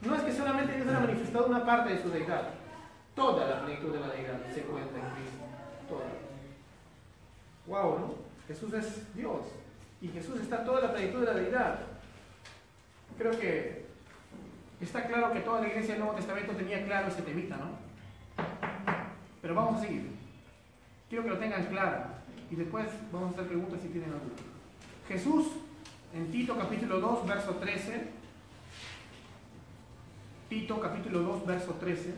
No 0.00 0.16
es 0.16 0.22
que 0.22 0.32
solamente 0.32 0.74
Dios 0.74 0.88
haya 0.88 1.00
manifestado 1.00 1.46
una 1.46 1.64
parte 1.64 1.94
de 1.94 2.02
su 2.02 2.10
deidad. 2.10 2.48
Toda 3.14 3.46
la 3.46 3.64
plenitud 3.64 3.92
de 3.92 4.00
la 4.00 4.08
deidad 4.08 4.40
se 4.52 4.62
cuenta 4.62 4.98
en 4.98 5.14
Cristo. 5.14 5.44
Toda. 5.88 6.04
Wow, 7.66 7.98
¿no? 7.98 8.14
Jesús 8.48 8.72
es 8.72 9.14
Dios. 9.14 9.40
Y 10.00 10.08
Jesús 10.08 10.40
está 10.40 10.64
toda 10.64 10.80
la 10.80 10.92
plenitud 10.92 11.20
de 11.20 11.26
la 11.26 11.34
deidad. 11.34 11.93
Creo 13.18 13.38
que 13.38 13.84
está 14.80 15.06
claro 15.06 15.32
que 15.32 15.40
toda 15.40 15.60
la 15.60 15.68
iglesia 15.68 15.94
del 15.94 16.02
Nuevo 16.02 16.16
Testamento 16.16 16.52
tenía 16.52 16.84
claro 16.84 17.08
ese 17.08 17.22
temita, 17.22 17.56
¿no? 17.56 17.84
Pero 19.40 19.54
vamos 19.54 19.80
a 19.80 19.86
seguir. 19.86 20.10
Quiero 21.08 21.24
que 21.24 21.30
lo 21.30 21.38
tengan 21.38 21.64
claro. 21.66 22.04
Y 22.50 22.56
después 22.56 22.86
vamos 23.12 23.30
a 23.30 23.32
hacer 23.32 23.46
preguntas 23.46 23.80
si 23.80 23.88
tienen 23.88 24.10
alguna. 24.10 24.34
Jesús, 25.08 25.46
en 26.14 26.30
Tito 26.30 26.56
capítulo 26.58 27.00
2, 27.00 27.26
verso 27.26 27.54
13. 27.56 28.08
Tito 30.48 30.80
capítulo 30.80 31.20
2, 31.20 31.46
verso 31.46 31.72
13. 31.74 32.14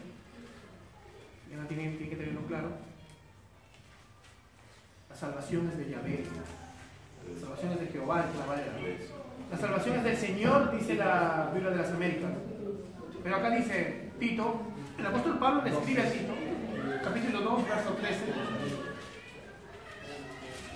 Ya 1.51 1.57
no 1.57 1.67
tienen, 1.67 1.99
que 1.99 2.17
tenerlo 2.17 2.43
claro. 2.43 2.69
La 5.09 5.17
salvación 5.17 5.69
es 5.69 5.79
de 5.79 5.91
Yahvé. 5.91 6.25
La 7.35 7.41
salvación 7.41 7.73
es 7.73 7.81
de 7.81 7.87
Jehová, 7.87 8.27
es 8.29 8.39
la 8.39 8.57
Yahvé. 8.57 9.16
La 9.51 9.57
salvación 9.57 9.97
es 9.97 10.05
del 10.05 10.17
Señor, 10.17 10.77
dice 10.77 10.95
la 10.95 11.51
Biblia 11.55 11.71
de 11.71 11.77
las 11.77 11.91
Américas. 11.91 12.31
Pero 13.23 13.37
acá 13.37 13.51
dice 13.51 14.11
Tito, 14.19 14.61
el 14.99 15.07
apóstol 15.07 15.39
Pablo 15.39 15.63
le 15.63 15.71
escribe 15.71 16.03
a 16.03 16.11
Tito, 16.11 16.35
capítulo 17.05 17.41
2, 17.41 17.69
verso 17.69 17.91
13. 17.91 18.17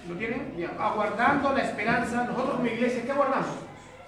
¿Lo 0.08 0.14
tienen? 0.16 0.54
Ya. 0.56 0.70
Aguardando 0.78 1.52
la 1.52 1.64
esperanza, 1.64 2.24
nosotros 2.24 2.56
como 2.56 2.66
iglesia, 2.66 3.02
¿qué 3.02 3.12
aguardamos? 3.12 3.56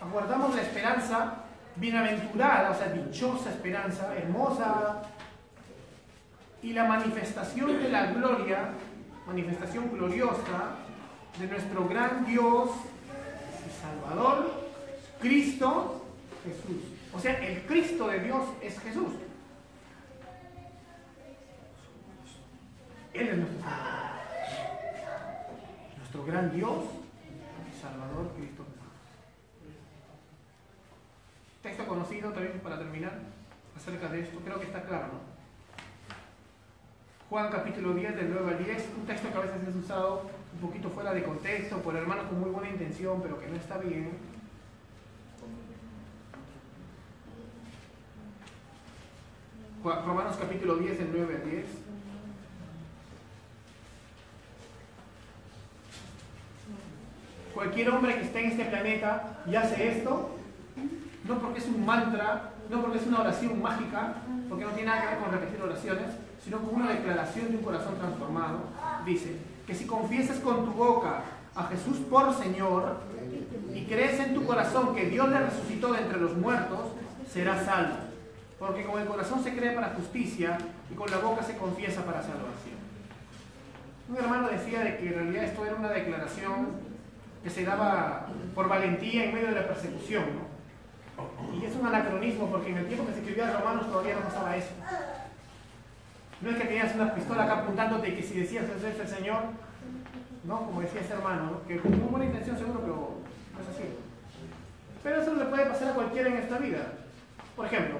Aguardamos 0.01 0.55
la 0.55 0.63
esperanza 0.63 1.35
bienaventurada, 1.77 2.71
o 2.71 2.75
sea, 2.75 2.89
dichosa 2.89 3.51
esperanza, 3.51 4.15
hermosa, 4.17 5.03
y 6.63 6.73
la 6.73 6.85
manifestación 6.85 7.83
de 7.83 7.89
la 7.89 8.07
gloria, 8.07 8.71
manifestación 9.27 9.91
gloriosa 9.93 10.77
de 11.39 11.47
nuestro 11.49 11.89
gran 11.89 12.25
Dios 12.25 12.71
Salvador, 13.83 14.51
Cristo 15.21 16.05
Jesús. 16.45 16.83
O 17.13 17.19
sea, 17.19 17.39
el 17.45 17.63
Cristo 17.63 18.07
de 18.07 18.21
Dios 18.21 18.43
es 18.63 18.79
Jesús. 18.79 19.13
Él 23.13 23.29
es 23.29 23.37
nuestro 23.37 23.61
Salvador. 23.61 24.03
Nuestro 25.99 26.25
gran 26.25 26.53
Dios 26.55 26.85
Salvador 27.81 28.33
Cristo 28.37 28.65
Jesús. 28.65 29.75
Texto 31.63 31.87
conocido 31.87 32.31
también 32.31 32.61
para 32.61 32.79
terminar 32.79 33.19
acerca 33.77 34.09
de 34.09 34.21
esto. 34.21 34.39
Creo 34.45 34.61
que 34.61 34.67
está 34.67 34.83
claro, 34.83 35.09
¿no? 35.09 35.33
Juan 37.29 37.51
capítulo 37.51 37.95
10 37.95 38.15
del 38.15 38.31
9 38.31 38.51
al 38.53 38.65
10, 38.65 38.89
un 38.99 39.07
texto 39.07 39.33
que 39.33 39.39
a 39.39 39.41
veces 39.41 39.69
es 39.69 39.75
usado 39.75 40.31
un 40.55 40.61
poquito 40.61 40.91
fuera 40.91 41.13
de 41.13 41.23
contexto 41.23 41.79
por 41.79 41.97
hermanos 41.97 42.27
con 42.27 42.41
muy 42.41 42.51
buena 42.51 42.71
intención, 42.71 43.21
pero 43.23 43.39
que 43.41 43.49
no 43.49 43.57
está 43.57 43.79
bien. 43.79 44.11
Romanos 49.83 50.37
capítulo 50.39 50.77
10 50.77 50.99
del 50.99 51.09
9 51.13 51.41
al 51.43 51.51
10. 51.51 51.65
Cualquier 57.55 57.91
hombre 57.91 58.15
que 58.15 58.23
esté 58.23 58.41
en 58.45 58.51
este 58.53 58.65
planeta 58.67 59.43
y 59.47 59.57
hace 59.57 59.99
esto, 59.99 60.37
no 61.25 61.39
porque 61.39 61.59
es 61.59 61.67
un 61.67 61.85
mantra, 61.85 62.53
no 62.71 62.81
porque 62.81 62.99
es 62.99 63.07
una 63.07 63.21
oración 63.21 63.61
mágica, 63.61 64.15
porque 64.49 64.65
no 64.65 64.71
tiene 64.71 64.89
nada 64.89 65.03
que 65.03 65.07
ver 65.09 65.19
con 65.19 65.33
repetir 65.33 65.61
oraciones, 65.61 66.15
sino 66.43 66.61
con 66.61 66.77
una 66.77 66.91
declaración 66.91 67.51
de 67.51 67.57
un 67.59 67.65
corazón 67.65 67.97
transformado, 67.97 68.61
dice 69.05 69.52
que 69.67 69.75
si 69.75 69.87
confiesas 69.87 70.39
con 70.39 70.65
tu 70.65 70.73
boca 70.73 71.23
a 71.55 71.65
Jesús 71.65 71.99
por 72.11 72.35
Señor 72.35 72.97
y 73.75 73.85
crees 73.85 74.21
en 74.21 74.35
tu 74.35 74.45
corazón 74.45 74.95
que 74.95 75.07
Dios 75.07 75.29
le 75.29 75.41
resucitó 75.41 75.93
de 75.93 76.01
entre 76.01 76.21
los 76.21 76.37
muertos, 76.37 76.81
serás 77.31 77.65
salvo. 77.65 77.97
Porque 78.59 78.85
con 78.85 79.01
el 79.01 79.09
corazón 79.09 79.43
se 79.43 79.55
cree 79.57 79.73
para 79.73 79.95
justicia 79.95 80.59
y 80.91 80.95
con 80.95 81.11
la 81.11 81.19
boca 81.19 81.43
se 81.43 81.57
confiesa 81.57 82.05
para 82.05 82.23
salvación. 82.23 82.83
Un 84.09 84.17
hermano 84.17 84.49
decía 84.49 84.81
de 84.81 84.99
que 84.99 85.09
en 85.09 85.15
realidad 85.15 85.45
esto 85.45 85.65
era 85.65 85.75
una 85.75 85.89
declaración 85.89 86.69
que 87.43 87.51
se 87.51 87.65
daba 87.65 88.27
por 88.55 88.69
valentía 88.69 89.25
en 89.25 89.35
medio 89.35 89.49
de 89.49 89.55
la 89.55 89.67
persecución. 89.67 90.25
Y 91.61 91.65
es 91.65 91.75
un 91.77 91.87
anacronismo 91.87 92.51
porque 92.51 92.71
en 92.71 92.79
el 92.79 92.87
tiempo 92.87 93.07
que 93.07 93.13
se 93.13 93.19
escribía 93.21 93.53
Romanos 93.53 93.91
todavía 93.91 94.15
no 94.15 94.23
pasaba 94.23 94.57
eso. 94.57 94.71
No 96.43 96.51
es 96.51 96.57
que 96.57 96.65
tenías 96.65 96.95
una 96.97 97.15
pistola 97.15 97.45
acá 97.45 97.61
apuntándote 97.61 98.09
y 98.09 98.17
que 98.17 98.23
si 98.23 98.41
decías 98.41 98.65
eso 98.65 98.87
es 98.87 98.99
el 98.99 99.09
Señor, 99.09 99.43
¿no? 100.45 100.67
Como 100.67 100.81
decía 100.81 101.01
ese 101.01 101.13
hermano, 101.13 101.45
¿no? 101.45 101.67
que 101.69 101.79
con 101.79 102.11
buena 102.11 102.27
intención 102.27 102.59
seguro, 102.59 102.81
pero 102.81 102.97
no 103.55 103.61
es 103.61 103.69
así. 103.69 103.85
Pero 105.05 105.23
eso 105.23 105.35
le 105.35 105.45
puede 105.45 105.67
pasar 105.67 105.89
a 105.91 105.95
cualquiera 105.95 106.29
en 106.29 106.37
esta 106.39 106.59
vida. 106.59 106.81
Por 107.55 107.67
ejemplo, 107.67 107.99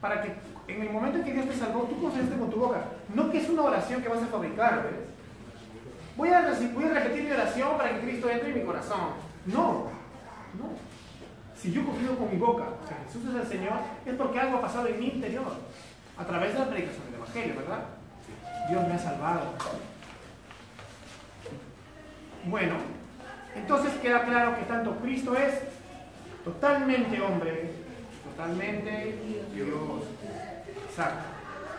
para 0.00 0.22
que 0.22 0.34
en 0.68 0.82
el 0.82 0.90
momento 0.90 1.18
en 1.18 1.24
que 1.24 1.32
Dios 1.32 1.46
te 1.46 1.54
salvó, 1.54 1.82
tú 1.82 2.00
confiaste 2.00 2.36
con 2.36 2.50
tu 2.50 2.58
boca. 2.58 2.84
No 3.12 3.30
que 3.30 3.38
es 3.38 3.48
una 3.48 3.62
oración 3.62 4.02
que 4.02 4.08
vas 4.08 4.22
a 4.22 4.26
fabricar, 4.26 4.84
¿ves? 4.84 5.14
Voy 6.16 6.28
a, 6.28 6.54
voy 6.74 6.84
a 6.84 6.94
repetir 6.94 7.24
mi 7.24 7.32
oración 7.32 7.76
para 7.76 7.90
que 7.90 8.00
Cristo 8.06 8.30
entre 8.30 8.50
en 8.50 8.58
mi 8.60 8.64
corazón. 8.64 9.00
No, 9.46 9.88
no. 10.58 10.70
Si 11.56 11.72
yo 11.72 11.84
confío 11.84 12.16
con 12.16 12.30
mi 12.30 12.36
boca 12.36 12.66
que 12.88 12.94
Jesús 13.06 13.34
es 13.34 13.40
el 13.40 13.46
Señor, 13.48 13.78
es 14.06 14.14
porque 14.14 14.38
algo 14.38 14.58
ha 14.58 14.60
pasado 14.60 14.86
en 14.86 15.00
mi 15.00 15.08
interior 15.08 15.44
a 16.18 16.24
través 16.24 16.52
de 16.52 16.58
la 16.58 16.66
predicación 16.66 17.06
del 17.06 17.14
Evangelio, 17.14 17.54
¿verdad? 17.56 17.84
Dios 18.68 18.88
me 18.88 18.94
ha 18.94 18.98
salvado. 18.98 19.54
Bueno, 22.46 22.74
entonces 23.56 23.92
queda 24.02 24.24
claro 24.24 24.56
que 24.56 24.64
tanto 24.64 24.96
Cristo 24.96 25.36
es 25.36 25.54
totalmente 26.44 27.20
hombre, 27.20 27.70
totalmente 28.24 29.18
Dios. 29.54 30.04
Exacto. 30.88 31.24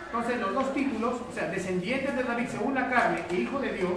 Entonces 0.05 0.39
los 0.39 0.53
dos 0.53 0.73
títulos, 0.73 1.15
o 1.29 1.33
sea, 1.33 1.49
descendientes 1.49 2.15
de 2.15 2.23
David 2.23 2.47
según 2.49 2.73
la 2.75 2.89
carne 2.89 3.23
e 3.29 3.35
hijo 3.35 3.59
de 3.59 3.73
Dios, 3.73 3.93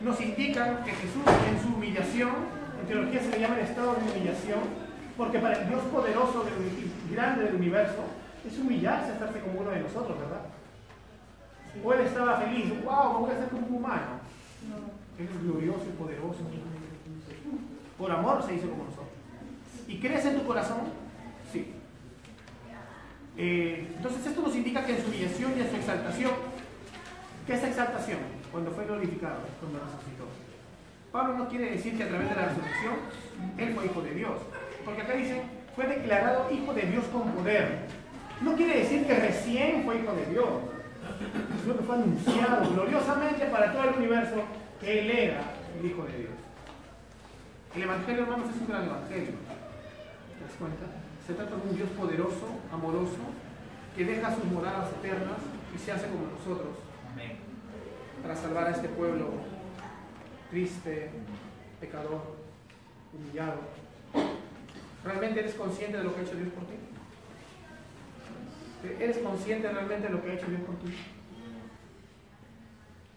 nos 0.00 0.20
indican 0.20 0.82
que 0.84 0.90
Jesús 0.90 1.22
en 1.48 1.62
su 1.62 1.74
humillación, 1.76 2.32
en 2.80 2.86
teología 2.88 3.20
se 3.20 3.30
le 3.30 3.40
llama 3.40 3.54
el 3.56 3.66
estado 3.66 3.94
de 3.94 4.10
humillación, 4.10 4.60
porque 5.16 5.38
para 5.38 5.60
el 5.60 5.68
Dios 5.68 5.82
poderoso 5.84 6.44
y 7.08 7.14
grande 7.14 7.44
del 7.44 7.54
universo, 7.54 8.04
es 8.46 8.58
humillarse 8.58 9.12
estarse 9.12 9.40
como 9.40 9.60
uno 9.60 9.70
de 9.70 9.80
nosotros, 9.80 10.18
¿verdad? 10.18 10.42
O 11.82 11.92
él 11.92 12.00
estaba 12.00 12.36
feliz, 12.38 12.68
wow, 12.84 13.20
voy 13.20 13.30
a 13.30 13.38
ser 13.38 13.48
como 13.48 13.66
un 13.66 13.74
humano. 13.74 14.20
Él 15.18 15.28
es 15.32 15.42
glorioso 15.42 15.84
y 15.88 15.98
poderoso. 15.98 16.40
Por 17.98 18.10
amor 18.10 18.42
se 18.42 18.54
hizo 18.54 18.68
como 18.68 18.84
nosotros. 18.84 19.08
¿Y 19.86 19.98
crees 19.98 20.24
en 20.24 20.38
tu 20.38 20.46
corazón? 20.46 20.80
Sí. 21.52 21.72
Eh, 23.36 23.92
entonces 23.96 24.26
esto 24.26 24.42
nos 24.42 24.54
indica 24.54 24.84
que 24.84 24.96
en 24.96 25.02
su 25.02 25.08
humillación 25.08 25.52
y 25.56 25.60
en 25.60 25.70
su 25.70 25.76
exaltación, 25.76 26.32
¿qué 27.46 27.54
es 27.54 27.64
exaltación? 27.64 28.18
Cuando 28.50 28.70
fue 28.72 28.84
glorificado, 28.84 29.40
cuando 29.60 29.78
resucitó. 29.78 30.26
Pablo 31.10 31.36
no 31.36 31.48
quiere 31.48 31.70
decir 31.70 31.96
que 31.96 32.04
a 32.04 32.08
través 32.08 32.28
de 32.28 32.34
la 32.34 32.46
resurrección 32.46 32.94
él 33.58 33.74
fue 33.74 33.86
hijo 33.86 34.02
de 34.02 34.14
Dios, 34.14 34.40
porque 34.84 35.02
acá 35.02 35.12
dice, 35.14 35.42
fue 35.74 35.86
declarado 35.86 36.50
hijo 36.50 36.74
de 36.74 36.82
Dios 36.82 37.04
con 37.06 37.30
poder. 37.32 38.01
No 38.42 38.56
quiere 38.56 38.78
decir 38.78 39.06
que 39.06 39.14
recién 39.14 39.84
fue 39.84 39.98
hijo 39.98 40.12
de 40.12 40.26
Dios, 40.26 40.48
sino 41.62 41.76
que 41.76 41.84
fue 41.84 41.96
anunciado 41.96 42.70
gloriosamente 42.72 43.46
para 43.46 43.72
todo 43.72 43.84
el 43.84 43.94
universo 43.96 44.42
que 44.80 45.00
Él 45.00 45.10
era 45.10 45.42
el 45.78 45.86
Hijo 45.86 46.04
de 46.04 46.18
Dios. 46.18 46.32
El 47.74 47.82
Evangelio, 47.82 48.22
hermanos, 48.24 48.50
es 48.54 48.60
un 48.60 48.68
gran 48.68 48.84
Evangelio. 48.84 49.32
¿Te 50.38 50.44
das 50.44 50.54
cuenta? 50.58 50.86
Se 51.26 51.34
trata 51.34 51.56
de 51.56 51.70
un 51.70 51.76
Dios 51.76 51.88
poderoso, 51.90 52.48
amoroso, 52.72 53.22
que 53.96 54.04
deja 54.04 54.34
sus 54.34 54.44
moradas 54.46 54.90
eternas 54.98 55.38
y 55.74 55.78
se 55.78 55.92
hace 55.92 56.08
como 56.08 56.26
nosotros 56.26 56.76
Amén. 57.12 57.36
para 58.22 58.34
salvar 58.34 58.66
a 58.66 58.70
este 58.70 58.88
pueblo 58.88 59.30
triste, 60.50 61.10
pecador, 61.80 62.36
humillado. 63.14 63.60
¿Realmente 65.04 65.40
eres 65.40 65.54
consciente 65.54 65.96
de 65.96 66.04
lo 66.04 66.14
que 66.14 66.20
ha 66.20 66.24
hecho 66.24 66.36
Dios 66.36 66.48
por 66.52 66.64
ti? 66.64 66.74
¿Eres 68.84 69.18
consciente 69.18 69.70
realmente 69.70 70.08
de 70.08 70.12
lo 70.12 70.22
que 70.22 70.30
ha 70.30 70.34
hecho 70.34 70.46
Dios 70.46 70.60
por 70.62 70.74
ti? 70.76 70.92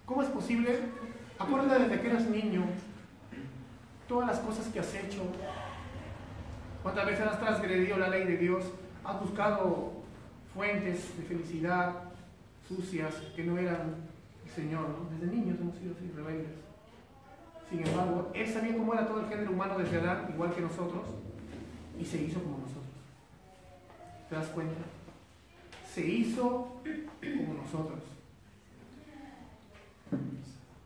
¿Cómo 0.05 0.21
es 0.21 0.29
posible? 0.29 0.79
Acuérdate 1.39 1.83
desde 1.83 2.01
que 2.01 2.09
eras 2.09 2.27
niño, 2.27 2.65
todas 4.07 4.27
las 4.27 4.39
cosas 4.39 4.67
que 4.67 4.79
has 4.79 4.93
hecho, 4.93 5.23
cuántas 6.83 7.05
veces 7.07 7.25
has 7.25 7.39
transgredido 7.39 7.97
la 7.97 8.09
ley 8.09 8.25
de 8.25 8.37
Dios, 8.37 8.65
has 9.03 9.19
buscado 9.19 9.91
fuentes 10.53 11.17
de 11.17 11.23
felicidad 11.23 11.93
sucias 12.67 13.15
que 13.35 13.43
no 13.43 13.57
eran 13.57 13.95
el 14.45 14.51
Señor. 14.51 14.87
¿no? 14.89 15.09
Desde 15.09 15.35
niños 15.35 15.59
hemos 15.59 15.75
sido 15.75 15.93
así, 15.95 16.11
rebeldes. 16.15 16.51
Sin 17.69 17.85
embargo, 17.85 18.31
Él 18.33 18.47
sabía 18.47 18.77
cómo 18.77 18.93
era 18.93 19.07
todo 19.07 19.21
el 19.21 19.27
género 19.27 19.51
humano 19.51 19.77
desde 19.79 19.97
Adán, 19.97 20.27
igual 20.31 20.53
que 20.53 20.61
nosotros, 20.61 21.03
y 21.99 22.05
se 22.05 22.21
hizo 22.21 22.41
como 22.41 22.59
nosotros. 22.59 22.85
¿Te 24.29 24.35
das 24.35 24.47
cuenta? 24.47 24.94
Se 25.95 26.05
hizo 26.05 26.67
como 27.21 27.53
nosotros. 27.53 27.99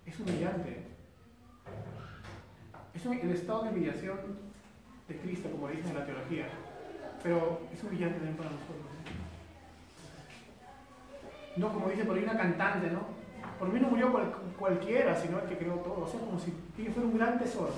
Es 0.05 0.19
humillante. 0.19 0.83
Es 2.93 3.03
el 3.07 3.31
estado 3.31 3.63
de 3.63 3.69
humillación 3.69 4.19
de 5.07 5.17
Cristo, 5.17 5.49
como 5.49 5.67
le 5.67 5.77
dicen 5.77 5.93
en 5.93 5.97
la 5.97 6.05
teología. 6.05 6.47
Pero 7.23 7.61
es 7.73 7.83
humillante 7.83 8.17
también 8.17 8.37
para 8.37 8.51
nosotros. 8.51 8.77
¿no? 11.57 11.67
No 11.67 11.73
como 11.73 11.89
dice 11.89 12.05
por 12.05 12.15
ahí 12.15 12.23
una 12.23 12.37
cantante, 12.37 12.91
¿no? 12.91 12.99
Por 13.57 13.69
mí 13.73 13.79
no 13.79 13.87
murió 13.89 14.11
cual- 14.11 14.35
cualquiera, 14.59 15.19
sino 15.19 15.39
el 15.39 15.49
que 15.49 15.57
creó 15.57 15.73
todo. 15.77 16.03
O 16.05 16.07
sea, 16.07 16.19
como 16.19 16.39
si 16.39 16.51
fuera 16.93 17.09
un 17.09 17.17
gran 17.17 17.39
tesoro. 17.39 17.73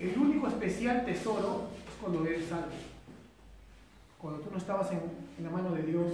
El 0.00 0.18
único 0.18 0.48
especial 0.48 1.04
tesoro 1.04 1.68
es 1.86 1.94
cuando 2.00 2.26
eres 2.26 2.48
salvo. 2.48 2.89
Cuando 4.20 4.40
tú 4.40 4.50
no 4.50 4.58
estabas 4.58 4.90
en, 4.92 5.00
la 5.42 5.50
mano 5.50 5.72
de 5.72 5.82
Dios, 5.82 6.12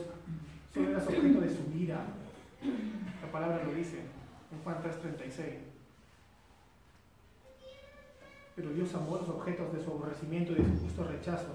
solo 0.72 0.90
eras 0.90 1.06
objeto 1.06 1.40
de 1.40 1.50
su 1.50 1.76
ira. 1.76 2.04
La 3.20 3.32
palabra 3.32 3.64
lo 3.64 3.74
dice 3.74 3.98
en 4.52 4.62
Juan 4.62 4.76
3:36. 4.82 5.58
Pero 8.54 8.70
Dios 8.70 8.94
amó 8.94 9.16
a 9.16 9.20
los 9.20 9.28
objetos 9.28 9.72
de 9.72 9.82
su 9.82 9.90
aborrecimiento 9.90 10.52
y 10.52 10.56
de 10.56 10.64
su 10.64 10.82
justo 10.82 11.04
rechazo, 11.04 11.48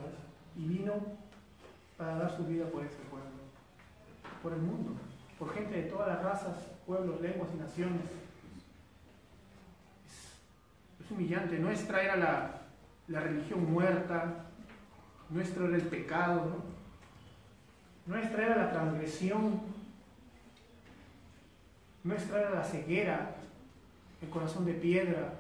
y 0.58 0.68
vino 0.68 0.94
para 1.98 2.16
dar 2.18 2.36
su 2.36 2.46
vida 2.46 2.66
por 2.66 2.84
ese 2.84 2.98
pueblo, 3.10 3.30
por 4.44 4.54
el 4.54 4.62
mundo, 4.62 4.92
por 5.40 5.54
gente 5.54 5.82
de 5.82 5.84
todas 5.84 6.10
las 6.10 6.22
razas, 6.22 6.56
pueblos, 6.86 7.22
lenguas 7.22 7.50
y 7.56 7.58
naciones. 7.58 8.02
Es, 11.00 11.10
humillante, 11.10 11.58
no 11.58 11.72
es 11.72 11.88
traer 11.88 12.12
a 12.12 12.62
la 13.08 13.20
religión 13.20 13.72
muerta, 13.72 14.51
no 15.32 15.42
es 15.42 15.54
traer 15.54 15.74
el 15.74 15.82
pecado, 15.84 16.46
¿no? 16.46 16.72
no 18.06 18.18
es 18.18 18.32
traer 18.32 18.52
a 18.54 18.66
la 18.66 18.72
transgresión, 18.72 19.62
no 22.04 22.14
es 22.14 22.28
traer 22.28 22.48
a 22.48 22.56
la 22.56 22.64
ceguera, 22.64 23.36
el 24.22 24.30
corazón 24.30 24.66
de 24.66 24.74
piedra, 24.74 25.34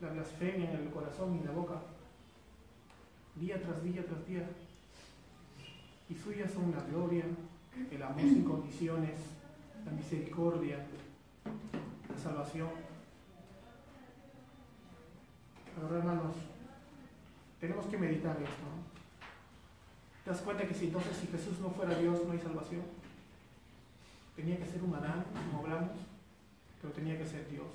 la 0.00 0.10
blasfemia 0.10 0.70
en 0.70 0.80
el 0.80 0.90
corazón 0.90 1.38
y 1.40 1.46
la 1.46 1.52
boca, 1.52 1.74
día 3.36 3.62
tras 3.62 3.82
día 3.82 4.04
tras 4.04 4.26
día. 4.26 4.48
Y 6.08 6.14
suyas 6.14 6.52
son 6.52 6.72
la 6.72 6.82
gloria, 6.82 7.24
el 7.90 8.02
amor 8.02 8.20
sin 8.20 8.44
condiciones, 8.44 9.20
la 9.84 9.92
misericordia, 9.92 10.78
la 12.08 12.18
salvación. 12.18 12.68
Ahora, 15.80 15.98
hermanos, 15.98 16.34
tenemos 17.60 17.86
que 17.86 17.98
meditar 17.98 18.36
esto. 18.36 18.62
¿no? 18.62 18.95
¿Te 20.26 20.32
das 20.32 20.40
cuenta 20.40 20.66
que 20.66 20.74
si 20.74 20.86
entonces 20.86 21.16
si 21.16 21.28
Jesús 21.28 21.60
no 21.60 21.70
fuera 21.70 21.96
Dios 21.96 22.18
no 22.26 22.32
hay 22.32 22.40
salvación? 22.40 22.82
Tenía 24.34 24.58
que 24.58 24.66
ser 24.66 24.82
un 24.82 24.92
Adán, 24.92 25.24
como 25.32 25.62
hablamos, 25.62 25.98
pero 26.82 26.92
tenía 26.92 27.16
que 27.16 27.24
ser 27.24 27.48
Dios. 27.48 27.68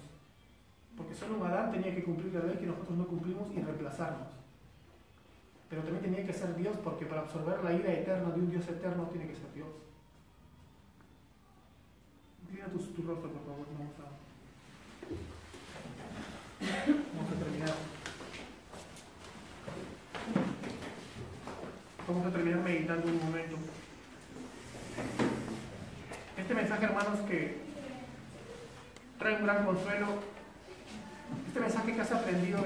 Porque 0.98 1.16
solo 1.16 1.38
un 1.38 1.48
Adán 1.48 1.72
tenía 1.72 1.96
que 1.96 2.04
cumplir 2.04 2.34
la 2.34 2.44
ley 2.44 2.58
que 2.58 2.66
nosotros 2.66 2.98
no 2.98 3.08
cumplimos 3.08 3.50
y 3.56 3.62
reemplazarnos. 3.62 4.34
Pero 5.70 5.82
también 5.84 6.04
tenía 6.04 6.28
que 6.28 6.34
ser 6.34 6.54
Dios 6.58 6.76
porque 6.84 7.06
para 7.06 7.22
absorber 7.22 7.64
la 7.64 7.72
ira 7.72 7.94
eterna 7.94 8.32
de 8.32 8.42
un 8.42 8.52
Dios 8.52 8.68
eterno 8.68 9.06
tiene 9.06 9.30
que 9.30 9.36
ser 9.36 9.54
Dios. 9.56 9.70
Inclina 12.44 12.68
tu, 12.68 12.80
tu 12.80 13.02
rostro, 13.04 13.30
por 13.32 13.46
favor. 13.46 13.66
Vamos 13.80 13.96
a, 13.96 14.12
vamos 17.16 17.32
a 17.32 17.46
terminar. 17.46 18.01
Vamos 22.12 22.28
a 22.28 22.32
terminar 22.32 22.60
meditando 22.60 23.08
un 23.08 23.20
momento. 23.24 23.56
Este 26.38 26.54
mensaje, 26.54 26.84
hermanos, 26.84 27.20
que 27.22 27.58
trae 29.18 29.38
un 29.38 29.44
gran 29.44 29.66
consuelo. 29.66 30.08
Este 31.48 31.60
mensaje 31.62 31.96
que 31.96 32.02
has 32.02 32.12
aprendido 32.12 32.58
de 32.58 32.60